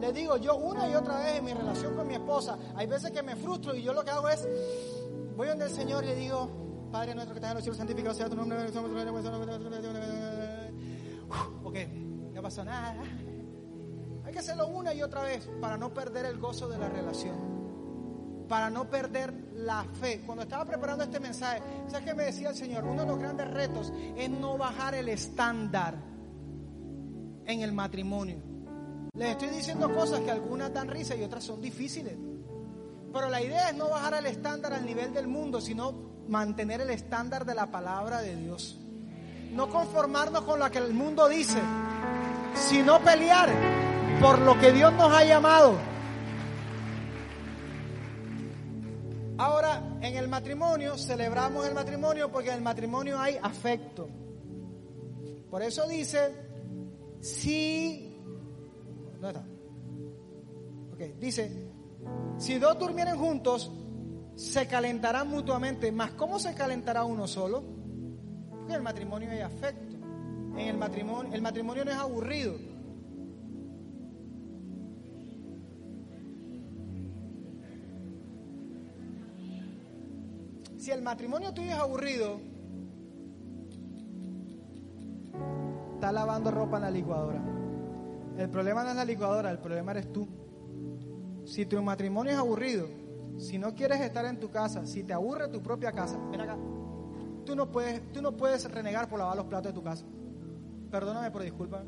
le 0.00 0.10
digo 0.14 0.38
yo 0.38 0.56
una 0.56 0.88
y 0.88 0.94
otra 0.94 1.18
vez 1.18 1.36
en 1.36 1.44
mi 1.44 1.52
relación 1.52 1.96
con 1.96 2.08
mi 2.08 2.14
esposa, 2.14 2.56
hay 2.74 2.86
veces 2.86 3.10
que 3.10 3.22
me 3.22 3.36
frustro 3.36 3.74
y 3.74 3.82
yo 3.82 3.92
lo 3.92 4.02
que 4.02 4.10
hago 4.10 4.26
es, 4.30 4.48
voy 5.36 5.48
donde 5.48 5.66
el 5.66 5.70
Señor 5.70 6.02
y 6.04 6.06
le 6.06 6.14
digo, 6.14 6.88
Padre 6.90 7.14
nuestro 7.14 7.34
que 7.34 7.40
estás 7.40 7.50
en 7.50 7.56
los 7.56 7.64
cielos, 7.64 7.76
santificado 7.76 8.14
sea 8.14 8.30
tu 8.30 8.36
nombre. 8.36 8.56
Ok, 11.62 11.76
no 12.32 12.42
pasa 12.42 12.64
nada. 12.64 12.96
Hay 14.24 14.32
que 14.32 14.38
hacerlo 14.38 14.68
una 14.68 14.94
y 14.94 15.02
otra 15.02 15.22
vez 15.22 15.48
para 15.60 15.76
no 15.76 15.92
perder 15.92 16.26
el 16.26 16.38
gozo 16.38 16.68
de 16.68 16.78
la 16.78 16.88
relación 16.88 17.58
para 18.48 18.70
no 18.70 18.88
perder 18.88 19.32
la 19.54 19.84
fe. 19.84 20.22
Cuando 20.24 20.42
estaba 20.42 20.64
preparando 20.64 21.04
este 21.04 21.20
mensaje, 21.20 21.62
¿sabes 21.88 22.06
qué 22.06 22.14
me 22.14 22.24
decía 22.24 22.48
el 22.48 22.56
Señor? 22.56 22.84
Uno 22.84 23.02
de 23.02 23.08
los 23.08 23.18
grandes 23.18 23.48
retos 23.48 23.92
es 24.16 24.30
no 24.30 24.56
bajar 24.56 24.94
el 24.94 25.08
estándar 25.08 25.96
en 27.44 27.60
el 27.60 27.72
matrimonio. 27.72 28.38
Les 29.14 29.30
estoy 29.30 29.48
diciendo 29.48 29.92
cosas 29.94 30.20
que 30.20 30.30
algunas 30.30 30.72
dan 30.72 30.88
risa 30.88 31.14
y 31.14 31.22
otras 31.22 31.44
son 31.44 31.60
difíciles. 31.60 32.16
Pero 33.12 33.28
la 33.28 33.42
idea 33.42 33.70
es 33.70 33.76
no 33.76 33.88
bajar 33.88 34.14
el 34.14 34.26
estándar 34.26 34.72
al 34.72 34.84
nivel 34.84 35.12
del 35.12 35.28
mundo, 35.28 35.60
sino 35.60 35.92
mantener 36.28 36.80
el 36.80 36.90
estándar 36.90 37.44
de 37.44 37.54
la 37.54 37.70
palabra 37.70 38.20
de 38.20 38.36
Dios. 38.36 38.78
No 39.52 39.68
conformarnos 39.68 40.42
con 40.42 40.58
lo 40.58 40.70
que 40.70 40.78
el 40.78 40.92
mundo 40.94 41.28
dice, 41.28 41.58
sino 42.54 43.00
pelear 43.00 43.50
por 44.20 44.38
lo 44.40 44.58
que 44.58 44.72
Dios 44.72 44.92
nos 44.92 45.12
ha 45.12 45.24
llamado. 45.24 45.74
Ahora, 49.38 49.82
en 50.00 50.16
el 50.16 50.28
matrimonio, 50.28 50.98
celebramos 50.98 51.66
el 51.66 51.74
matrimonio 51.74 52.30
porque 52.30 52.48
en 52.48 52.56
el 52.56 52.62
matrimonio 52.62 53.20
hay 53.20 53.38
afecto. 53.40 54.08
Por 55.48 55.62
eso 55.62 55.86
dice, 55.86 56.34
si 57.20 58.08
¿Dónde 59.20 59.28
está? 59.28 59.46
Ok, 60.92 61.18
dice, 61.18 61.50
si 62.38 62.58
dos 62.58 62.78
durmieren 62.78 63.18
juntos, 63.18 63.70
se 64.36 64.66
calentarán 64.68 65.28
mutuamente. 65.28 65.90
Más, 65.90 66.12
¿cómo 66.12 66.38
se 66.38 66.54
calentará 66.54 67.04
uno 67.04 67.26
solo? 67.26 67.77
En 68.68 68.74
el 68.74 68.82
matrimonio 68.82 69.30
hay 69.30 69.40
afecto. 69.40 69.96
en 70.52 70.68
el 70.68 70.76
matrimonio. 70.76 71.32
El 71.32 71.40
matrimonio 71.40 71.84
no 71.86 71.90
es 71.90 71.96
aburrido. 71.96 72.54
Si 80.76 80.90
el 80.90 81.00
matrimonio 81.00 81.54
tuyo 81.54 81.70
es 81.70 81.78
aburrido, 81.78 82.40
está 85.94 86.12
lavando 86.12 86.50
ropa 86.50 86.76
en 86.76 86.82
la 86.82 86.90
licuadora. 86.90 87.42
El 88.36 88.50
problema 88.50 88.84
no 88.84 88.90
es 88.90 88.96
la 88.96 89.04
licuadora, 89.04 89.50
el 89.50 89.58
problema 89.58 89.92
eres 89.92 90.12
tú. 90.12 90.28
Si 91.46 91.64
tu 91.64 91.82
matrimonio 91.82 92.32
es 92.32 92.38
aburrido, 92.38 92.86
si 93.38 93.58
no 93.58 93.74
quieres 93.74 94.00
estar 94.02 94.26
en 94.26 94.38
tu 94.38 94.50
casa, 94.50 94.86
si 94.86 95.04
te 95.04 95.14
aburre 95.14 95.48
tu 95.48 95.62
propia 95.62 95.90
casa, 95.92 96.18
ven 96.30 96.42
acá. 96.42 96.56
Tú 97.48 97.56
no 97.56 97.64
puedes, 97.72 98.12
tú 98.12 98.20
no 98.20 98.36
puedes 98.36 98.70
renegar 98.70 99.08
por 99.08 99.18
lavar 99.18 99.34
los 99.34 99.46
platos 99.46 99.72
de 99.72 99.80
tu 99.80 99.82
casa. 99.82 100.04
Perdóname 100.90 101.30
por 101.30 101.42
disculpa. 101.42 101.82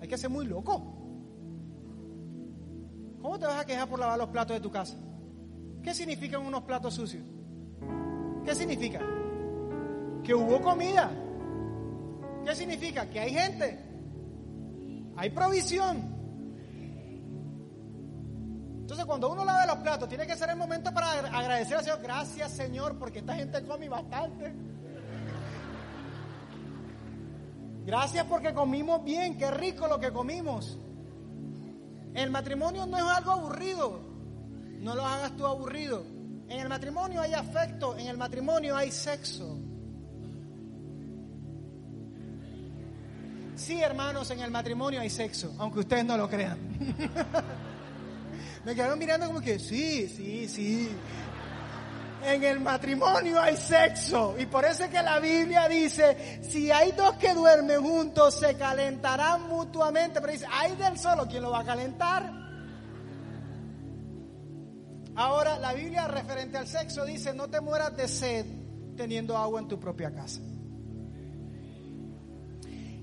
Hay 0.00 0.08
que 0.08 0.16
ser 0.16 0.30
muy 0.30 0.46
loco. 0.46 0.82
¿Cómo 3.20 3.38
te 3.38 3.44
vas 3.44 3.60
a 3.60 3.66
quejar 3.66 3.86
por 3.86 3.98
lavar 3.98 4.16
los 4.16 4.30
platos 4.30 4.56
de 4.56 4.62
tu 4.62 4.70
casa? 4.70 4.96
¿Qué 5.82 5.92
significan 5.92 6.40
unos 6.40 6.62
platos 6.62 6.94
sucios? 6.94 7.22
¿Qué 8.46 8.54
significa? 8.54 9.00
Que 10.24 10.34
hubo 10.34 10.58
comida. 10.62 11.10
¿Qué 12.46 12.54
significa? 12.54 13.10
Que 13.10 13.20
hay 13.20 13.34
gente. 13.34 13.78
Hay 15.16 15.28
provisión. 15.28 15.98
Entonces, 18.80 19.04
cuando 19.04 19.30
uno 19.30 19.44
lava 19.44 19.66
los 19.66 19.76
platos, 19.80 20.08
tiene 20.08 20.26
que 20.26 20.34
ser 20.34 20.48
el 20.48 20.56
momento 20.56 20.94
para 20.94 21.10
agradecer 21.10 21.76
al 21.76 21.84
Señor. 21.84 22.00
Gracias, 22.00 22.52
Señor, 22.52 22.98
porque 22.98 23.18
esta 23.18 23.34
gente 23.34 23.62
come 23.66 23.86
bastante. 23.86 24.77
Gracias 27.88 28.26
porque 28.26 28.52
comimos 28.52 29.02
bien. 29.02 29.38
Qué 29.38 29.50
rico 29.50 29.88
lo 29.88 29.98
que 29.98 30.12
comimos. 30.12 30.76
El 32.12 32.30
matrimonio 32.30 32.84
no 32.84 32.98
es 32.98 33.02
algo 33.02 33.30
aburrido. 33.30 34.00
No 34.80 34.94
lo 34.94 35.06
hagas 35.06 35.34
tú 35.38 35.46
aburrido. 35.46 36.04
En 36.50 36.60
el 36.60 36.68
matrimonio 36.68 37.22
hay 37.22 37.32
afecto, 37.32 37.96
en 37.96 38.08
el 38.08 38.18
matrimonio 38.18 38.76
hay 38.76 38.92
sexo. 38.92 39.58
Sí, 43.56 43.80
hermanos, 43.80 44.30
en 44.32 44.40
el 44.40 44.50
matrimonio 44.50 45.00
hay 45.00 45.08
sexo, 45.08 45.54
aunque 45.56 45.78
ustedes 45.80 46.04
no 46.04 46.18
lo 46.18 46.28
crean. 46.28 46.58
Me 48.66 48.74
quedaron 48.74 48.98
mirando 48.98 49.28
como 49.28 49.40
que, 49.40 49.58
sí, 49.58 50.06
sí, 50.08 50.46
sí. 50.46 50.90
En 52.24 52.42
el 52.42 52.60
matrimonio 52.60 53.40
hay 53.40 53.56
sexo. 53.56 54.34
Y 54.38 54.46
por 54.46 54.64
eso 54.64 54.84
es 54.84 54.90
que 54.90 55.02
la 55.02 55.18
Biblia 55.20 55.68
dice, 55.68 56.40
si 56.42 56.70
hay 56.70 56.92
dos 56.92 57.14
que 57.14 57.34
duermen 57.34 57.80
juntos, 57.80 58.34
se 58.38 58.54
calentarán 58.56 59.48
mutuamente. 59.48 60.20
Pero 60.20 60.32
dice, 60.32 60.46
hay 60.50 60.74
del 60.76 60.98
solo, 60.98 61.26
¿quién 61.28 61.42
lo 61.42 61.50
va 61.50 61.60
a 61.60 61.64
calentar? 61.64 62.30
Ahora, 65.14 65.58
la 65.58 65.72
Biblia 65.72 66.06
referente 66.06 66.58
al 66.58 66.68
sexo 66.68 67.04
dice, 67.04 67.34
no 67.34 67.48
te 67.48 67.60
mueras 67.60 67.96
de 67.96 68.06
sed 68.06 68.46
teniendo 68.96 69.36
agua 69.36 69.60
en 69.60 69.68
tu 69.68 69.78
propia 69.78 70.12
casa. 70.12 70.40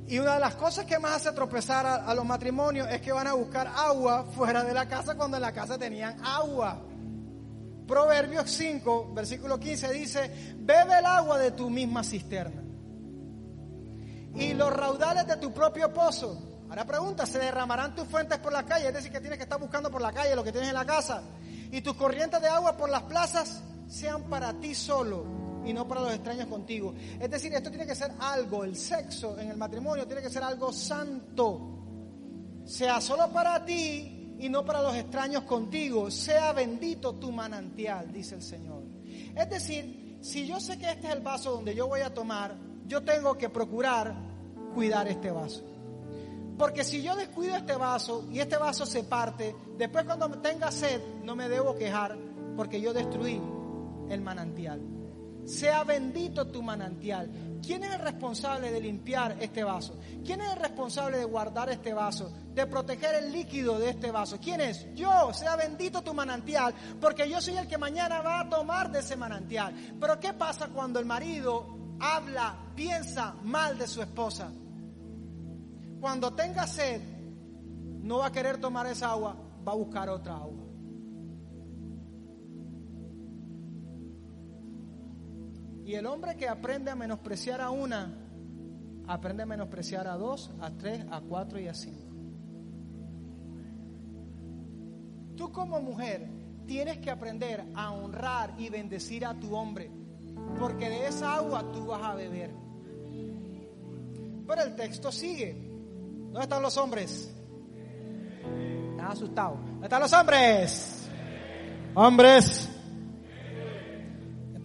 Y 0.08 0.20
una 0.20 0.36
de 0.36 0.40
las 0.40 0.56
cosas 0.56 0.86
que 0.86 1.00
más 1.00 1.14
hace 1.14 1.32
tropezar 1.32 1.86
a, 1.86 1.96
a, 2.06 2.14
los 2.14 2.26
matrimonios 2.26 2.88
es 2.92 3.02
que 3.02 3.12
van 3.12 3.28
a 3.28 3.34
buscar 3.34 3.68
agua 3.68 4.24
fuera 4.24 4.64
de 4.64 4.74
la 4.74 4.88
casa 4.88 5.16
cuando 5.16 5.38
en 5.38 5.42
la 5.42 5.52
casa 5.52 5.78
tenían 5.78 6.24
agua. 6.24 6.80
Proverbios 7.88 8.50
5, 8.52 9.14
versículo 9.14 9.60
15 9.60 9.94
dice, 9.94 10.56
bebe 10.58 11.00
el 11.00 11.06
agua 11.06 11.38
de 11.38 11.52
tu 11.52 11.70
misma 11.70 12.04
cisterna 12.04 12.64
y 14.36 14.54
los 14.54 14.74
raudales 14.74 15.28
de 15.28 15.38
tu 15.38 15.54
propio 15.54 15.94
pozo. 15.94 16.66
Ahora 16.70 16.86
pregunta, 16.86 17.26
¿se 17.26 17.40
derramarán 17.40 17.96
tus 17.96 18.08
fuentes 18.08 18.40
por 18.40 18.52
la 18.52 18.66
calle? 18.66 18.88
Es 18.88 18.94
decir, 18.94 19.12
que 19.12 19.20
tienes 19.20 19.38
que 19.38 19.44
estar 19.44 19.60
buscando 19.60 19.90
por 19.92 20.02
la 20.02 20.12
calle 20.12 20.36
lo 20.36 20.44
que 20.44 20.52
tienes 20.52 20.70
en 20.70 20.76
la 20.76 20.86
casa 20.86 21.22
y 21.72 21.82
tus 21.82 21.96
corrientes 21.96 22.42
de 22.42 22.48
agua 22.48 22.76
por 22.76 22.90
las 22.90 23.04
plazas 23.04 23.62
sean 23.88 24.24
para 24.24 24.54
ti 24.60 24.74
solo 24.74 25.26
y 25.66 25.74
no 25.74 25.88
para 25.88 26.02
los 26.02 26.14
extraños 26.14 26.48
contigo. 26.48 26.94
Es 27.20 27.30
decir, 27.30 27.54
esto 27.54 27.70
tiene 27.70 27.86
que 27.86 27.96
ser 27.96 28.12
algo, 28.20 28.64
el 28.64 28.76
sexo 28.76 29.38
en 29.40 29.52
el 29.52 29.58
matrimonio 29.58 30.06
tiene 30.06 30.22
que 30.22 30.30
ser 30.30 30.44
algo 30.44 30.74
santo. 30.74 31.72
Sea 32.66 33.00
solo 33.00 33.32
para 33.32 33.64
ti 33.64 34.15
y 34.40 34.50
no 34.50 34.66
para 34.66 34.82
los 34.82 34.96
extraños 34.96 35.44
contigo. 35.44 36.12
Sea 36.12 36.54
bendito 36.54 37.16
tu 37.16 37.32
manantial, 37.32 38.12
dice 38.12 38.36
el 38.36 38.42
Señor. 38.42 38.84
Es 39.36 39.50
decir, 39.50 40.18
si 40.22 40.48
yo 40.48 40.60
sé 40.60 40.78
que 40.78 40.90
este 40.90 41.08
es 41.08 41.14
el 41.14 41.22
vaso 41.22 41.52
donde 41.52 41.76
yo 41.76 41.88
voy 41.88 42.02
a 42.02 42.14
tomar, 42.14 42.56
yo 42.88 43.04
tengo 43.04 43.38
que 43.38 43.50
procurar 43.50 44.16
cuidar 44.74 45.08
este 45.08 45.32
vaso. 45.32 45.64
Porque 46.58 46.84
si 46.84 47.02
yo 47.02 47.16
descuido 47.16 47.56
este 47.56 47.76
vaso 47.76 48.26
y 48.32 48.40
este 48.40 48.58
vaso 48.58 48.86
se 48.86 49.04
parte, 49.04 49.56
después 49.78 50.06
cuando 50.06 50.30
tenga 50.40 50.72
sed 50.72 51.02
no 51.24 51.36
me 51.36 51.50
debo 51.50 51.76
quejar 51.76 52.18
porque 52.56 52.80
yo 52.80 52.94
destruí 52.94 53.42
el 54.10 54.22
manantial. 54.22 54.82
Sea 55.46 55.84
bendito 55.84 56.48
tu 56.48 56.64
manantial. 56.64 57.30
¿Quién 57.66 57.84
es 57.84 57.94
el 57.94 58.00
responsable 58.00 58.72
de 58.72 58.80
limpiar 58.80 59.38
este 59.40 59.64
vaso? 59.64 59.98
¿Quién 60.24 60.42
es 60.42 60.52
el 60.52 60.60
responsable 60.60 61.18
de 61.18 61.26
guardar 61.26 61.70
este 61.70 61.94
vaso? 61.94 62.32
De 62.54 62.68
proteger 62.68 63.16
el 63.16 63.32
líquido 63.32 63.80
de 63.80 63.90
este 63.90 64.12
vaso. 64.12 64.38
¿Quién 64.40 64.62
es? 64.62 64.94
Yo. 64.94 65.34
Sea 65.34 65.56
bendito 65.56 66.04
tu 66.04 66.14
manantial, 66.14 66.74
porque 67.02 67.30
yo 67.30 67.42
soy 67.42 67.58
el 67.58 67.68
que 67.68 67.78
mañana 67.78 68.22
va 68.22 68.42
a 68.42 68.50
tomar 68.50 68.92
de 68.92 69.00
ese 69.00 69.16
manantial. 69.16 69.74
Pero 70.00 70.20
¿qué 70.20 70.34
pasa 70.34 70.68
cuando 70.68 71.00
el 71.00 71.06
marido 71.06 71.96
habla, 72.00 72.56
piensa 72.76 73.36
mal 73.44 73.78
de 73.78 73.88
su 73.88 74.02
esposa? 74.02 74.52
Cuando 76.00 76.34
tenga 76.34 76.68
sed, 76.68 77.02
no 78.04 78.20
va 78.20 78.28
a 78.28 78.32
querer 78.32 78.60
tomar 78.60 78.86
esa 78.86 79.10
agua, 79.10 79.36
va 79.68 79.72
a 79.72 79.76
buscar 79.76 80.10
otra 80.10 80.36
agua. 80.36 80.65
Y 85.86 85.94
el 85.94 86.08
hombre 86.08 86.36
que 86.36 86.50
aprende 86.50 86.90
a 86.90 86.96
menospreciar 86.96 87.62
a 87.62 87.70
una, 87.70 88.12
aprende 89.08 89.44
a 89.44 89.46
menospreciar 89.46 90.08
a 90.08 90.16
dos, 90.16 90.52
a 90.60 90.72
tres, 90.72 91.06
a 91.12 91.22
cuatro 91.22 91.60
y 91.60 91.68
a 91.68 91.76
cinco. 91.76 92.12
Tú 95.38 95.52
como 95.52 95.80
mujer 95.80 96.28
tienes 96.66 96.98
que 96.98 97.12
aprender 97.12 97.64
a 97.76 97.92
honrar 97.92 98.56
y 98.58 98.70
bendecir 98.70 99.28
a 99.28 99.40
tu 99.40 99.56
hombre, 99.56 99.92
porque 100.58 100.90
de 100.90 101.08
esa 101.08 101.36
agua 101.36 101.72
tú 101.72 101.86
vas 101.86 102.02
a 102.02 102.16
beber. 102.16 102.52
Pero 104.48 104.62
el 104.64 104.76
texto 104.76 105.12
sigue. 105.12 105.54
¿Dónde 106.32 106.42
están 106.42 106.64
los 106.64 106.76
hombres? 106.78 107.32
Están 108.92 109.12
asustados. 109.12 109.60
¿Dónde 109.60 109.86
están 109.86 110.02
los 110.02 110.14
hombres? 110.14 111.10
Hombres. 111.94 112.75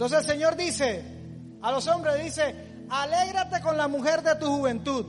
Entonces 0.00 0.20
el 0.20 0.32
Señor 0.32 0.56
dice, 0.56 1.04
a 1.60 1.70
los 1.70 1.86
hombres 1.86 2.24
dice, 2.24 2.54
alégrate 2.88 3.60
con 3.60 3.76
la 3.76 3.86
mujer 3.86 4.22
de 4.22 4.34
tu 4.36 4.46
juventud. 4.46 5.04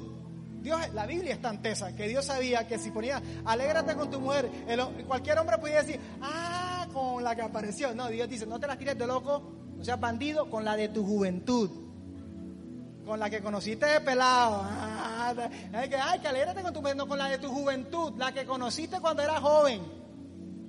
Dios, 0.62 0.82
la 0.94 1.06
Biblia 1.06 1.34
es 1.34 1.42
tan 1.42 1.62
tesa 1.62 1.96
que 1.96 2.10
Dios 2.10 2.26
sabía 2.26 2.68
que 2.68 2.78
si 2.78 2.92
ponía, 2.92 3.22
alégrate 3.46 3.96
con 3.96 4.12
tu 4.12 4.20
mujer, 4.20 4.52
cualquier 5.08 5.40
hombre 5.40 5.60
podía 5.60 5.82
decir, 5.82 5.98
ah, 6.22 6.86
con 6.92 7.24
la 7.24 7.34
que 7.38 7.42
apareció. 7.42 7.96
No, 7.96 8.10
Dios 8.10 8.28
dice, 8.28 8.46
no 8.46 8.60
te 8.60 8.68
la 8.68 8.78
tires 8.78 8.98
de 8.98 9.08
loco, 9.08 9.42
no 9.78 9.82
seas 9.82 9.98
bandido, 9.98 10.50
con 10.50 10.66
la 10.66 10.76
de 10.76 10.90
tu 10.90 11.06
juventud. 11.06 11.70
Con 13.06 13.18
la 13.18 13.30
que 13.30 13.42
conociste 13.42 13.86
de 13.86 14.02
pelado. 14.02 14.62
Ah, 14.62 15.34
que, 15.90 15.96
ay, 15.96 16.20
que 16.20 16.28
alégrate 16.28 16.64
con 16.64 16.74
tu 16.74 16.82
mujer, 16.82 16.98
no 16.98 17.08
con 17.08 17.18
la 17.18 17.30
de 17.30 17.38
tu 17.38 17.48
juventud, 17.48 18.12
la 18.18 18.34
que 18.34 18.44
conociste 18.44 19.00
cuando 19.00 19.24
eras 19.24 19.40
joven. 19.40 19.82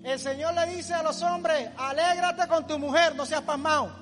El 0.05 0.21
Señor 0.21 0.55
le 0.55 0.77
dice 0.77 0.95
a 0.95 1.03
los 1.03 1.21
hombres, 1.23 1.71
alégrate 1.77 2.47
con 2.47 2.69
tu 2.69 2.79
mujer, 2.79 3.17
no 3.17 3.27
seas 3.27 3.43
pasmado. 3.43 4.02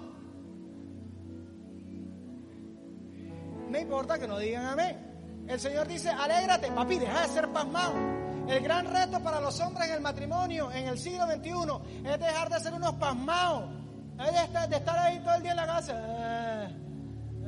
No 3.71 3.79
importa 3.79 4.19
que 4.19 4.27
no 4.27 4.39
digan 4.39 4.67
amén. 4.67 5.45
El 5.47 5.59
Señor 5.61 5.87
dice, 5.87 6.11
alégrate, 6.11 6.71
papi, 6.73 6.99
deja 6.99 7.23
de 7.23 7.29
ser 7.29 7.49
pasmado. 7.49 7.95
El 8.49 8.63
gran 8.63 8.93
reto 8.93 9.21
para 9.21 9.41
los 9.41 9.59
hombres 9.61 9.89
en 9.89 9.95
el 9.95 10.01
matrimonio 10.01 10.73
en 10.73 10.89
el 10.89 10.99
siglo 10.99 11.25
XXI 11.27 12.09
es 12.09 12.19
dejar 12.19 12.51
de 12.51 12.61
ser 12.61 12.75
unos 12.75 12.95
pasmados. 12.95 13.65
Es 14.19 14.71
de 14.71 14.77
estar, 14.77 14.99
ahí 14.99 15.21
todo 15.21 15.35
el 15.35 15.43
día 15.43 15.53
en 15.53 15.57
la 15.57 15.67
casa. 15.67 15.95
Eh, 15.97 16.77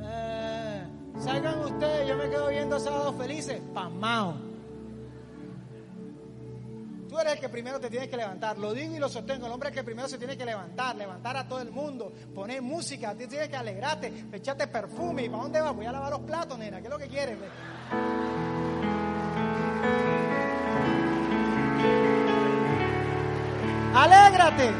eh, 0.01 0.83
salgan 1.19 1.59
ustedes, 1.59 2.07
yo 2.07 2.15
me 2.15 2.29
quedo 2.29 2.47
viendo 2.47 2.79
sábados 2.79 3.15
felices, 3.17 3.61
pasmados. 3.73 4.52
Eres 7.23 7.35
el 7.35 7.39
que 7.39 7.47
primero 7.47 7.79
te 7.79 7.89
tienes 7.89 8.09
que 8.09 8.17
levantar. 8.17 8.57
Lo 8.57 8.73
digo 8.73 8.95
y 8.95 8.99
lo 8.99 9.07
sostengo. 9.07 9.45
El 9.45 9.53
hombre 9.53 9.69
es 9.69 9.73
el 9.73 9.79
que 9.79 9.85
primero 9.85 10.09
se 10.09 10.17
tiene 10.17 10.35
que 10.35 10.43
levantar, 10.43 10.93
levantar 10.97 11.37
a 11.37 11.47
todo 11.47 11.61
el 11.61 11.71
mundo, 11.71 12.11
poner 12.35 12.61
música. 12.61 13.15
Tú 13.15 13.25
tienes 13.29 13.47
que 13.47 13.55
alegrarte, 13.55 14.25
echarte 14.33 14.67
perfume. 14.67 15.23
¿Y 15.23 15.29
para 15.29 15.43
dónde 15.43 15.61
vas? 15.61 15.73
Voy 15.73 15.85
a 15.85 15.93
lavar 15.93 16.11
los 16.11 16.19
platos, 16.19 16.57
nena. 16.57 16.79
¿Qué 16.79 16.87
es 16.87 16.89
lo 16.89 16.97
que 16.97 17.07
quieres? 17.07 17.37
Alégrate. 23.95 24.71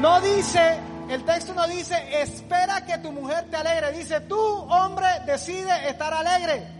No 0.00 0.20
dice, 0.22 0.80
el 1.10 1.24
texto 1.26 1.52
no 1.52 1.66
dice, 1.68 2.22
espera 2.22 2.86
que 2.86 2.96
tu 2.98 3.12
mujer 3.12 3.50
te 3.50 3.56
alegre. 3.56 3.92
Dice, 3.92 4.22
tú, 4.22 4.40
hombre, 4.40 5.08
decide 5.26 5.90
estar 5.90 6.14
alegre. 6.14 6.77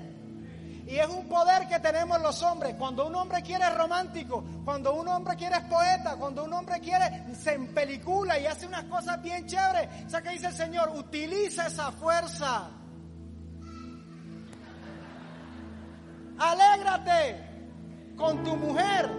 Y 0.88 0.98
es 0.98 1.06
un 1.06 1.28
poder 1.28 1.68
que 1.68 1.78
tenemos 1.80 2.18
los 2.22 2.42
hombres. 2.42 2.74
Cuando 2.78 3.06
un 3.06 3.14
hombre 3.14 3.42
quiere 3.42 3.62
es 3.64 3.76
romántico, 3.76 4.42
cuando 4.64 4.94
un 4.94 5.06
hombre 5.06 5.36
quiere 5.36 5.56
es 5.56 5.64
poeta, 5.64 6.16
cuando 6.16 6.44
un 6.44 6.52
hombre 6.54 6.80
quiere 6.80 7.34
se 7.34 7.52
empelicula 7.52 8.38
y 8.38 8.46
hace 8.46 8.66
unas 8.66 8.84
cosas 8.84 9.20
bien 9.22 9.46
chéveres. 9.46 10.06
O 10.06 10.08
sea 10.08 10.22
que 10.22 10.30
dice 10.30 10.46
el 10.46 10.54
Señor, 10.54 10.90
utiliza 10.96 11.66
esa 11.66 11.92
fuerza. 11.92 12.70
Alégrate 16.38 17.36
con 18.16 18.42
tu 18.42 18.56
mujer. 18.56 19.10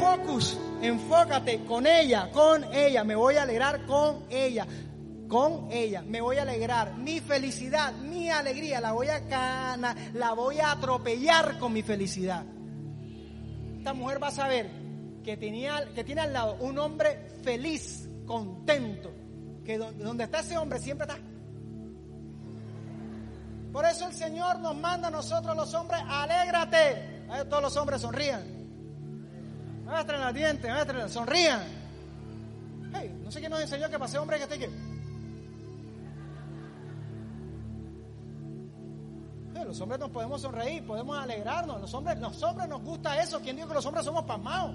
Focus, 0.00 0.58
enfócate 0.82 1.64
con 1.66 1.86
ella, 1.86 2.30
con 2.32 2.64
ella. 2.74 3.04
Me 3.04 3.14
voy 3.14 3.36
a 3.36 3.44
alegrar 3.44 3.86
con 3.86 4.24
ella 4.28 4.66
con 5.30 5.68
ella, 5.70 6.02
me 6.02 6.20
voy 6.20 6.38
a 6.38 6.42
alegrar, 6.42 6.96
mi 6.98 7.20
felicidad, 7.20 7.94
mi 7.94 8.28
alegría, 8.28 8.80
la 8.80 8.90
voy 8.90 9.06
a 9.06 9.28
cana, 9.28 9.96
la 10.12 10.32
voy 10.32 10.58
a 10.58 10.72
atropellar 10.72 11.56
con 11.60 11.72
mi 11.72 11.82
felicidad. 11.82 12.44
Esta 13.78 13.94
mujer 13.94 14.20
va 14.20 14.26
a 14.26 14.32
saber 14.32 14.68
que, 15.22 15.36
tenía, 15.36 15.88
que 15.94 16.02
tiene 16.02 16.22
al 16.22 16.32
lado 16.32 16.56
un 16.60 16.76
hombre 16.80 17.30
feliz, 17.44 18.08
contento, 18.26 19.12
que 19.64 19.78
donde 19.78 20.24
está 20.24 20.40
ese 20.40 20.58
hombre 20.58 20.80
siempre 20.80 21.06
está. 21.06 21.20
Por 23.72 23.84
eso 23.84 24.08
el 24.08 24.14
Señor 24.14 24.58
nos 24.58 24.76
manda 24.76 25.08
a 25.08 25.10
nosotros 25.12 25.56
los 25.56 25.72
hombres, 25.74 26.00
alégrate. 26.08 27.22
todos 27.48 27.62
los 27.62 27.76
hombres 27.76 28.00
sonrían. 28.00 28.42
Muestren 29.84 30.20
los 30.20 30.34
dientes, 30.34 30.72
muestren, 30.72 31.08
sonrían. 31.08 31.62
Hey, 32.92 33.16
no 33.22 33.30
sé 33.30 33.38
quién 33.38 33.52
nos 33.52 33.60
enseñó 33.60 33.88
que 33.88 33.98
pase 33.98 34.18
hombre 34.18 34.36
que 34.36 34.42
esté 34.42 34.89
que 39.60 39.66
Los 39.66 39.80
hombres 39.80 40.00
nos 40.00 40.10
podemos 40.10 40.40
sonreír, 40.40 40.86
podemos 40.86 41.18
alegrarnos. 41.18 41.80
Los 41.80 41.92
hombres, 41.94 42.18
los 42.18 42.42
hombres 42.42 42.68
nos 42.68 42.82
gusta 42.82 43.20
eso. 43.22 43.40
¿Quién 43.40 43.56
dijo 43.56 43.68
que 43.68 43.74
los 43.74 43.86
hombres 43.86 44.04
somos 44.04 44.24
pasmados? 44.24 44.74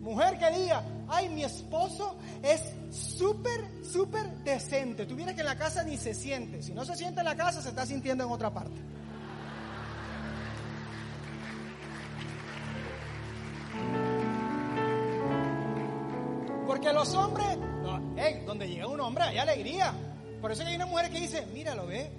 Mujer 0.00 0.38
que 0.38 0.50
diga, 0.50 0.82
ay, 1.08 1.28
mi 1.28 1.44
esposo 1.44 2.16
es 2.42 2.62
súper, 2.90 3.84
súper 3.84 4.30
decente. 4.38 5.04
Tú 5.04 5.14
vienes 5.14 5.34
que 5.34 5.42
en 5.42 5.46
la 5.46 5.56
casa 5.56 5.82
ni 5.82 5.98
se 5.98 6.14
siente. 6.14 6.62
Si 6.62 6.72
no 6.72 6.86
se 6.86 6.96
siente 6.96 7.20
en 7.20 7.26
la 7.26 7.36
casa, 7.36 7.60
se 7.60 7.68
está 7.68 7.84
sintiendo 7.84 8.24
en 8.24 8.30
otra 8.30 8.52
parte. 8.52 8.80
Porque 16.66 16.92
los 16.94 17.14
hombres, 17.14 17.58
donde 18.46 18.68
llega 18.68 18.86
un 18.86 19.00
hombre 19.00 19.24
hay 19.24 19.36
alegría. 19.36 19.92
Por 20.40 20.50
eso 20.50 20.64
hay 20.64 20.76
una 20.76 20.86
mujer 20.86 21.10
que 21.10 21.20
dice, 21.20 21.44
míralo, 21.52 21.86
ve, 21.86 22.10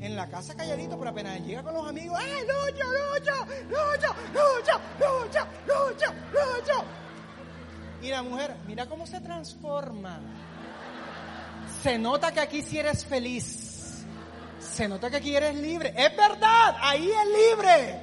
en 0.00 0.16
la 0.16 0.28
casa 0.28 0.54
calladito, 0.54 0.98
pero 0.98 1.10
apenas 1.10 1.40
llega 1.40 1.62
con 1.62 1.74
los 1.74 1.86
amigos, 1.86 2.18
¡ay, 2.18 2.42
lucha, 2.42 2.84
lucha, 2.84 3.34
lucha, 3.68 4.14
lucha, 4.32 4.80
lucha, 4.98 5.46
lucha, 5.66 6.14
lucha! 6.32 6.84
Y 8.02 8.08
la 8.08 8.22
mujer, 8.22 8.56
mira 8.66 8.86
cómo 8.86 9.06
se 9.06 9.20
transforma. 9.20 10.20
Se 11.82 11.98
nota 11.98 12.32
que 12.32 12.40
aquí 12.40 12.62
sí 12.62 12.78
eres 12.78 13.04
feliz. 13.04 14.04
Se 14.58 14.88
nota 14.88 15.10
que 15.10 15.16
aquí 15.16 15.36
eres 15.36 15.54
libre. 15.54 15.92
Es 15.96 16.16
verdad, 16.16 16.76
ahí 16.80 17.10
es 17.10 17.26
libre. 17.26 18.00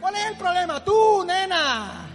¿Cuál 0.00 0.14
es 0.14 0.26
el 0.26 0.36
problema? 0.36 0.84
Tú, 0.84 1.24
nena. 1.24 2.08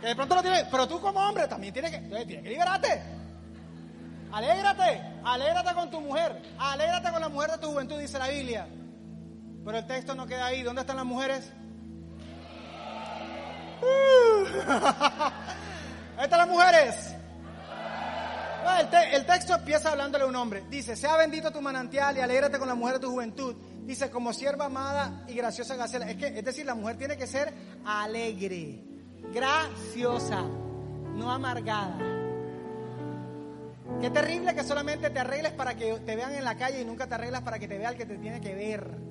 Que 0.00 0.08
de 0.08 0.16
pronto 0.16 0.34
lo 0.34 0.42
tienes, 0.42 0.64
pero 0.70 0.88
tú 0.88 1.00
como 1.00 1.20
hombre 1.20 1.46
también 1.46 1.72
tienes 1.72 1.90
que, 1.90 1.98
tienes 1.98 2.42
que 2.42 2.48
liberarte. 2.48 3.02
Alégrate, 4.32 5.02
alégrate 5.24 5.74
con 5.74 5.90
tu 5.90 6.00
mujer, 6.00 6.42
alégrate 6.58 7.10
con 7.10 7.20
la 7.20 7.28
mujer 7.28 7.50
de 7.52 7.58
tu 7.58 7.68
juventud, 7.68 7.98
dice 7.98 8.18
la 8.18 8.28
Biblia. 8.28 8.68
Pero 9.64 9.78
el 9.78 9.86
texto 9.86 10.14
no 10.14 10.26
queda 10.26 10.46
ahí. 10.46 10.62
¿Dónde 10.62 10.82
están 10.82 10.96
las 10.96 11.04
mujeres? 11.04 11.52
Uh. 13.80 14.46
Ahí 16.18 16.24
están 16.24 16.38
las 16.40 16.48
mujeres. 16.48 17.14
el, 19.12 19.24
texto 19.24 19.54
empieza 19.54 19.90
hablándole 19.90 20.24
a 20.24 20.26
un 20.26 20.34
hombre. 20.34 20.64
Dice, 20.68 20.96
sea 20.96 21.16
bendito 21.16 21.52
tu 21.52 21.60
manantial 21.60 22.16
y 22.16 22.20
alégrate 22.20 22.58
con 22.58 22.66
la 22.66 22.74
mujer 22.74 22.94
de 22.94 23.00
tu 23.00 23.10
juventud. 23.10 23.54
Dice, 23.84 24.10
como 24.10 24.32
sierva 24.32 24.64
amada 24.64 25.24
y 25.28 25.34
graciosa 25.34 25.76
gacela. 25.76 26.10
Es, 26.10 26.16
que, 26.16 26.26
es 26.26 26.44
decir, 26.44 26.66
la 26.66 26.74
mujer 26.74 26.98
tiene 26.98 27.16
que 27.16 27.28
ser 27.28 27.54
alegre, 27.84 28.82
graciosa, 29.32 30.42
no 30.42 31.30
amargada. 31.30 31.98
Qué 34.00 34.10
terrible 34.10 34.54
que 34.54 34.64
solamente 34.64 35.10
te 35.10 35.18
arregles 35.18 35.52
para 35.52 35.76
que 35.76 35.94
te 36.00 36.16
vean 36.16 36.34
en 36.34 36.44
la 36.44 36.56
calle 36.56 36.80
y 36.80 36.84
nunca 36.84 37.06
te 37.06 37.14
arreglas 37.14 37.42
para 37.42 37.58
que 37.58 37.68
te 37.68 37.78
vea 37.78 37.90
el 37.90 37.96
que 37.96 38.06
te 38.06 38.18
tiene 38.18 38.40
que 38.40 38.54
ver. 38.54 39.07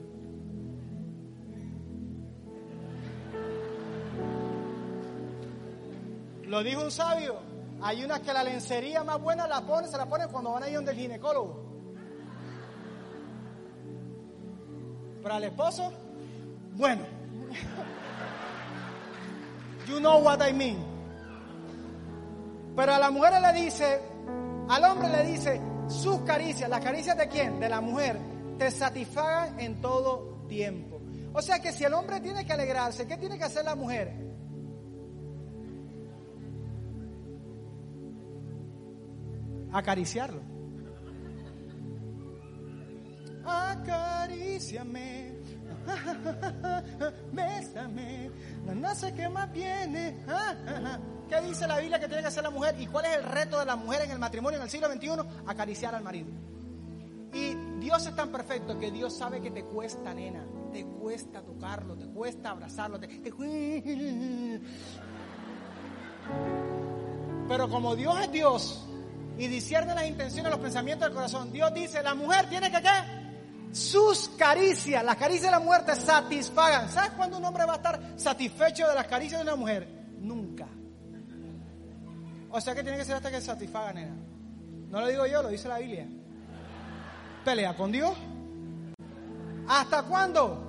Lo 6.47 6.63
dijo 6.63 6.81
un 6.81 6.91
sabio. 6.91 7.35
Hay 7.81 8.03
unas 8.03 8.21
que 8.21 8.33
la 8.33 8.43
lencería 8.43 9.03
más 9.03 9.21
buena 9.21 9.47
la 9.47 9.61
ponen, 9.61 9.89
se 9.89 9.97
la 9.97 10.05
ponen 10.07 10.29
cuando 10.29 10.51
van 10.51 10.63
a 10.63 10.69
ir 10.69 10.75
donde 10.75 10.91
el 10.91 10.97
ginecólogo. 10.97 11.63
Pero 15.21 15.35
al 15.35 15.43
esposo, 15.43 15.91
bueno. 16.73 17.03
You 19.87 19.99
know 19.99 20.21
what 20.21 20.45
I 20.45 20.51
mean. 20.51 20.83
Pero 22.75 22.93
a 22.93 22.99
la 22.99 23.09
mujer 23.09 23.41
le 23.41 23.53
dice, 23.53 24.01
al 24.67 24.83
hombre 24.83 25.07
le 25.07 25.23
dice, 25.23 25.61
sus 25.87 26.19
caricias, 26.21 26.69
las 26.69 26.83
caricias 26.83 27.17
de 27.17 27.29
quién? 27.29 27.57
De 27.59 27.69
la 27.69 27.79
mujer, 27.79 28.19
te 28.57 28.69
satisfagan 28.69 29.57
en 29.61 29.79
todo 29.79 30.43
tiempo. 30.49 30.99
O 31.33 31.41
sea 31.41 31.59
que 31.59 31.71
si 31.71 31.85
el 31.85 31.93
hombre 31.93 32.19
tiene 32.19 32.45
que 32.45 32.51
alegrarse, 32.51 33.07
¿qué 33.07 33.15
tiene 33.15 33.37
que 33.37 33.45
hacer 33.45 33.63
la 33.63 33.75
mujer? 33.75 34.26
Acariciarlo. 39.77 40.41
Acaríciame, 43.45 45.33
bésame, 47.31 48.31
no 48.75 48.95
sé 48.95 49.13
qué 49.13 49.29
más 49.29 49.51
viene. 49.51 50.17
¿Qué 51.29 51.41
dice 51.41 51.67
la 51.67 51.79
Biblia 51.79 51.99
que 51.99 52.07
tiene 52.07 52.21
que 52.21 52.27
hacer 52.27 52.43
la 52.43 52.49
mujer? 52.49 52.75
¿Y 52.79 52.87
cuál 52.87 53.05
es 53.05 53.17
el 53.17 53.23
reto 53.23 53.59
de 53.59 53.65
la 53.65 53.75
mujer 53.75 54.01
en 54.03 54.11
el 54.11 54.19
matrimonio 54.19 54.57
en 54.57 54.63
el 54.63 54.69
siglo 54.69 54.91
XXI? 54.91 55.09
Acariciar 55.45 55.93
al 55.95 56.03
marido. 56.03 56.27
Y 57.33 57.55
Dios 57.79 58.05
es 58.07 58.15
tan 58.15 58.29
perfecto 58.31 58.79
que 58.79 58.91
Dios 58.91 59.17
sabe 59.17 59.41
que 59.41 59.51
te 59.51 59.63
cuesta, 59.63 60.13
nena. 60.13 60.45
Te 60.71 60.85
cuesta 60.85 61.41
tocarlo, 61.41 61.95
te 61.95 62.07
cuesta 62.07 62.51
abrazarlo. 62.51 62.99
Te, 62.99 63.07
Pero 67.47 67.69
como 67.69 67.95
Dios 67.95 68.19
es 68.21 68.31
Dios, 68.31 68.86
y 69.37 69.47
discierne 69.47 69.93
las 69.93 70.07
intenciones, 70.07 70.51
los 70.51 70.59
pensamientos 70.59 71.07
del 71.07 71.15
corazón. 71.15 71.51
Dios 71.51 71.73
dice, 71.73 72.01
la 72.01 72.15
mujer 72.15 72.49
tiene 72.49 72.71
que 72.71 72.81
qué? 72.81 73.27
Sus 73.71 74.29
caricias, 74.29 75.03
las 75.03 75.15
caricias 75.17 75.45
de 75.45 75.51
la 75.51 75.59
mujer 75.59 75.85
te 75.85 75.95
satisfagan. 75.95 76.89
¿Sabes 76.89 77.11
cuándo 77.11 77.37
un 77.37 77.45
hombre 77.45 77.65
va 77.65 77.73
a 77.73 77.75
estar 77.75 78.01
satisfecho 78.15 78.87
de 78.87 78.95
las 78.95 79.07
caricias 79.07 79.39
de 79.39 79.43
una 79.47 79.55
mujer? 79.55 79.87
Nunca. 80.19 80.67
O 82.49 82.61
sea 82.61 82.73
que 82.73 82.81
tiene 82.81 82.97
que 82.97 83.05
ser 83.05 83.15
hasta 83.15 83.29
que 83.29 83.41
satisfaga, 83.41 83.93
nena. 83.93 84.15
No 84.89 85.01
lo 85.01 85.07
digo 85.07 85.25
yo, 85.27 85.43
lo 85.43 85.49
dice 85.49 85.67
la 85.67 85.79
Biblia. 85.79 86.07
Pelea 87.43 87.75
con 87.75 87.91
Dios. 87.91 88.17
¿Hasta 89.67 90.03
cuándo? 90.03 90.63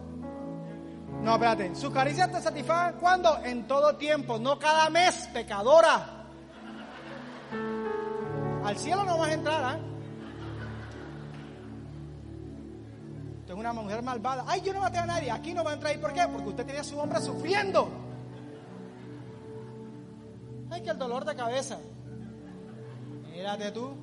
No, 1.23 1.35
espérate. 1.35 1.75
Sus 1.75 1.93
caricias 1.93 2.31
te 2.31 2.41
satisfagan 2.41 2.99
cuando? 2.99 3.39
En 3.45 3.67
todo 3.67 3.97
tiempo, 3.97 4.39
no 4.39 4.59
cada 4.59 4.91
mes, 4.91 5.29
pecadora. 5.33 6.18
Al 8.65 8.77
cielo 8.77 9.05
no 9.05 9.19
vas 9.19 9.31
a 9.31 9.33
entrar, 9.33 9.65
¿ah? 9.65 9.79
Usted 13.41 13.55
es 13.55 13.61
una 13.61 13.73
mujer 13.73 14.03
malvada. 14.03 14.45
Ay, 14.47 14.61
yo 14.61 14.75
no 14.75 14.81
maté 14.81 14.99
a 14.99 15.07
nadie. 15.07 15.31
Aquí 15.31 15.55
no 15.55 15.65
va 15.65 15.71
a 15.71 15.75
entrar. 15.75 15.95
¿Y 15.95 15.99
por 15.99 16.13
qué? 16.13 16.27
Porque 16.31 16.49
usted 16.49 16.67
tenía 16.67 16.83
a 16.83 16.85
su 16.85 16.99
hombre 16.99 17.21
sufriendo. 17.21 17.89
Ay, 20.71 20.83
que 20.83 20.91
el 20.91 20.99
dolor 20.99 21.25
de 21.25 21.35
cabeza. 21.35 21.79
Mírate 23.31 23.73
tú. 23.73 23.97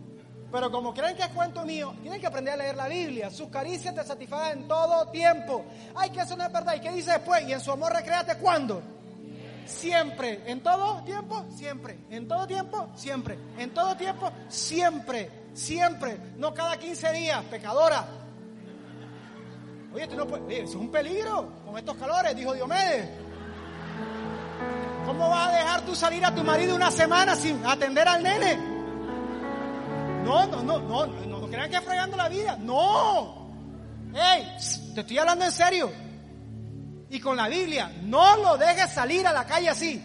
Pero 0.52 0.72
como 0.72 0.94
creen 0.94 1.16
que 1.16 1.24
es 1.24 1.30
cuento 1.30 1.66
mío, 1.66 1.94
tienen 2.02 2.20
que 2.20 2.28
aprender 2.28 2.54
a 2.54 2.58
leer 2.58 2.76
la 2.76 2.88
Biblia. 2.88 3.30
Sus 3.30 3.50
caricias 3.50 3.94
te 3.94 4.04
satisfagan 4.04 4.60
en 4.60 4.68
todo 4.68 5.08
tiempo. 5.10 5.66
Ay, 5.96 6.10
que 6.12 6.22
eso 6.22 6.36
no 6.38 6.46
es 6.46 6.52
verdad. 6.52 6.76
¿Y 6.76 6.80
qué 6.80 6.92
dice 6.92 7.12
después? 7.12 7.48
Y 7.48 7.54
en 7.54 7.60
su 7.60 7.72
amor 7.72 7.94
recréate 7.94 8.38
cuándo? 8.38 8.82
Siempre. 9.66 10.44
¿En 10.46 10.62
todo 10.62 11.04
tiempo? 11.04 11.46
Siempre. 11.56 11.98
¿En 12.10 12.28
todo 12.28 12.48
tiempo? 12.48 12.90
Siempre. 12.96 13.38
¿En 13.58 13.74
todo 13.74 13.96
tiempo? 13.96 14.32
Siempre. 14.48 15.32
Siempre. 15.54 16.18
No 16.38 16.54
cada 16.54 16.78
15 16.78 17.12
días, 17.14 17.44
pecadora. 17.46 18.06
Oye, 19.94 20.08
tú 20.08 20.16
no 20.16 20.28
puedes. 20.28 20.70
Es 20.70 20.76
un 20.76 20.92
peligro 20.92 21.50
con 21.66 21.78
estos 21.78 21.96
calores, 21.98 22.36
dijo 22.36 22.54
Diomedes. 22.54 23.10
¿Cómo 25.06 25.30
vas 25.30 25.50
a 25.50 25.58
dejar 25.58 25.82
tú 25.86 25.96
salir 25.96 26.26
a 26.26 26.34
tu 26.34 26.44
marido 26.44 26.76
una 26.76 26.92
semana 26.92 27.36
sin 27.36 27.66
atender 27.66 28.08
al 28.08 28.24
nene? 28.24 28.58
No, 30.24 30.48
no, 30.48 30.64
no, 30.64 30.80
no, 30.80 31.06
no, 31.06 31.40
no 31.40 31.48
crean 31.48 31.70
que 31.70 31.82
fregando 31.82 32.18
la 32.18 32.28
vida. 32.28 32.58
No. 32.60 33.52
Hey, 34.14 34.58
te 34.94 35.02
estoy 35.02 35.18
hablando 35.18 35.46
en 35.46 35.52
serio. 35.52 36.05
Y 37.16 37.20
con 37.22 37.38
la 37.38 37.48
Biblia, 37.48 37.90
no 38.02 38.36
lo 38.36 38.58
dejes 38.58 38.92
salir 38.92 39.26
a 39.26 39.32
la 39.32 39.46
calle 39.46 39.70
así. 39.70 40.04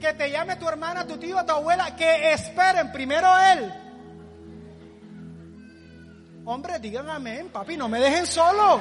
Que 0.00 0.12
te 0.12 0.28
llame 0.28 0.56
tu 0.56 0.68
hermana, 0.68 1.06
tu 1.06 1.16
tío, 1.18 1.44
tu 1.46 1.52
abuela, 1.52 1.94
que 1.94 2.32
esperen 2.32 2.90
primero 2.90 3.28
él. 3.38 3.72
Hombre, 6.46 6.80
digan 6.80 7.08
amén, 7.08 7.48
papi, 7.52 7.76
no 7.76 7.88
me 7.88 8.00
dejen 8.00 8.26
solo. 8.26 8.80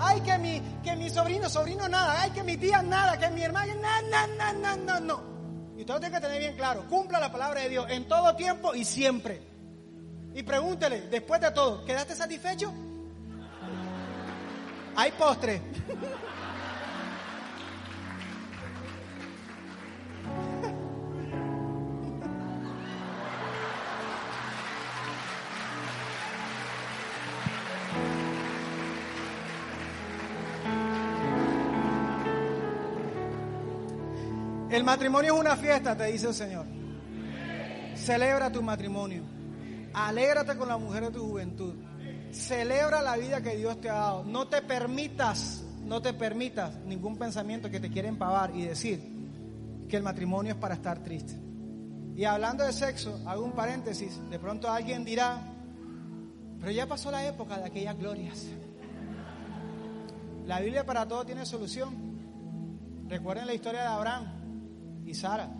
Ay, 0.00 0.20
que 0.22 0.38
mi, 0.38 0.62
que 0.82 0.96
mi 0.96 1.10
sobrino, 1.10 1.50
sobrino 1.50 1.86
nada. 1.90 2.22
Ay, 2.22 2.30
que 2.30 2.42
mi 2.42 2.56
tía 2.56 2.80
nada, 2.80 3.18
que 3.18 3.28
mi 3.28 3.42
hermana, 3.42 3.74
no, 3.74 4.26
no, 4.28 4.52
no, 4.54 4.76
no, 4.78 5.00
no. 5.00 5.33
Usted 5.84 5.92
lo 5.92 6.00
tiene 6.00 6.14
que 6.14 6.20
tener 6.22 6.38
bien 6.38 6.56
claro. 6.56 6.86
Cumpla 6.88 7.20
la 7.20 7.30
palabra 7.30 7.60
de 7.60 7.68
Dios 7.68 7.84
en 7.90 8.08
todo 8.08 8.34
tiempo 8.36 8.74
y 8.74 8.86
siempre. 8.86 9.42
Y 10.32 10.42
pregúntele, 10.42 11.02
después 11.10 11.42
de 11.42 11.50
todo, 11.50 11.84
¿quedaste 11.84 12.14
satisfecho? 12.14 12.72
Hay 14.96 15.12
postre. 15.12 15.60
El 34.74 34.82
matrimonio 34.82 35.34
es 35.34 35.40
una 35.40 35.56
fiesta, 35.56 35.96
te 35.96 36.06
dice 36.06 36.26
el 36.26 36.34
Señor. 36.34 36.66
Celebra 37.94 38.50
tu 38.50 38.60
matrimonio. 38.60 39.22
Alégrate 39.92 40.56
con 40.56 40.66
la 40.66 40.76
mujer 40.76 41.04
de 41.04 41.10
tu 41.12 41.28
juventud. 41.28 41.74
Celebra 42.32 43.00
la 43.00 43.16
vida 43.16 43.40
que 43.40 43.54
Dios 43.54 43.80
te 43.80 43.88
ha 43.88 43.94
dado. 43.94 44.24
No 44.24 44.48
te 44.48 44.62
permitas, 44.62 45.62
no 45.84 46.02
te 46.02 46.12
permitas 46.12 46.74
ningún 46.86 47.16
pensamiento 47.16 47.70
que 47.70 47.78
te 47.78 47.88
quiera 47.88 48.08
empavar 48.08 48.50
y 48.56 48.64
decir 48.64 49.00
que 49.88 49.96
el 49.96 50.02
matrimonio 50.02 50.54
es 50.54 50.58
para 50.58 50.74
estar 50.74 51.04
triste. 51.04 51.34
Y 52.16 52.24
hablando 52.24 52.64
de 52.64 52.72
sexo, 52.72 53.20
hago 53.26 53.44
un 53.44 53.52
paréntesis. 53.52 54.18
De 54.28 54.40
pronto 54.40 54.68
alguien 54.68 55.04
dirá, 55.04 55.40
pero 56.58 56.72
ya 56.72 56.88
pasó 56.88 57.12
la 57.12 57.24
época 57.24 57.58
de 57.58 57.66
aquellas 57.66 57.96
glorias. 57.96 58.44
La 60.46 60.58
Biblia 60.58 60.84
para 60.84 61.06
todo 61.06 61.24
tiene 61.24 61.46
solución. 61.46 61.94
Recuerden 63.06 63.46
la 63.46 63.54
historia 63.54 63.82
de 63.82 63.86
Abraham 63.86 64.43
y 65.04 65.14
Sara, 65.14 65.50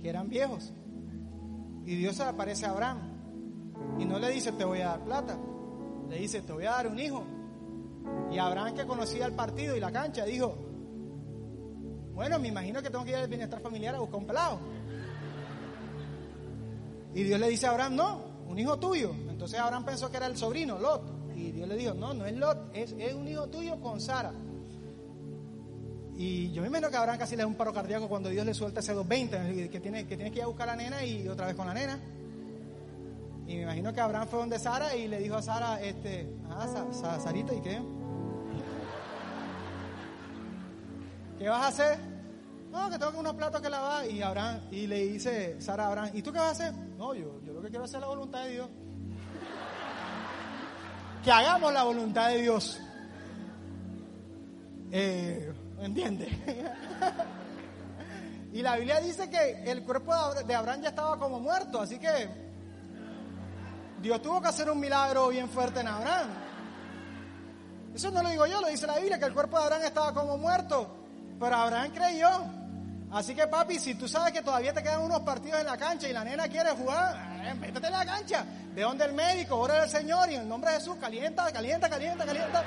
que 0.00 0.08
eran 0.08 0.28
viejos. 0.28 0.72
Y 1.84 1.94
Dios 1.96 2.16
se 2.16 2.22
aparece 2.22 2.66
a 2.66 2.70
Abraham 2.70 2.98
y 3.98 4.04
no 4.04 4.18
le 4.18 4.30
dice 4.30 4.52
te 4.52 4.64
voy 4.64 4.80
a 4.80 4.88
dar 4.88 5.04
plata, 5.04 5.38
le 6.08 6.18
dice 6.18 6.42
te 6.42 6.52
voy 6.52 6.64
a 6.64 6.72
dar 6.72 6.88
un 6.88 6.98
hijo. 6.98 7.24
Y 8.30 8.38
Abraham 8.38 8.74
que 8.74 8.86
conocía 8.86 9.26
el 9.26 9.32
partido 9.32 9.76
y 9.76 9.80
la 9.80 9.90
cancha 9.90 10.24
dijo, 10.24 10.56
bueno, 12.14 12.38
me 12.38 12.48
imagino 12.48 12.82
que 12.82 12.90
tengo 12.90 13.04
que 13.04 13.10
ir 13.10 13.16
al 13.16 13.28
bienestar 13.28 13.60
familiar 13.60 13.94
a 13.94 14.00
buscar 14.00 14.18
un 14.18 14.26
pelado. 14.26 14.58
Y 17.14 17.22
Dios 17.22 17.40
le 17.40 17.48
dice 17.48 17.66
a 17.66 17.70
Abraham, 17.70 17.96
no, 17.96 18.20
un 18.48 18.58
hijo 18.58 18.78
tuyo. 18.78 19.14
Entonces 19.28 19.58
Abraham 19.58 19.84
pensó 19.84 20.10
que 20.10 20.16
era 20.16 20.26
el 20.26 20.36
sobrino, 20.36 20.78
Lot. 20.78 21.02
Y 21.34 21.52
Dios 21.52 21.68
le 21.68 21.76
dijo, 21.76 21.94
no, 21.94 22.12
no 22.12 22.26
es 22.26 22.36
Lot, 22.36 22.70
es, 22.74 22.94
es 22.98 23.14
un 23.14 23.28
hijo 23.28 23.48
tuyo 23.48 23.80
con 23.80 24.00
Sara. 24.00 24.32
Y 26.18 26.50
yo 26.50 26.62
me 26.62 26.68
imagino 26.68 26.90
que 26.90 26.96
Abraham 26.96 27.16
casi 27.18 27.36
le 27.36 27.42
da 27.42 27.46
un 27.46 27.54
paro 27.54 27.72
cardíaco 27.72 28.08
cuando 28.08 28.28
Dios 28.28 28.44
le 28.44 28.52
suelta 28.52 28.80
ese 28.80 28.92
220, 28.92 29.70
que 29.70 29.78
tiene, 29.80 30.04
que 30.06 30.16
tiene 30.16 30.32
que 30.32 30.38
ir 30.38 30.42
a 30.42 30.48
buscar 30.48 30.68
a 30.68 30.72
la 30.74 30.82
nena 30.82 31.04
y 31.04 31.28
otra 31.28 31.46
vez 31.46 31.54
con 31.54 31.66
la 31.68 31.72
nena. 31.74 31.98
Y 33.46 33.54
me 33.56 33.62
imagino 33.62 33.92
que 33.92 34.00
Abraham 34.00 34.26
fue 34.28 34.40
donde 34.40 34.58
Sara 34.58 34.94
y 34.96 35.06
le 35.08 35.20
dijo 35.20 35.36
a 35.36 35.42
Sara, 35.42 35.80
este, 35.80 36.28
ah, 36.50 36.66
Sa- 36.70 36.92
Sa- 36.92 37.20
Sarita, 37.20 37.54
¿y 37.54 37.60
qué? 37.60 37.80
¿Qué 41.38 41.48
vas 41.48 41.62
a 41.62 41.68
hacer? 41.68 41.98
No, 42.72 42.90
que 42.90 42.98
tengo 42.98 43.18
unos 43.18 43.34
platos 43.34 43.60
que 43.62 43.70
lavar. 43.70 44.10
Y 44.10 44.20
Abraham, 44.20 44.60
y 44.72 44.86
le 44.88 45.06
dice 45.06 45.60
Sara 45.60 45.84
a 45.84 45.86
Abraham, 45.88 46.10
¿y 46.14 46.22
tú 46.22 46.32
qué 46.32 46.38
vas 46.40 46.48
a 46.48 46.50
hacer? 46.50 46.74
No, 46.98 47.14
yo, 47.14 47.40
yo 47.44 47.52
lo 47.52 47.62
que 47.62 47.68
quiero 47.68 47.84
es 47.84 47.90
hacer 47.90 48.00
la 48.00 48.08
voluntad 48.08 48.44
de 48.44 48.50
Dios. 48.50 48.68
Que 51.22 51.30
hagamos 51.30 51.72
la 51.72 51.84
voluntad 51.84 52.28
de 52.30 52.42
Dios. 52.42 52.80
Eh, 54.90 55.52
¿Me 55.78 55.84
entiende? 55.86 56.26
y 58.52 58.62
la 58.62 58.76
Biblia 58.76 59.00
dice 59.00 59.30
que 59.30 59.62
el 59.70 59.82
cuerpo 59.84 60.12
de 60.12 60.18
Abra- 60.20 60.42
de 60.42 60.54
Abraham 60.54 60.82
ya 60.82 60.88
estaba 60.90 61.18
como 61.18 61.40
muerto, 61.40 61.80
así 61.80 61.98
que 61.98 62.28
Dios 64.02 64.20
tuvo 64.22 64.40
que 64.40 64.48
hacer 64.48 64.70
un 64.70 64.78
milagro 64.80 65.28
bien 65.28 65.48
fuerte 65.48 65.80
en 65.80 65.88
Abraham. 65.88 66.28
Eso 67.94 68.10
no 68.10 68.22
lo 68.22 68.28
digo 68.28 68.46
yo, 68.46 68.60
lo 68.60 68.68
dice 68.68 68.86
la 68.86 68.96
Biblia, 68.98 69.18
que 69.18 69.24
el 69.24 69.34
cuerpo 69.34 69.58
de 69.58 69.64
Abraham 69.64 69.82
estaba 69.84 70.14
como 70.14 70.36
muerto, 70.38 70.94
pero 71.38 71.56
Abraham 71.56 71.90
creyó. 71.92 72.28
Así 73.10 73.34
que 73.34 73.46
papi, 73.46 73.78
si 73.78 73.94
tú 73.94 74.06
sabes 74.06 74.32
que 74.32 74.42
todavía 74.42 74.72
te 74.74 74.82
quedan 74.82 75.00
unos 75.02 75.20
partidos 75.20 75.60
en 75.60 75.66
la 75.66 75.78
cancha 75.78 76.08
y 76.08 76.12
la 76.12 76.24
nena 76.24 76.46
quiere 76.48 76.70
jugar, 76.72 77.16
eh, 77.42 77.54
métete 77.54 77.86
en 77.86 77.92
la 77.92 78.04
cancha, 78.04 78.44
ve 78.74 78.82
donde 78.82 79.04
el 79.06 79.14
médico, 79.14 79.56
ora 79.56 79.82
al 79.82 79.88
Señor 79.88 80.30
y 80.30 80.34
en 80.34 80.42
el 80.42 80.48
nombre 80.48 80.70
de 80.72 80.78
Jesús, 80.78 80.96
calienta, 81.00 81.50
calienta, 81.50 81.88
calienta, 81.88 82.26
calienta. 82.26 82.62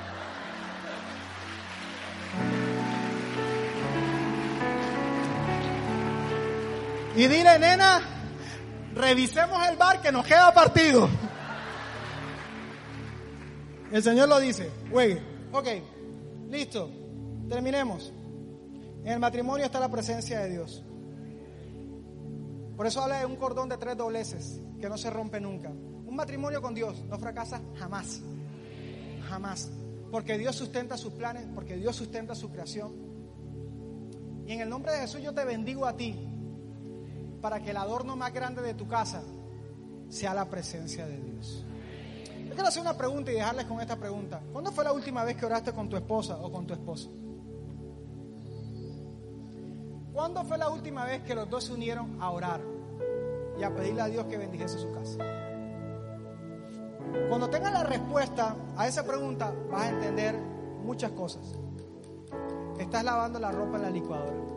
Y 7.14 7.26
dile, 7.26 7.58
nena, 7.58 8.00
revisemos 8.94 9.68
el 9.68 9.76
bar 9.76 10.00
que 10.00 10.10
nos 10.10 10.24
queda 10.24 10.52
partido. 10.54 11.08
El 13.90 14.02
Señor 14.02 14.30
lo 14.30 14.40
dice, 14.40 14.70
güey, 14.90 15.20
ok, 15.52 15.68
listo, 16.48 16.90
terminemos. 17.50 18.10
En 19.04 19.12
el 19.12 19.18
matrimonio 19.18 19.66
está 19.66 19.78
la 19.78 19.90
presencia 19.90 20.40
de 20.40 20.48
Dios. 20.48 20.82
Por 22.78 22.86
eso 22.86 23.02
habla 23.02 23.18
de 23.18 23.26
un 23.26 23.36
cordón 23.36 23.68
de 23.68 23.76
tres 23.76 23.94
dobleces 23.94 24.62
que 24.80 24.88
no 24.88 24.96
se 24.96 25.10
rompe 25.10 25.38
nunca. 25.38 25.68
Un 25.68 26.16
matrimonio 26.16 26.62
con 26.62 26.74
Dios 26.74 27.04
no 27.04 27.18
fracasa 27.18 27.60
jamás. 27.78 28.22
Jamás. 29.28 29.70
Porque 30.10 30.38
Dios 30.38 30.56
sustenta 30.56 30.96
sus 30.96 31.12
planes, 31.12 31.46
porque 31.54 31.76
Dios 31.76 31.94
sustenta 31.94 32.34
su 32.34 32.50
creación. 32.50 32.94
Y 34.46 34.52
en 34.52 34.62
el 34.62 34.70
nombre 34.70 34.92
de 34.92 35.00
Jesús 35.00 35.20
yo 35.20 35.34
te 35.34 35.44
bendigo 35.44 35.84
a 35.84 35.94
ti 35.94 36.31
para 37.42 37.60
que 37.60 37.70
el 37.70 37.76
adorno 37.76 38.16
más 38.16 38.32
grande 38.32 38.62
de 38.62 38.72
tu 38.72 38.86
casa 38.86 39.22
sea 40.08 40.32
la 40.32 40.48
presencia 40.48 41.06
de 41.06 41.18
Dios. 41.20 41.66
Yo 42.46 42.54
quiero 42.54 42.68
hacer 42.68 42.80
una 42.80 42.96
pregunta 42.96 43.32
y 43.32 43.34
dejarles 43.34 43.66
con 43.66 43.80
esta 43.80 43.96
pregunta. 43.96 44.40
¿Cuándo 44.52 44.70
fue 44.70 44.84
la 44.84 44.92
última 44.92 45.24
vez 45.24 45.36
que 45.36 45.44
oraste 45.44 45.72
con 45.72 45.88
tu 45.88 45.96
esposa 45.96 46.38
o 46.40 46.52
con 46.52 46.66
tu 46.66 46.72
esposo? 46.72 47.10
¿Cuándo 50.12 50.44
fue 50.44 50.56
la 50.58 50.68
última 50.68 51.04
vez 51.04 51.22
que 51.22 51.34
los 51.34 51.50
dos 51.50 51.64
se 51.64 51.72
unieron 51.72 52.22
a 52.22 52.30
orar 52.30 52.60
y 53.58 53.62
a 53.62 53.74
pedirle 53.74 54.02
a 54.02 54.06
Dios 54.06 54.26
que 54.26 54.38
bendijese 54.38 54.78
su 54.78 54.92
casa? 54.92 55.18
Cuando 57.28 57.50
tengas 57.50 57.72
la 57.72 57.84
respuesta 57.84 58.54
a 58.76 58.86
esa 58.86 59.04
pregunta, 59.04 59.52
vas 59.70 59.82
a 59.82 59.88
entender 59.88 60.38
muchas 60.84 61.10
cosas. 61.12 61.42
Estás 62.78 63.02
lavando 63.02 63.38
la 63.38 63.50
ropa 63.50 63.76
en 63.76 63.82
la 63.82 63.90
licuadora. 63.90 64.51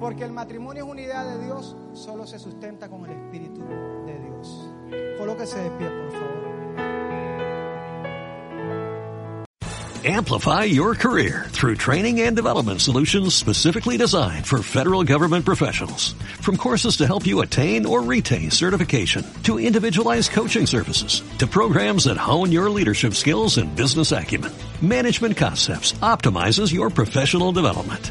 Porque 0.00 0.24
el 0.24 0.32
matrimonio 0.32 0.92
es 0.94 1.26
de 1.26 1.44
Dios, 1.44 1.76
solo 1.92 2.26
se 2.26 2.38
sustenta 2.38 2.88
con 2.88 3.04
el 3.04 3.12
Espíritu 3.12 3.60
de 4.06 4.18
Dios. 4.18 4.70
Colóquese 5.18 5.58
de 5.58 5.70
pie, 5.72 5.90
por 5.90 6.12
favor. 6.12 6.50
Amplify 10.02 10.64
your 10.64 10.94
career 10.94 11.44
through 11.50 11.76
training 11.76 12.22
and 12.22 12.34
development 12.34 12.80
solutions 12.80 13.34
specifically 13.34 13.98
designed 13.98 14.46
for 14.46 14.62
federal 14.62 15.04
government 15.04 15.44
professionals. 15.44 16.14
From 16.40 16.56
courses 16.56 16.96
to 16.96 17.06
help 17.06 17.26
you 17.26 17.42
attain 17.42 17.84
or 17.84 18.00
retain 18.00 18.50
certification, 18.50 19.26
to 19.42 19.58
individualized 19.58 20.30
coaching 20.32 20.66
services, 20.66 21.22
to 21.36 21.46
programs 21.46 22.04
that 22.04 22.16
hone 22.16 22.50
your 22.50 22.70
leadership 22.70 23.12
skills 23.12 23.58
and 23.58 23.76
business 23.76 24.10
acumen, 24.10 24.52
Management 24.80 25.36
Concepts 25.36 25.92
optimizes 26.00 26.72
your 26.72 26.88
professional 26.88 27.52
development. 27.52 28.10